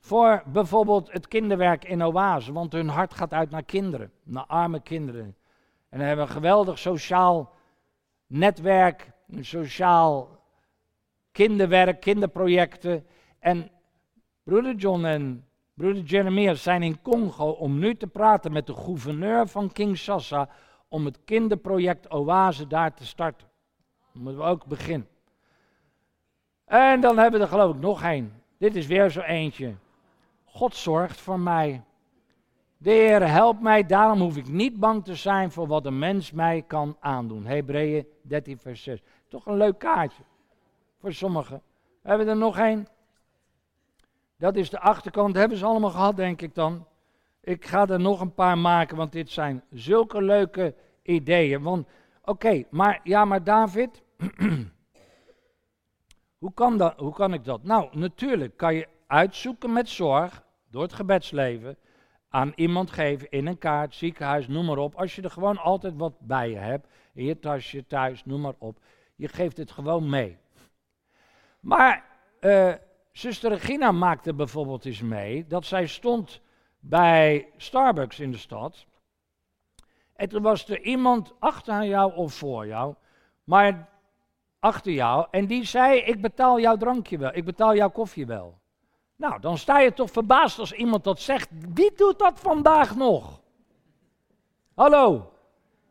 Voor 0.00 0.42
bijvoorbeeld 0.46 1.12
het 1.12 1.28
kinderwerk 1.28 1.84
in 1.84 2.04
Oase, 2.04 2.52
want 2.52 2.72
hun 2.72 2.88
hart 2.88 3.14
gaat 3.14 3.32
uit 3.32 3.50
naar 3.50 3.62
kinderen, 3.62 4.12
naar 4.22 4.46
arme 4.46 4.80
kinderen. 4.80 5.36
En 5.88 6.00
hebben 6.00 6.24
een 6.24 6.32
geweldig 6.32 6.78
sociaal 6.78 7.60
netwerk, 8.32 9.10
sociaal 9.40 10.28
kinderwerk, 11.32 12.00
kinderprojecten. 12.00 13.06
En 13.38 13.70
broeder 14.42 14.74
John 14.74 15.04
en 15.04 15.46
broeder 15.74 16.02
Jeremias 16.02 16.62
zijn 16.62 16.82
in 16.82 17.02
Congo 17.02 17.50
om 17.50 17.78
nu 17.78 17.94
te 17.94 18.06
praten 18.06 18.52
met 18.52 18.66
de 18.66 18.74
gouverneur 18.74 19.48
van 19.48 19.72
Kinshasa 19.72 20.48
om 20.88 21.04
het 21.04 21.18
kinderproject 21.24 22.10
Oase 22.10 22.66
daar 22.66 22.94
te 22.94 23.06
starten. 23.06 23.48
Dan 24.12 24.22
moeten 24.22 24.42
we 24.42 24.48
ook 24.48 24.66
beginnen. 24.66 25.08
En 26.64 27.00
dan 27.00 27.18
hebben 27.18 27.40
we 27.40 27.46
er 27.46 27.52
geloof 27.52 27.74
ik 27.74 27.80
nog 27.80 28.02
één. 28.02 28.42
Dit 28.58 28.76
is 28.76 28.86
weer 28.86 29.10
zo 29.10 29.20
eentje. 29.20 29.74
God 30.44 30.76
zorgt 30.76 31.20
voor 31.20 31.40
mij. 31.40 31.82
De 32.82 32.90
Heer 32.90 33.28
helpt 33.28 33.60
mij, 33.60 33.86
daarom 33.86 34.20
hoef 34.20 34.36
ik 34.36 34.48
niet 34.48 34.76
bang 34.76 35.04
te 35.04 35.14
zijn 35.14 35.50
voor 35.50 35.66
wat 35.66 35.86
een 35.86 35.98
mens 35.98 36.32
mij 36.32 36.62
kan 36.66 36.96
aandoen. 37.00 37.46
Hebreeën 37.46 38.06
13, 38.22 38.58
vers 38.58 38.82
6. 38.82 39.02
Toch 39.28 39.46
een 39.46 39.56
leuk 39.56 39.78
kaartje 39.78 40.22
voor 40.98 41.12
sommigen. 41.12 41.62
We 42.02 42.08
hebben 42.08 42.28
er 42.28 42.36
nog 42.36 42.58
één. 42.58 42.86
Dat 44.36 44.56
is 44.56 44.70
de 44.70 44.80
achterkant, 44.80 45.36
hebben 45.36 45.58
ze 45.58 45.64
allemaal 45.64 45.90
gehad, 45.90 46.16
denk 46.16 46.42
ik 46.42 46.54
dan. 46.54 46.86
Ik 47.40 47.66
ga 47.66 47.86
er 47.86 48.00
nog 48.00 48.20
een 48.20 48.34
paar 48.34 48.58
maken, 48.58 48.96
want 48.96 49.12
dit 49.12 49.30
zijn 49.30 49.62
zulke 49.70 50.22
leuke 50.22 50.74
ideeën. 51.02 51.62
Want, 51.62 51.86
oké, 52.24 52.64
maar 52.70 53.00
ja, 53.04 53.24
maar 53.24 53.44
David, 53.44 54.02
hoe, 56.38 56.52
kan 56.54 56.76
dat, 56.76 56.98
hoe 56.98 57.14
kan 57.14 57.32
ik 57.32 57.44
dat? 57.44 57.62
Nou, 57.62 57.98
natuurlijk 57.98 58.56
kan 58.56 58.74
je 58.74 58.88
uitzoeken 59.06 59.72
met 59.72 59.88
zorg, 59.88 60.42
door 60.70 60.82
het 60.82 60.92
gebedsleven, 60.92 61.76
aan 62.32 62.52
iemand 62.54 62.90
geven 62.90 63.30
in 63.30 63.46
een 63.46 63.58
kaart, 63.58 63.94
ziekenhuis, 63.94 64.48
noem 64.48 64.64
maar 64.64 64.78
op. 64.78 64.94
Als 64.94 65.14
je 65.14 65.22
er 65.22 65.30
gewoon 65.30 65.58
altijd 65.58 65.96
wat 65.96 66.20
bij 66.20 66.50
je 66.50 66.56
hebt, 66.56 66.86
in 67.14 67.24
je 67.24 67.38
tasje, 67.38 67.86
thuis, 67.86 68.24
noem 68.24 68.40
maar 68.40 68.54
op. 68.58 68.78
Je 69.16 69.28
geeft 69.28 69.56
het 69.56 69.70
gewoon 69.70 70.08
mee. 70.08 70.36
Maar 71.60 72.04
uh, 72.40 72.74
zuster 73.12 73.50
Regina 73.50 73.92
maakte 73.92 74.34
bijvoorbeeld 74.34 74.84
eens 74.84 75.00
mee 75.00 75.46
dat 75.46 75.64
zij 75.64 75.86
stond 75.86 76.40
bij 76.80 77.48
Starbucks 77.56 78.20
in 78.20 78.30
de 78.30 78.38
stad. 78.38 78.86
En 80.12 80.28
toen 80.28 80.42
was 80.42 80.68
er 80.68 80.80
iemand 80.80 81.34
achter 81.38 81.84
jou 81.84 82.14
of 82.14 82.34
voor 82.34 82.66
jou, 82.66 82.94
maar 83.44 83.88
achter 84.58 84.92
jou. 84.92 85.26
En 85.30 85.46
die 85.46 85.64
zei: 85.64 85.98
Ik 85.98 86.20
betaal 86.20 86.60
jouw 86.60 86.76
drankje 86.76 87.18
wel, 87.18 87.34
ik 87.34 87.44
betaal 87.44 87.74
jouw 87.74 87.90
koffie 87.90 88.26
wel. 88.26 88.60
Nou, 89.16 89.40
dan 89.40 89.58
sta 89.58 89.78
je 89.78 89.92
toch 89.92 90.10
verbaasd 90.10 90.58
als 90.58 90.72
iemand 90.72 91.04
dat 91.04 91.20
zegt. 91.20 91.48
Wie 91.74 91.92
doet 91.96 92.18
dat 92.18 92.40
vandaag 92.40 92.96
nog? 92.96 93.40
Hallo, 94.74 95.32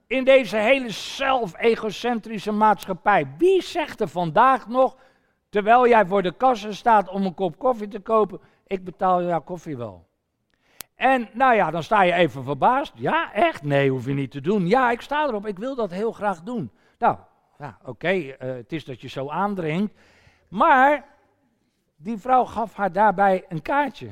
in 0.08 0.24
deze 0.24 0.58
hele 0.58 0.90
zelf-egocentrische 0.90 2.52
maatschappij. 2.52 3.28
Wie 3.38 3.62
zegt 3.62 4.02
er 4.02 4.08
vandaag 4.08 4.68
nog, 4.68 4.98
terwijl 5.50 5.88
jij 5.88 6.06
voor 6.06 6.22
de 6.22 6.32
kassa 6.32 6.72
staat 6.72 7.10
om 7.10 7.26
een 7.26 7.34
kop 7.34 7.58
koffie 7.58 7.88
te 7.88 8.00
kopen, 8.00 8.40
ik 8.68 8.84
betaal 8.84 9.24
jouw 9.24 9.42
koffie 9.42 9.78
wel? 9.78 10.10
En 10.96 11.30
nou 11.34 11.56
ja, 11.56 11.72
dan 11.72 11.84
sta 11.84 12.04
je 12.04 12.14
even 12.14 12.44
verbaasd. 12.44 12.94
Ja, 12.96 13.34
echt? 13.34 13.64
Nee, 13.64 13.90
hoef 13.90 14.06
je 14.06 14.14
niet 14.14 14.32
te 14.32 14.42
doen. 14.42 14.68
Ja, 14.68 14.92
ik 14.92 15.02
sta 15.02 15.28
erop, 15.28 15.46
ik 15.46 15.58
wil 15.58 15.76
dat 15.76 15.92
heel 15.92 16.12
graag 16.12 16.42
doen. 16.42 16.72
Nou, 16.98 17.18
ja, 17.58 17.78
oké, 17.84 18.08
eh, 18.08 18.36
het 18.40 18.72
is 18.72 18.86
dat 18.86 19.02
je 19.02 19.08
zo 19.08 19.30
aandringt. 19.30 19.94
Maar 20.48 21.06
die 22.04 22.18
vrouw 22.18 22.46
gaf 22.46 22.74
haar 22.74 22.92
daarbij 22.92 23.46
een 23.50 23.62
kaartje. 23.62 24.10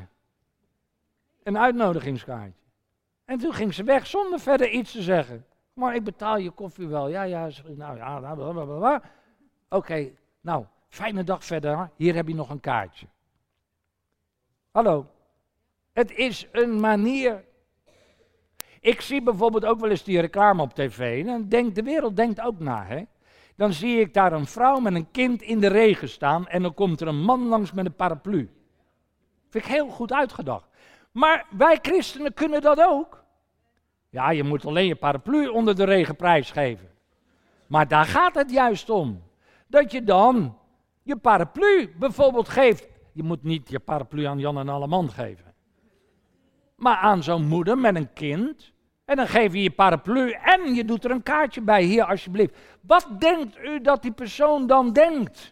Een 1.43 1.57
uitnodigingskaartje. 1.57 2.59
En 3.25 3.37
toen 3.37 3.53
ging 3.53 3.73
ze 3.73 3.83
weg 3.83 4.07
zonder 4.07 4.39
verder 4.39 4.69
iets 4.69 4.91
te 4.91 5.01
zeggen. 5.01 5.45
Maar 5.73 5.95
ik 5.95 6.03
betaal 6.03 6.37
je 6.37 6.51
koffie 6.51 6.87
wel. 6.87 7.07
Ja, 7.07 7.23
ja, 7.23 7.49
nou 7.65 7.97
ja, 7.97 8.19
blablabla. 8.35 9.01
Oké, 9.69 10.11
nou, 10.41 10.65
fijne 10.87 11.23
dag 11.23 11.45
verder. 11.45 11.89
Hier 11.95 12.15
heb 12.15 12.27
je 12.27 12.35
nog 12.35 12.49
een 12.49 12.59
kaartje. 12.59 13.07
Hallo. 14.71 15.05
Het 15.91 16.11
is 16.11 16.47
een 16.51 16.79
manier. 16.79 17.45
Ik 18.79 19.01
zie 19.01 19.21
bijvoorbeeld 19.21 19.65
ook 19.65 19.79
wel 19.79 19.89
eens 19.89 20.03
die 20.03 20.19
reclame 20.19 20.61
op 20.61 20.73
tv. 20.73 21.25
En 21.25 21.49
denkt 21.49 21.75
de 21.75 21.83
wereld 21.83 22.15
denkt 22.15 22.41
ook 22.41 22.59
na, 22.59 22.85
hè 22.85 23.03
dan 23.59 23.73
zie 23.73 23.99
ik 23.99 24.13
daar 24.13 24.33
een 24.33 24.45
vrouw 24.45 24.79
met 24.79 24.95
een 24.95 25.11
kind 25.11 25.41
in 25.41 25.59
de 25.59 25.67
regen 25.67 26.09
staan 26.09 26.47
en 26.47 26.61
dan 26.61 26.73
komt 26.73 27.01
er 27.01 27.07
een 27.07 27.21
man 27.21 27.47
langs 27.47 27.71
met 27.71 27.85
een 27.85 27.95
paraplu. 27.95 28.49
Vind 29.49 29.65
ik 29.65 29.71
heel 29.71 29.87
goed 29.89 30.13
uitgedacht. 30.13 30.69
Maar 31.11 31.45
wij 31.57 31.79
christenen 31.81 32.33
kunnen 32.33 32.61
dat 32.61 32.79
ook. 32.81 33.23
Ja, 34.09 34.29
je 34.29 34.43
moet 34.43 34.65
alleen 34.65 34.87
je 34.87 34.95
paraplu 34.95 35.47
onder 35.47 35.75
de 35.75 35.83
regen 35.83 36.15
prijsgeven. 36.15 36.89
Maar 37.67 37.87
daar 37.87 38.05
gaat 38.05 38.35
het 38.35 38.51
juist 38.51 38.89
om. 38.89 39.23
Dat 39.67 39.91
je 39.91 40.03
dan 40.03 40.57
je 41.03 41.17
paraplu 41.17 41.95
bijvoorbeeld 41.97 42.49
geeft. 42.49 42.87
Je 43.13 43.23
moet 43.23 43.43
niet 43.43 43.69
je 43.69 43.79
paraplu 43.79 44.23
aan 44.23 44.39
Jan 44.39 44.57
en 44.57 44.69
Alleman 44.69 45.11
geven. 45.11 45.53
Maar 46.75 46.97
aan 46.97 47.23
zo'n 47.23 47.47
moeder 47.47 47.77
met 47.77 47.95
een 47.95 48.13
kind 48.13 48.73
en 49.09 49.15
dan 49.15 49.27
geef 49.27 49.53
je 49.53 49.63
je 49.63 49.71
paraplu 49.71 50.31
en 50.31 50.73
je 50.75 50.85
doet 50.85 51.03
er 51.03 51.11
een 51.11 51.23
kaartje 51.23 51.61
bij, 51.61 51.83
hier 51.83 52.03
alsjeblieft. 52.03 52.57
Wat 52.81 53.07
denkt 53.19 53.57
u 53.57 53.81
dat 53.81 54.01
die 54.01 54.11
persoon 54.11 54.67
dan 54.67 54.93
denkt? 54.93 55.51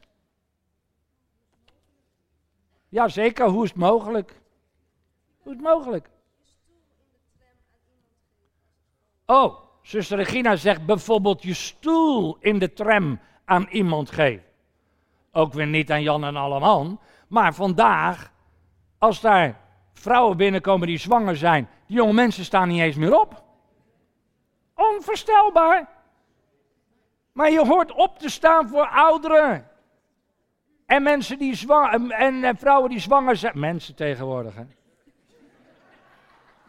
Jazeker, 2.90 3.48
hoe 3.48 3.64
is 3.64 3.70
het 3.70 3.80
mogelijk? 3.80 4.42
Hoe 5.38 5.52
is 5.52 5.58
het 5.58 5.68
mogelijk? 5.68 6.10
Oh, 9.26 9.60
zuster 9.82 10.18
Regina 10.18 10.56
zegt 10.56 10.86
bijvoorbeeld 10.86 11.44
je 11.44 11.54
stoel 11.54 12.38
in 12.40 12.60
de 12.60 12.74
tram 12.74 13.20
aan 13.46 13.68
iemand 13.72 14.12
geven. 14.12 14.46
Ook 15.32 15.54
weer 15.54 15.68
niet 15.68 15.92
aan 15.92 16.04
Jan 16.04 16.24
en 16.24 16.36
Alleman, 16.36 17.00
maar 17.28 17.54
vandaag, 17.54 18.32
als 18.98 19.22
daar 19.22 19.62
vrouwen 19.94 20.38
binnenkomen 20.38 20.88
die 20.88 20.98
zwanger 20.98 21.38
zijn, 21.38 21.70
die 21.88 21.96
jonge 21.96 22.14
mensen 22.14 22.46
staan 22.46 22.68
niet 22.68 22.82
eens 22.82 22.96
meer 22.96 23.20
op. 23.20 23.46
Onvoorstelbaar. 24.78 25.88
Maar 27.32 27.52
je 27.52 27.66
hoort 27.66 27.92
op 27.92 28.20
te 28.20 28.30
staan 28.30 28.68
voor 28.68 28.88
ouderen. 28.88 29.68
En 30.86 31.04
mensen 31.04 31.38
die 31.38 31.56
zwanger, 31.56 32.12
en, 32.12 32.44
en 32.44 32.58
vrouwen 32.58 32.90
die 32.90 33.00
zwanger 33.00 33.36
zijn. 33.36 33.60
Mensen 33.60 33.96
tegenwoordig. 33.96 34.54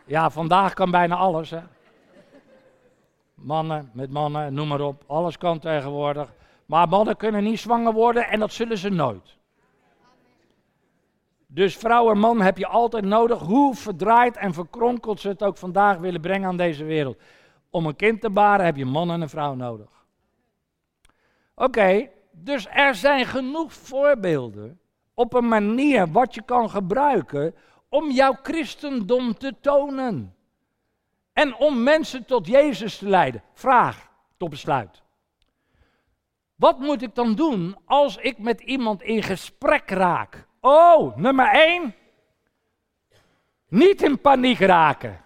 Ja, 0.04 0.30
vandaag 0.30 0.74
kan 0.74 0.90
bijna 0.90 1.16
alles, 1.16 1.50
hè. 1.50 1.60
Mannen 3.34 3.90
met 3.92 4.10
mannen, 4.10 4.54
noem 4.54 4.68
maar 4.68 4.80
op. 4.80 5.02
Alles 5.06 5.38
kan 5.38 5.58
tegenwoordig. 5.58 6.32
Maar 6.66 6.88
mannen 6.88 7.16
kunnen 7.16 7.44
niet 7.44 7.60
zwanger 7.60 7.92
worden 7.92 8.28
en 8.28 8.40
dat 8.40 8.52
zullen 8.52 8.78
ze 8.78 8.88
nooit. 8.88 9.36
Dus 11.46 11.76
vrouw 11.76 12.10
en 12.10 12.18
man 12.18 12.40
heb 12.40 12.58
je 12.58 12.66
altijd 12.66 13.04
nodig, 13.04 13.38
hoe 13.38 13.74
verdraaid 13.74 14.36
en 14.36 14.54
verkronkeld 14.54 15.20
ze 15.20 15.28
het 15.28 15.42
ook 15.42 15.56
vandaag 15.56 15.98
willen 15.98 16.20
brengen 16.20 16.48
aan 16.48 16.56
deze 16.56 16.84
wereld. 16.84 17.18
Om 17.70 17.86
een 17.86 17.96
kind 17.96 18.20
te 18.20 18.30
baren 18.30 18.64
heb 18.64 18.76
je 18.76 18.82
een 18.82 18.88
man 18.88 19.10
en 19.10 19.20
een 19.20 19.28
vrouw 19.28 19.54
nodig. 19.54 19.90
Oké, 21.54 22.08
dus 22.32 22.66
er 22.70 22.94
zijn 22.94 23.26
genoeg 23.26 23.72
voorbeelden 23.72 24.80
op 25.14 25.34
een 25.34 25.48
manier 25.48 26.12
wat 26.12 26.34
je 26.34 26.42
kan 26.42 26.70
gebruiken 26.70 27.54
om 27.88 28.10
jouw 28.10 28.36
christendom 28.42 29.34
te 29.38 29.54
tonen. 29.60 30.34
En 31.32 31.56
om 31.56 31.82
mensen 31.82 32.24
tot 32.24 32.46
Jezus 32.46 32.98
te 32.98 33.08
leiden. 33.08 33.42
Vraag 33.52 34.10
tot 34.36 34.50
besluit. 34.50 35.02
Wat 36.54 36.78
moet 36.78 37.02
ik 37.02 37.14
dan 37.14 37.34
doen 37.34 37.76
als 37.84 38.16
ik 38.16 38.38
met 38.38 38.60
iemand 38.60 39.02
in 39.02 39.22
gesprek 39.22 39.90
raak? 39.90 40.46
Oh, 40.60 41.16
nummer 41.16 41.48
één. 41.52 41.94
Niet 43.68 44.02
in 44.02 44.20
paniek 44.20 44.58
raken. 44.58 45.20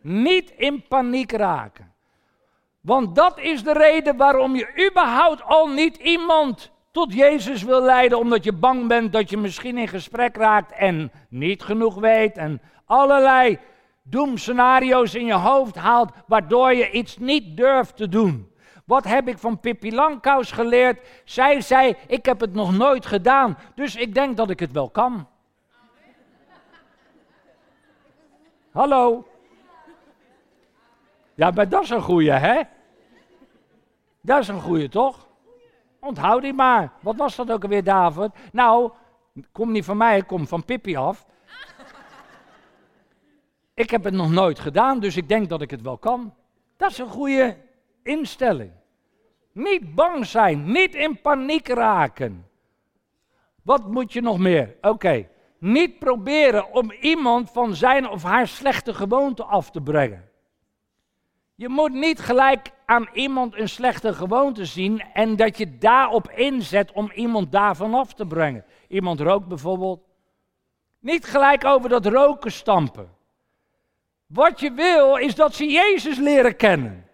Niet 0.00 0.50
in 0.50 0.82
paniek 0.88 1.32
raken. 1.32 1.92
Want 2.80 3.14
dat 3.14 3.38
is 3.38 3.62
de 3.62 3.72
reden 3.72 4.16
waarom 4.16 4.56
je 4.56 4.86
überhaupt 4.88 5.42
al 5.42 5.66
niet 5.66 5.96
iemand 5.96 6.70
tot 6.90 7.12
Jezus 7.12 7.62
wil 7.62 7.82
leiden, 7.82 8.18
omdat 8.18 8.44
je 8.44 8.52
bang 8.52 8.86
bent 8.86 9.12
dat 9.12 9.30
je 9.30 9.36
misschien 9.36 9.78
in 9.78 9.88
gesprek 9.88 10.36
raakt 10.36 10.72
en 10.72 11.12
niet 11.28 11.62
genoeg 11.62 11.94
weet 11.94 12.36
en 12.36 12.60
allerlei 12.84 13.58
doemscenario's 14.02 15.14
in 15.14 15.26
je 15.26 15.34
hoofd 15.34 15.74
haalt, 15.74 16.12
waardoor 16.26 16.74
je 16.74 16.90
iets 16.90 17.18
niet 17.18 17.56
durft 17.56 17.96
te 17.96 18.08
doen. 18.08 18.52
Wat 18.84 19.04
heb 19.04 19.28
ik 19.28 19.38
van 19.38 19.60
Pippi 19.60 19.94
Langkous 19.94 20.50
geleerd? 20.50 21.08
Zij 21.24 21.60
zei, 21.60 21.96
ik 22.06 22.24
heb 22.24 22.40
het 22.40 22.54
nog 22.54 22.76
nooit 22.76 23.06
gedaan, 23.06 23.58
dus 23.74 23.96
ik 23.96 24.14
denk 24.14 24.36
dat 24.36 24.50
ik 24.50 24.60
het 24.60 24.72
wel 24.72 24.90
kan. 24.90 25.28
Hallo? 28.72 29.29
Ja, 31.40 31.50
maar 31.50 31.68
dat 31.68 31.82
is 31.82 31.90
een 31.90 32.02
goeie, 32.02 32.30
hè? 32.30 32.62
Dat 34.20 34.40
is 34.40 34.48
een 34.48 34.60
goeie, 34.60 34.88
toch? 34.88 35.28
Onthoud 36.00 36.42
die 36.42 36.52
maar. 36.52 36.92
Wat 37.00 37.16
was 37.16 37.36
dat 37.36 37.50
ook 37.50 37.62
alweer, 37.62 37.84
David? 37.84 38.30
Nou, 38.52 38.90
kom 39.52 39.72
niet 39.72 39.84
van 39.84 39.96
mij, 39.96 40.22
kom 40.22 40.46
van 40.46 40.64
Pippi 40.64 40.96
af. 40.96 41.26
Ik 43.74 43.90
heb 43.90 44.04
het 44.04 44.14
nog 44.14 44.30
nooit 44.30 44.58
gedaan, 44.58 45.00
dus 45.00 45.16
ik 45.16 45.28
denk 45.28 45.48
dat 45.48 45.62
ik 45.62 45.70
het 45.70 45.82
wel 45.82 45.98
kan. 45.98 46.34
Dat 46.76 46.90
is 46.90 46.98
een 46.98 47.08
goede 47.08 47.56
instelling. 48.02 48.70
Niet 49.52 49.94
bang 49.94 50.26
zijn, 50.26 50.72
niet 50.72 50.94
in 50.94 51.20
paniek 51.20 51.68
raken. 51.68 52.46
Wat 53.62 53.88
moet 53.88 54.12
je 54.12 54.20
nog 54.20 54.38
meer? 54.38 54.76
Oké, 54.80 55.28
niet 55.58 55.98
proberen 55.98 56.72
om 56.72 56.92
iemand 56.92 57.50
van 57.50 57.74
zijn 57.74 58.08
of 58.08 58.22
haar 58.22 58.48
slechte 58.48 58.94
gewoonte 58.94 59.44
af 59.44 59.70
te 59.70 59.80
brengen. 59.80 60.29
Je 61.60 61.68
moet 61.68 61.92
niet 61.92 62.20
gelijk 62.20 62.70
aan 62.86 63.08
iemand 63.12 63.58
een 63.58 63.68
slechte 63.68 64.14
gewoonte 64.14 64.64
zien 64.64 65.02
en 65.12 65.36
dat 65.36 65.58
je 65.58 65.78
daarop 65.78 66.30
inzet 66.30 66.92
om 66.92 67.10
iemand 67.14 67.52
daarvan 67.52 67.94
af 67.94 68.14
te 68.14 68.26
brengen. 68.26 68.64
Iemand 68.88 69.20
rookt 69.20 69.48
bijvoorbeeld. 69.48 70.00
Niet 71.00 71.24
gelijk 71.24 71.64
over 71.64 71.88
dat 71.88 72.06
roken 72.06 72.52
stampen. 72.52 73.10
Wat 74.26 74.60
je 74.60 74.72
wil 74.72 75.16
is 75.16 75.34
dat 75.34 75.54
ze 75.54 75.66
Jezus 75.66 76.18
leren 76.18 76.56
kennen. 76.56 77.06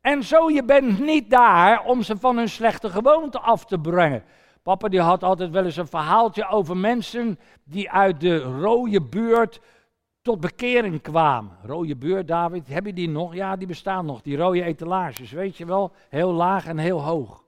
En 0.00 0.22
zo, 0.22 0.50
je 0.50 0.64
bent 0.64 0.98
niet 1.00 1.30
daar 1.30 1.84
om 1.84 2.02
ze 2.02 2.16
van 2.16 2.36
hun 2.36 2.48
slechte 2.48 2.90
gewoonte 2.90 3.38
af 3.38 3.64
te 3.64 3.78
brengen. 3.78 4.24
Papa 4.62 4.88
die 4.88 5.00
had 5.00 5.22
altijd 5.22 5.50
wel 5.50 5.64
eens 5.64 5.76
een 5.76 5.88
verhaaltje 5.88 6.48
over 6.48 6.76
mensen 6.76 7.38
die 7.64 7.90
uit 7.90 8.20
de 8.20 8.38
rode 8.38 9.02
buurt 9.02 9.60
tot 10.22 10.40
bekering 10.40 11.02
kwamen. 11.02 11.58
Rode 11.62 11.96
buurt, 11.96 12.28
David, 12.28 12.68
heb 12.68 12.86
je 12.86 12.92
die 12.92 13.08
nog? 13.08 13.34
Ja, 13.34 13.56
die 13.56 13.66
bestaan 13.66 14.06
nog. 14.06 14.22
Die 14.22 14.36
rode 14.36 14.62
etalages, 14.62 15.30
weet 15.30 15.56
je 15.56 15.66
wel? 15.66 15.92
Heel 16.08 16.32
laag 16.32 16.66
en 16.66 16.78
heel 16.78 17.02
hoog. 17.02 17.42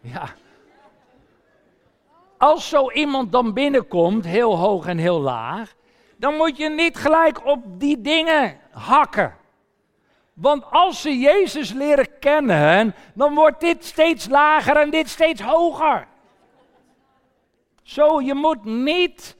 Ja. 0.00 0.28
Als 2.38 2.68
zo 2.68 2.90
iemand 2.90 3.32
dan 3.32 3.52
binnenkomt, 3.52 4.24
heel 4.24 4.56
hoog 4.56 4.86
en 4.86 4.98
heel 4.98 5.20
laag, 5.20 5.74
dan 6.16 6.34
moet 6.34 6.56
je 6.56 6.68
niet 6.68 6.96
gelijk 6.96 7.46
op 7.46 7.80
die 7.80 8.00
dingen 8.00 8.58
hakken. 8.70 9.36
Want 10.32 10.64
als 10.70 11.00
ze 11.00 11.18
Jezus 11.18 11.72
leren 11.72 12.18
kennen, 12.18 12.94
dan 13.14 13.34
wordt 13.34 13.60
dit 13.60 13.84
steeds 13.84 14.28
lager 14.28 14.76
en 14.76 14.90
dit 14.90 15.08
steeds 15.08 15.40
hoger. 15.40 16.06
Zo, 17.86 18.20
je 18.20 18.34
moet 18.34 18.64
niet 18.64 19.36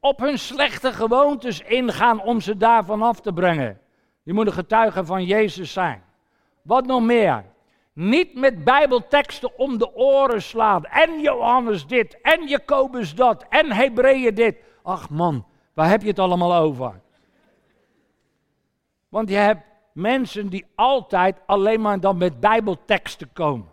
op 0.00 0.18
hun 0.18 0.38
slechte 0.38 0.92
gewoontes 0.92 1.60
ingaan 1.60 2.22
om 2.22 2.40
ze 2.40 2.56
daarvan 2.56 3.02
af 3.02 3.20
te 3.20 3.32
brengen. 3.32 3.80
Je 4.22 4.32
moet 4.32 4.46
een 4.46 4.52
getuige 4.52 5.04
van 5.04 5.24
Jezus 5.24 5.72
zijn. 5.72 6.02
Wat 6.62 6.86
nog 6.86 7.02
meer? 7.02 7.44
Niet 7.92 8.34
met 8.34 8.64
Bijbelteksten 8.64 9.58
om 9.58 9.78
de 9.78 9.94
oren 9.94 10.42
slaan. 10.42 10.84
En 10.84 11.20
Johannes 11.20 11.86
dit, 11.86 12.20
en 12.20 12.48
Jacobus 12.48 13.14
dat, 13.14 13.46
en 13.48 13.72
Hebreeën 13.72 14.34
dit. 14.34 14.56
Ach 14.82 15.10
man, 15.10 15.46
waar 15.74 15.88
heb 15.88 16.02
je 16.02 16.08
het 16.08 16.18
allemaal 16.18 16.54
over? 16.54 17.00
Want 19.08 19.28
je 19.28 19.36
hebt 19.36 19.64
mensen 19.92 20.48
die 20.48 20.66
altijd 20.74 21.40
alleen 21.46 21.80
maar 21.80 22.00
dan 22.00 22.16
met 22.16 22.40
Bijbelteksten 22.40 23.32
komen. 23.32 23.71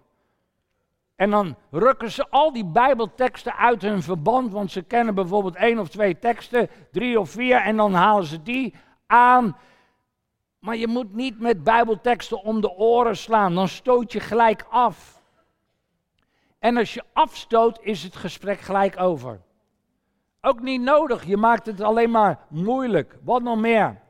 En 1.20 1.30
dan 1.30 1.56
rukken 1.72 2.12
ze 2.12 2.30
al 2.30 2.54
die 2.54 2.66
Bijbelteksten 2.66 3.56
uit 3.56 3.82
hun 3.82 4.02
verband, 4.02 4.52
want 4.52 4.72
ze 4.72 4.82
kennen 4.82 5.16
bijvoorbeeld 5.16 5.56
één 5.56 5.80
of 5.80 5.90
twee 5.90 6.20
teksten, 6.20 6.70
drie 6.92 7.20
of 7.20 7.30
vier, 7.30 7.58
en 7.58 7.78
dan 7.78 7.94
halen 7.94 8.26
ze 8.26 8.44
die 8.44 8.74
aan. 9.08 9.58
Maar 10.60 10.76
je 10.76 10.88
moet 10.88 11.14
niet 11.14 11.40
met 11.40 11.64
Bijbelteksten 11.64 12.44
om 12.44 12.62
de 12.62 12.72
oren 12.72 13.18
slaan, 13.18 13.56
dan 13.56 13.68
stoot 13.68 14.12
je 14.12 14.20
gelijk 14.20 14.66
af. 14.70 15.22
En 16.60 16.78
als 16.78 16.94
je 16.94 17.04
afstoot, 17.14 17.80
is 17.82 18.04
het 18.04 18.16
gesprek 18.16 18.60
gelijk 18.60 19.00
over. 19.00 19.42
Ook 20.42 20.62
niet 20.62 20.82
nodig, 20.82 21.26
je 21.26 21.38
maakt 21.38 21.66
het 21.66 21.82
alleen 21.82 22.12
maar 22.12 22.40
moeilijk. 22.50 23.18
Wat 23.24 23.42
nog 23.42 23.58
meer? 23.58 24.02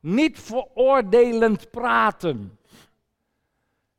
Niet 0.00 0.40
veroordelend 0.40 1.70
praten. 1.70 2.55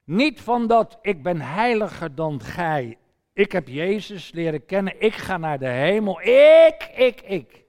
Niet 0.08 0.42
van 0.42 0.68
dat 0.68 0.98
ik 1.02 1.24
ben 1.24 1.42
heiliger 1.42 2.16
dan 2.16 2.42
gij. 2.42 2.98
Ik 3.34 3.52
heb 3.52 3.68
Jezus 3.68 4.32
leren 4.32 4.66
kennen. 4.66 5.02
Ik 5.02 5.14
ga 5.14 5.38
naar 5.38 5.60
de 5.60 5.68
hemel. 5.68 6.22
Ik, 6.22 6.92
ik, 6.96 7.22
ik. 7.22 7.66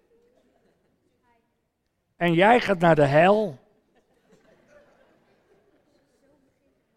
En 2.17 2.33
jij 2.33 2.61
gaat 2.61 2.79
naar 2.79 2.95
de 2.95 3.05
hel. 3.05 3.59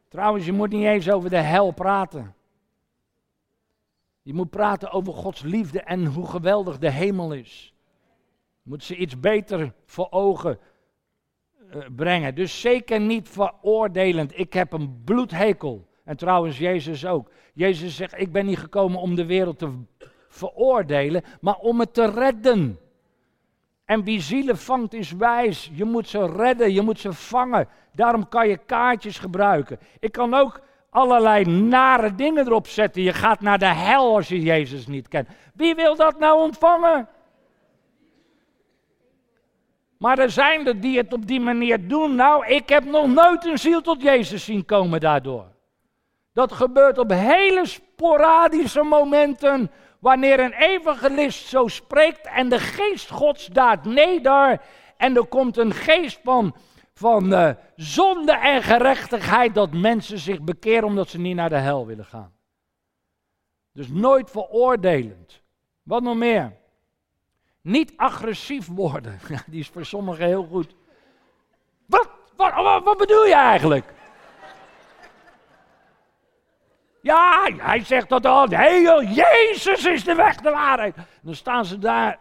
Trouwens, 0.08 0.46
je 0.46 0.52
moet 0.52 0.70
niet 0.70 0.86
eens 0.86 1.10
over 1.10 1.30
de 1.30 1.38
hel 1.42 1.72
praten. 1.72 2.36
Je 4.22 4.34
moet 4.34 4.50
praten 4.50 4.92
over 4.92 5.14
Gods 5.14 5.42
liefde 5.42 5.82
en 5.82 6.06
hoe 6.06 6.28
geweldig 6.28 6.78
de 6.78 6.92
hemel 6.92 7.34
is. 7.34 7.74
Je 8.64 8.70
moet 8.70 8.84
ze 8.84 8.96
iets 8.96 9.20
beter 9.20 9.74
voor 9.86 10.08
ogen 10.10 10.60
brengen. 11.96 12.36
Dus 12.36 12.62
zeker 12.62 13.00
niet 13.00 13.30
veroordelend. 13.30 14.40
Ik 14.40 14.54
heb 14.54 14.74
een 14.74 15.02
bloedhekel. 15.06 15.88
En 16.04 16.18
trouwens, 16.18 16.58
Jezus 16.58 17.06
ook. 17.06 17.32
Jezus 17.54 17.96
zegt: 17.96 18.20
Ik 18.20 18.32
ben 18.32 18.46
niet 18.46 18.60
gekomen 18.60 19.00
om 19.00 19.16
de 19.16 19.26
wereld 19.26 19.60
te 19.60 19.70
veroordelen, 20.30 21.24
maar 21.42 21.58
om 21.58 21.80
het 21.80 21.94
te 21.94 22.10
redden. 22.10 22.80
En 23.86 24.04
wie 24.04 24.22
zielen 24.22 24.58
vangt 24.58 24.94
is 24.94 25.12
wijs. 25.12 25.72
Je 25.74 25.86
moet 25.86 26.08
ze 26.08 26.26
redden, 26.26 26.74
je 26.74 26.82
moet 26.82 27.00
ze 27.00 27.14
vangen. 27.14 27.68
Daarom 27.94 28.30
kan 28.30 28.48
je 28.48 28.58
kaartjes 28.58 29.20
gebruiken. 29.20 29.80
Ik 30.00 30.12
kan 30.12 30.34
ook 30.34 30.62
allerlei 30.90 31.46
nare 31.46 32.16
dingen 32.16 32.46
erop 32.46 32.68
zetten. 32.68 33.02
Je 33.02 33.14
gaat 33.14 33.42
naar 33.42 33.60
de 33.60 33.74
hel 33.74 34.16
als 34.16 34.28
je 34.28 34.42
Jezus 34.42 34.88
niet 34.88 35.08
kent. 35.08 35.28
Wie 35.54 35.76
wil 35.76 35.96
dat 35.96 36.20
nou 36.20 36.42
ontvangen? 36.42 37.08
Maar 40.02 40.20
er 40.20 40.30
zijn 40.30 40.68
er 40.68 40.80
die 40.80 40.98
het 40.98 41.14
op 41.14 41.28
die 41.28 41.40
manier 41.40 41.88
doen. 41.88 42.16
Nou, 42.16 42.46
ik 42.46 42.70
heb 42.70 42.86
nog 42.86 43.08
nooit 43.08 43.46
een 43.46 43.60
ziel 43.60 43.82
tot 43.82 44.02
Jezus 44.02 44.46
zien 44.46 44.66
komen 44.66 45.00
daardoor. 45.00 45.46
Dat 46.34 46.52
gebeurt 46.52 46.98
op 46.98 47.10
hele 47.10 47.66
sporadische 47.66 48.84
momenten. 48.84 49.72
Wanneer 50.00 50.40
een 50.40 50.54
evangelist 50.54 51.48
zo 51.48 51.68
spreekt 51.68 52.26
en 52.26 52.50
de 52.50 52.60
geest 52.60 53.10
Gods 53.10 53.48
daalt 53.48 53.84
neder. 53.84 54.62
En 54.98 55.16
er 55.16 55.26
komt 55.26 55.58
een 55.58 55.74
geest 55.74 56.20
van, 56.24 56.56
van 56.94 57.34
uh, 57.34 57.50
zonde 57.76 58.34
en 58.34 58.64
gerechtigheid. 58.64 59.56
Dat 59.56 59.74
mensen 59.74 60.20
zich 60.20 60.42
bekeren 60.42 60.84
omdat 60.84 61.10
ze 61.10 61.20
niet 61.20 61.36
naar 61.36 61.50
de 61.50 61.58
hel 61.58 61.86
willen 61.86 62.06
gaan. 62.06 62.34
Dus 63.74 63.88
nooit 63.88 64.32
veroordelend. 64.32 65.42
Wat 65.84 66.02
nog 66.02 66.16
meer? 66.16 66.60
Niet 67.62 67.94
agressief 67.96 68.68
worden. 68.68 69.20
die 69.48 69.60
is 69.60 69.70
voor 69.70 69.86
sommigen 69.86 70.26
heel 70.26 70.44
goed. 70.44 70.76
Wat, 71.86 72.10
wat, 72.36 72.84
wat, 72.84 72.98
bedoel 72.98 73.26
je 73.26 73.36
eigenlijk? 73.36 73.94
Ja, 77.02 77.50
hij 77.58 77.84
zegt 77.84 78.10
dat 78.10 78.26
al. 78.26 78.46
Nee, 78.46 79.08
Jezus 79.08 79.86
is 79.86 80.04
de 80.04 80.16
weg, 80.16 80.36
de 80.36 80.50
waarheid. 80.50 80.96
Dan 81.22 81.36
staan 81.36 81.66
ze 81.66 81.78
daar. 81.78 82.20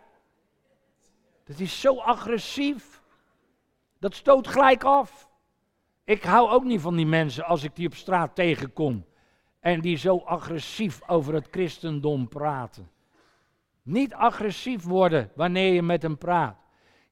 Dat 1.44 1.58
is 1.58 1.80
zo 1.80 1.98
agressief. 1.98 3.02
Dat 3.98 4.14
stoot 4.14 4.48
gelijk 4.48 4.84
af. 4.84 5.28
Ik 6.04 6.22
hou 6.22 6.50
ook 6.50 6.64
niet 6.64 6.80
van 6.80 6.96
die 6.96 7.06
mensen 7.06 7.44
als 7.44 7.62
ik 7.62 7.76
die 7.76 7.86
op 7.86 7.94
straat 7.94 8.34
tegenkom. 8.34 9.04
En 9.60 9.80
die 9.80 9.96
zo 9.96 10.18
agressief 10.18 11.00
over 11.06 11.34
het 11.34 11.48
christendom 11.50 12.28
praten. 12.28 12.90
Niet 13.82 14.14
agressief 14.14 14.84
worden 14.84 15.30
wanneer 15.34 15.72
je 15.72 15.82
met 15.82 16.02
hem 16.02 16.18
praat. 16.18 16.56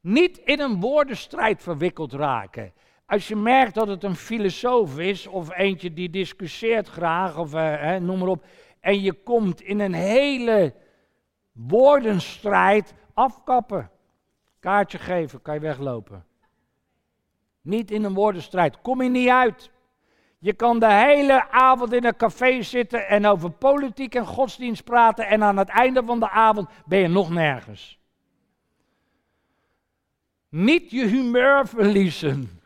Niet 0.01 0.39
in 0.39 0.61
een 0.61 0.81
woordenstrijd 0.81 1.63
verwikkeld 1.63 2.13
raken. 2.13 2.73
Als 3.07 3.29
je 3.29 3.37
merkt 3.37 3.75
dat 3.75 3.89
het 3.89 4.05
een 4.05 4.17
filosoof 4.17 4.99
is 4.99 5.27
of 5.27 5.57
eentje 5.57 5.93
die 5.93 6.11
discussieert 6.11 6.89
graag 6.89 7.39
of 7.39 7.55
eh, 7.55 7.97
noem 7.97 8.19
maar 8.19 8.29
op. 8.29 8.45
En 8.81 9.01
je 9.01 9.13
komt 9.13 9.61
in 9.61 9.81
een 9.81 9.95
hele 9.95 10.75
woordenstrijd 11.53 12.95
afkappen. 13.15 13.91
Kaartje 14.61 14.99
geven, 14.99 15.43
kan 15.43 15.55
je 15.55 15.61
weglopen. 15.61 16.25
Niet 17.61 17.91
in 17.91 18.05
een 18.05 18.15
woordenstrijd, 18.15 18.81
kom 18.81 19.03
je 19.03 19.09
niet 19.09 19.29
uit. 19.29 19.71
Je 20.39 20.53
kan 20.53 20.79
de 20.79 20.93
hele 20.93 21.51
avond 21.51 21.93
in 21.93 22.05
een 22.05 22.17
café 22.17 22.63
zitten 22.63 23.09
en 23.09 23.27
over 23.27 23.51
politiek 23.51 24.15
en 24.15 24.27
godsdienst 24.27 24.85
praten 24.85 25.27
en 25.27 25.43
aan 25.43 25.57
het 25.57 25.69
einde 25.69 26.05
van 26.05 26.21
de 26.21 26.31
avond 26.31 26.69
ben 26.87 26.99
je 26.99 27.09
nog 27.09 27.31
nergens. 27.31 27.99
Niet 30.49 30.91
je 30.91 31.05
humeur 31.05 31.69
verliezen. 31.69 32.61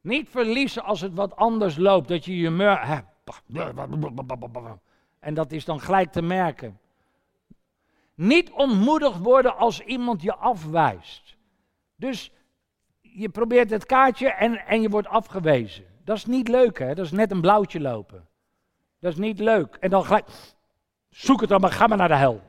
Niet 0.00 0.28
verliezen 0.28 0.84
als 0.84 1.00
het 1.00 1.14
wat 1.14 1.36
anders 1.36 1.76
loopt, 1.76 2.08
dat 2.08 2.24
je 2.24 2.32
humeur... 2.32 3.04
En 5.18 5.34
dat 5.34 5.52
is 5.52 5.64
dan 5.64 5.80
gelijk 5.80 6.12
te 6.12 6.22
merken. 6.22 6.78
Niet 8.14 8.50
ontmoedigd 8.50 9.18
worden 9.18 9.56
als 9.56 9.80
iemand 9.80 10.22
je 10.22 10.34
afwijst. 10.34 11.36
Dus 11.96 12.32
je 13.20 13.28
probeert 13.28 13.70
het 13.70 13.86
kaartje 13.86 14.30
en, 14.30 14.66
en 14.66 14.80
je 14.80 14.88
wordt 14.88 15.08
afgewezen. 15.08 15.84
Dat 16.04 16.16
is 16.16 16.26
niet 16.26 16.48
leuk, 16.48 16.78
hè? 16.78 16.94
Dat 16.94 17.04
is 17.04 17.10
net 17.10 17.30
een 17.30 17.40
blauwtje 17.40 17.80
lopen. 17.80 18.28
Dat 19.00 19.12
is 19.12 19.18
niet 19.18 19.38
leuk. 19.38 19.76
En 19.80 19.90
dan 19.90 20.04
gelijk, 20.04 20.26
zoek 21.08 21.40
het 21.40 21.48
dan 21.48 21.60
maar, 21.60 21.70
ga 21.70 21.86
maar 21.86 21.96
naar 21.96 22.08
de 22.08 22.14
hel. 22.14 22.40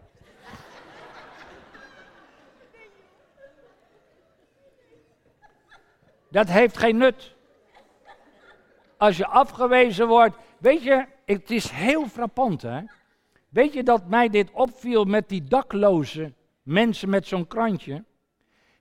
Dat 6.30 6.47
heeft 6.47 6.78
geen 6.78 6.97
nut. 6.97 7.36
Als 8.97 9.17
je 9.17 9.28
afgewezen 9.28 10.07
wordt, 10.07 10.36
weet 10.57 10.84
je, 10.84 11.05
het 11.26 11.51
is 11.51 11.69
heel 11.69 12.07
frappant, 12.07 12.61
hè? 12.61 12.82
Weet 13.49 13.74
je 13.74 13.84
dat 13.84 14.07
mij 14.07 14.30
dit 14.30 14.51
opviel 14.51 15.03
met 15.03 15.30
die 15.30 15.43
dakloze 15.43 16.34
mensen 16.63 17.09
met 17.09 17.28
zo'n 17.28 17.47
krantje? 17.47 18.03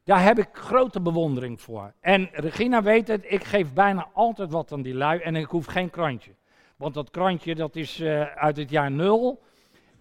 Daar 0.05 0.23
heb 0.23 0.39
ik 0.39 0.49
grote 0.53 1.01
bewondering 1.01 1.61
voor. 1.61 1.93
En 2.01 2.29
Regina 2.33 2.83
weet 2.83 3.09
het, 3.09 3.25
ik 3.29 3.45
geef 3.45 3.73
bijna 3.73 4.09
altijd 4.13 4.51
wat 4.51 4.73
aan 4.73 4.83
die 4.83 4.95
lui 4.95 5.21
en 5.21 5.37
ik 5.37 5.47
hoef 5.47 5.67
geen 5.67 5.91
krantje. 5.91 6.31
Want 6.77 6.95
dat 6.95 7.11
krantje 7.11 7.55
dat 7.55 7.77
is 7.77 8.01
uh, 8.01 8.23
uit 8.23 8.57
het 8.57 8.71
jaar 8.71 8.91
nul. 8.91 9.43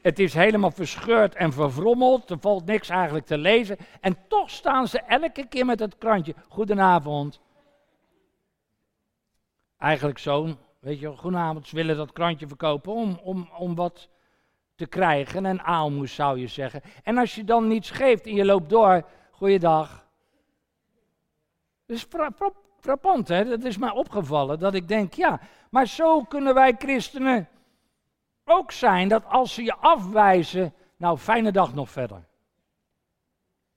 Het 0.01 0.19
is 0.19 0.33
helemaal 0.33 0.71
verscheurd 0.71 1.35
en 1.35 1.53
vervrommeld. 1.53 2.29
Er 2.29 2.39
valt 2.39 2.65
niks 2.65 2.89
eigenlijk 2.89 3.25
te 3.25 3.37
lezen. 3.37 3.77
En 4.01 4.17
toch 4.27 4.49
staan 4.49 4.87
ze 4.87 4.99
elke 4.99 5.47
keer 5.47 5.65
met 5.65 5.79
het 5.79 5.97
krantje. 5.97 6.35
Goedenavond. 6.47 7.39
Eigenlijk 9.77 10.19
zo'n, 10.19 10.57
weet 10.79 10.99
je, 10.99 11.17
goedenavond. 11.17 11.67
Ze 11.67 11.75
willen 11.75 11.97
dat 11.97 12.13
krantje 12.13 12.47
verkopen 12.47 12.93
om, 12.93 13.19
om, 13.23 13.49
om 13.57 13.75
wat 13.75 14.09
te 14.75 14.85
krijgen. 14.85 15.45
Een 15.45 15.61
aalmoes 15.61 16.15
zou 16.15 16.39
je 16.39 16.47
zeggen. 16.47 16.81
En 17.03 17.17
als 17.17 17.35
je 17.35 17.43
dan 17.43 17.67
niets 17.67 17.91
geeft 17.91 18.25
en 18.25 18.33
je 18.33 18.45
loopt 18.45 18.69
door. 18.69 19.05
Goeiedag. 19.39 20.05
Dat 21.85 21.97
is 21.97 22.07
frappant, 22.79 23.27
hè? 23.27 23.45
Dat 23.45 23.63
is 23.63 23.77
mij 23.77 23.91
opgevallen. 23.91 24.59
Dat 24.59 24.73
ik 24.73 24.87
denk, 24.87 25.13
ja, 25.13 25.39
maar 25.69 25.87
zo 25.87 26.21
kunnen 26.21 26.53
wij 26.53 26.75
christenen 26.77 27.47
ook 28.45 28.71
zijn 28.71 29.07
dat 29.07 29.25
als 29.25 29.53
ze 29.53 29.63
je 29.63 29.75
afwijzen, 29.75 30.73
nou, 30.97 31.17
fijne 31.17 31.51
dag 31.51 31.73
nog 31.73 31.89
verder. 31.89 32.27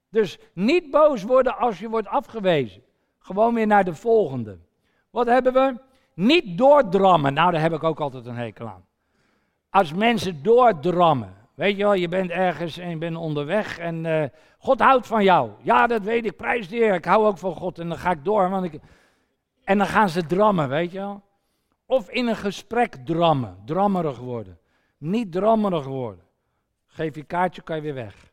Dus 0.08 0.38
niet 0.52 0.90
boos 0.90 1.22
worden 1.22 1.56
als 1.56 1.78
je 1.78 1.88
wordt 1.88 2.08
afgewezen. 2.08 2.82
Gewoon 3.18 3.54
weer 3.54 3.66
naar 3.66 3.84
de 3.84 3.94
volgende. 3.94 4.58
Wat 5.10 5.26
hebben 5.26 5.52
we? 5.52 5.80
Niet 6.14 6.58
doordrammen. 6.58 7.34
Nou, 7.34 7.52
daar 7.52 7.60
heb 7.60 7.72
ik 7.72 7.82
ook 7.82 8.00
altijd 8.00 8.26
een 8.26 8.36
hekel 8.36 8.68
aan. 8.68 8.86
Als 9.70 9.92
mensen 9.92 10.42
doordrammen. 10.42 11.41
Weet 11.54 11.76
je 11.76 11.82
wel, 11.82 11.94
je 11.94 12.08
bent 12.08 12.30
ergens 12.30 12.78
en 12.78 12.90
je 12.90 12.96
bent 12.96 13.16
onderweg 13.16 13.78
en 13.78 14.04
uh, 14.04 14.24
God 14.58 14.80
houdt 14.80 15.06
van 15.06 15.24
jou. 15.24 15.50
Ja, 15.62 15.86
dat 15.86 16.02
weet 16.02 16.24
ik, 16.24 16.36
prijs 16.36 16.68
de 16.68 16.76
Heer. 16.76 16.94
Ik 16.94 17.04
hou 17.04 17.26
ook 17.26 17.38
van 17.38 17.54
God 17.54 17.78
en 17.78 17.88
dan 17.88 17.98
ga 17.98 18.10
ik 18.10 18.24
door. 18.24 18.50
Want 18.50 18.64
ik... 18.64 18.80
En 19.64 19.78
dan 19.78 19.86
gaan 19.86 20.08
ze 20.08 20.26
drammen, 20.26 20.68
weet 20.68 20.92
je 20.92 20.98
wel. 20.98 21.22
Of 21.86 22.10
in 22.10 22.26
een 22.26 22.36
gesprek 22.36 22.94
drammen, 22.94 23.58
drammerig 23.64 24.18
worden. 24.18 24.58
Niet 24.98 25.32
drammerig 25.32 25.84
worden. 25.84 26.24
Geef 26.86 27.14
je 27.14 27.24
kaartje, 27.24 27.62
kan 27.62 27.76
je 27.76 27.82
weer 27.82 27.94
weg. 27.94 28.32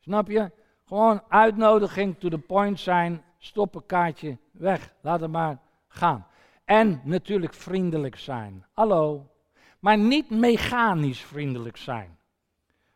Snap 0.00 0.28
je? 0.28 0.50
Gewoon 0.84 1.22
uitnodiging, 1.28 2.18
to 2.18 2.28
the 2.28 2.38
point 2.38 2.80
zijn, 2.80 3.22
stoppen, 3.38 3.86
kaartje, 3.86 4.38
weg. 4.52 4.94
Laat 5.00 5.20
het 5.20 5.30
maar 5.30 5.58
gaan. 5.88 6.26
En 6.64 7.00
natuurlijk 7.04 7.54
vriendelijk 7.54 8.16
zijn. 8.16 8.66
Hallo. 8.72 9.26
Maar 9.86 9.98
niet 9.98 10.30
mechanisch 10.30 11.20
vriendelijk 11.20 11.76
zijn. 11.76 12.18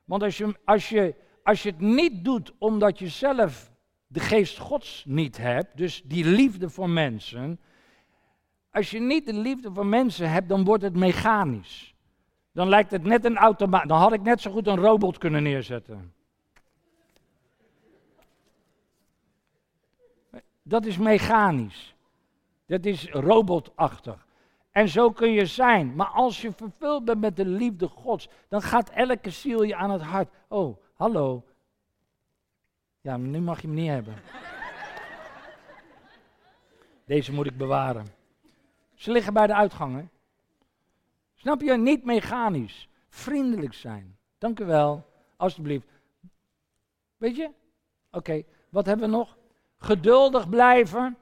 Want 0.04 0.22
als 0.22 0.38
je, 0.38 0.56
als 0.64 0.88
je, 0.88 1.14
als 1.42 1.62
je 1.62 1.70
het 1.70 1.80
niet 1.80 2.24
doet 2.24 2.52
omdat 2.58 2.98
je 2.98 3.08
zelf 3.08 3.70
de 4.06 4.20
geest 4.20 4.58
Gods 4.58 5.04
niet 5.06 5.36
hebt, 5.36 5.76
dus 5.76 6.02
die 6.04 6.24
liefde 6.24 6.70
voor 6.70 6.90
mensen. 6.90 7.60
Als 8.70 8.90
je 8.90 9.00
niet 9.00 9.26
de 9.26 9.32
liefde 9.32 9.72
voor 9.72 9.86
mensen 9.86 10.30
hebt, 10.30 10.48
dan 10.48 10.64
wordt 10.64 10.82
het 10.82 10.96
mechanisch. 10.96 11.94
Dan 12.52 12.68
lijkt 12.68 12.90
het 12.90 13.04
net 13.04 13.24
een 13.24 13.36
automaat. 13.36 13.88
Dan 13.88 13.98
had 13.98 14.12
ik 14.12 14.22
net 14.22 14.40
zo 14.40 14.50
goed 14.50 14.66
een 14.66 14.80
robot 14.80 15.18
kunnen 15.18 15.42
neerzetten. 15.42 16.14
Dat 20.62 20.86
is 20.86 20.98
mechanisch. 20.98 21.94
Dat 22.66 22.84
is 22.84 23.10
robotachtig. 23.10 24.28
En 24.70 24.88
zo 24.88 25.10
kun 25.10 25.30
je 25.30 25.46
zijn. 25.46 25.94
Maar 25.94 26.06
als 26.06 26.40
je 26.40 26.52
vervuld 26.52 27.04
bent 27.04 27.20
met 27.20 27.36
de 27.36 27.46
liefde 27.46 27.88
Gods, 27.88 28.28
dan 28.48 28.62
gaat 28.62 28.90
elke 28.90 29.30
ziel 29.30 29.62
je 29.62 29.76
aan 29.76 29.90
het 29.90 30.02
hart. 30.02 30.28
Oh, 30.48 30.76
hallo. 30.94 31.44
Ja, 33.00 33.16
nu 33.16 33.40
mag 33.40 33.60
je 33.60 33.66
hem 33.66 33.76
niet 33.76 33.88
hebben. 33.88 34.14
Deze 37.04 37.32
moet 37.32 37.46
ik 37.46 37.56
bewaren. 37.56 38.06
Ze 38.94 39.10
liggen 39.10 39.32
bij 39.32 39.46
de 39.46 39.54
uitgangen. 39.54 40.10
Snap 41.34 41.60
je? 41.60 41.76
Niet 41.76 42.04
mechanisch. 42.04 42.88
Vriendelijk 43.08 43.74
zijn. 43.74 44.18
Dank 44.38 44.60
u 44.60 44.64
wel. 44.64 45.06
Alsjeblieft. 45.36 45.86
Weet 47.16 47.36
je? 47.36 47.50
Oké, 48.10 48.42
wat 48.68 48.86
hebben 48.86 49.10
we 49.10 49.16
nog? 49.16 49.36
Geduldig 49.76 50.48
blijven. 50.48 51.16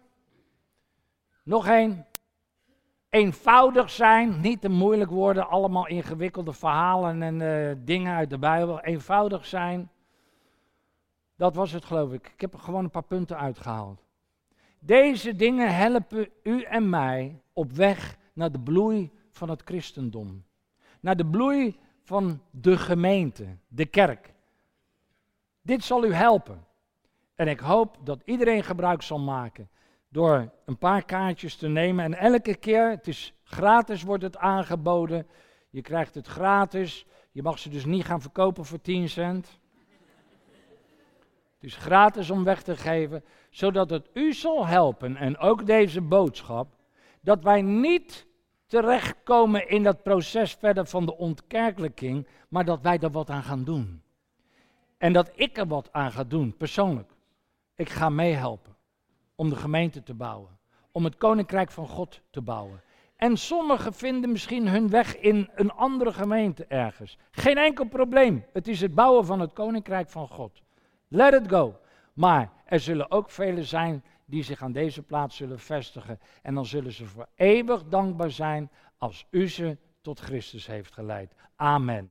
Nog 1.43 1.67
één. 1.67 2.07
Eenvoudig 3.09 3.91
zijn, 3.91 4.41
niet 4.41 4.61
te 4.61 4.69
moeilijk 4.69 5.11
worden, 5.11 5.49
allemaal 5.49 5.87
ingewikkelde 5.87 6.53
verhalen 6.53 7.23
en 7.23 7.41
uh, 7.41 7.77
dingen 7.85 8.15
uit 8.15 8.31
de 8.31 8.39
Bijbel. 8.39 8.81
Eenvoudig 8.81 9.47
zijn. 9.47 9.91
Dat 11.37 11.55
was 11.55 11.73
het, 11.73 11.85
geloof 11.85 12.13
ik. 12.13 12.31
Ik 12.35 12.41
heb 12.41 12.53
er 12.53 12.59
gewoon 12.59 12.85
een 12.85 12.91
paar 12.91 13.03
punten 13.03 13.39
uitgehaald. 13.39 14.05
Deze 14.79 15.37
dingen 15.37 15.75
helpen 15.75 16.29
u 16.43 16.63
en 16.63 16.91
mij 16.91 17.41
op 17.53 17.73
weg 17.73 18.17
naar 18.33 18.53
de 18.53 18.61
bloei 18.61 19.13
van 19.31 19.51
het 19.51 19.63
christendom. 19.65 20.45
Naar 21.01 21.17
de 21.17 21.27
bloei 21.27 21.79
van 22.03 22.43
de 22.51 22.79
gemeente, 22.79 23.57
de 23.69 23.87
kerk. 23.87 24.35
Dit 25.63 25.85
zal 25.85 26.05
u 26.05 26.13
helpen. 26.13 26.67
En 27.35 27.49
ik 27.49 27.61
hoop 27.61 27.97
dat 28.05 28.23
iedereen 28.25 28.65
gebruik 28.65 29.03
zal 29.03 29.19
maken 29.19 29.69
door 30.09 30.53
een 30.65 30.79
paar 30.79 31.05
kaartjes 31.05 31.57
te 31.57 31.69
nemen. 31.69 32.05
En 32.05 32.15
elke 32.15 32.55
keer, 32.55 32.91
het 32.91 33.09
is 33.09 33.33
gratis 33.45 34.03
wordt 34.03 34.23
het 34.23 34.37
aangeboden. 34.37 35.27
Je 35.71 35.83
krijgt 35.83 36.15
het 36.15 36.27
gratis. 36.27 37.07
Je 37.33 37.43
mag 37.43 37.59
ze 37.59 37.69
dus 37.69 37.85
niet 37.85 38.05
gaan 38.05 38.21
verkopen 38.21 38.65
voor 38.65 38.81
10 38.81 39.09
cent. 39.09 39.61
Het 41.55 41.71
is 41.71 41.77
gratis 41.77 42.31
om 42.31 42.45
weg 42.45 42.63
te 42.63 42.77
geven, 42.77 43.25
zodat 43.51 43.91
het 43.91 44.11
u 44.13 44.33
zal 44.33 44.67
helpen 44.67 45.17
en 45.17 45.39
ook 45.39 45.67
deze 45.67 46.01
boodschap, 46.01 46.75
dat 47.21 47.43
wij 47.43 47.63
niet 47.63 48.27
terechtkomen 48.67 49.69
in 49.69 49.83
dat 49.83 50.03
proces 50.03 50.53
verder 50.53 50.87
van 50.87 51.07
de 51.07 51.17
ontkerkelijking, 51.17 52.27
maar 52.49 52.65
dat 52.65 52.83
wij 52.83 52.99
er 52.99 53.11
wat 53.11 53.31
aan 53.31 53.43
gaan 53.43 53.65
doen. 53.65 54.03
En 54.99 55.13
dat 55.13 55.31
ik 55.35 55.59
er 55.59 55.67
wat 55.67 55.93
aan 55.93 56.13
ga 56.13 56.25
doen, 56.25 56.57
persoonlijk. 56.57 57.13
Ik 57.75 57.89
ga 57.89 58.09
meehelpen 58.09 58.78
om 59.39 59.49
de 59.49 59.57
gemeente 59.57 60.03
te 60.03 60.15
bouwen, 60.15 60.59
om 60.93 61.05
het 61.05 61.17
koninkrijk 61.17 61.71
van 61.71 61.89
God 61.89 62.21
te 62.31 62.41
bouwen. 62.41 62.83
En 63.17 63.37
sommigen 63.37 63.93
vinden 63.93 64.33
misschien 64.33 64.69
hun 64.69 64.91
weg 64.91 65.17
in 65.17 65.51
een 65.55 65.73
andere 65.73 66.13
gemeente 66.13 66.65
ergens. 66.65 67.19
Geen 67.31 67.59
enkel 67.59 67.85
probleem. 67.85 68.45
Het 68.53 68.69
is 68.69 68.81
het 68.81 68.95
bouwen 68.95 69.27
van 69.27 69.41
het 69.41 69.53
koninkrijk 69.53 70.09
van 70.09 70.29
God. 70.29 70.63
Let 71.09 71.35
it 71.35 71.49
go. 71.49 71.79
Maar 72.13 72.53
er 72.65 72.81
zullen 72.81 73.11
ook 73.11 73.31
velen 73.31 73.65
zijn 73.65 74.05
die 74.25 74.43
zich 74.43 74.63
aan 74.63 74.73
deze 74.73 75.03
plaats 75.03 75.37
zullen 75.37 75.59
vestigen. 75.59 76.21
En 76.43 76.55
dan 76.55 76.67
zullen 76.67 76.93
ze 76.93 77.07
voor 77.07 77.29
eeuwig 77.35 77.85
dankbaar 77.85 78.31
zijn 78.31 78.71
als 78.99 79.27
u 79.31 79.49
ze 79.49 79.77
tot 80.01 80.21
Christus 80.21 80.67
heeft 80.67 80.93
geleid. 80.93 81.35
Amen. 81.57 82.11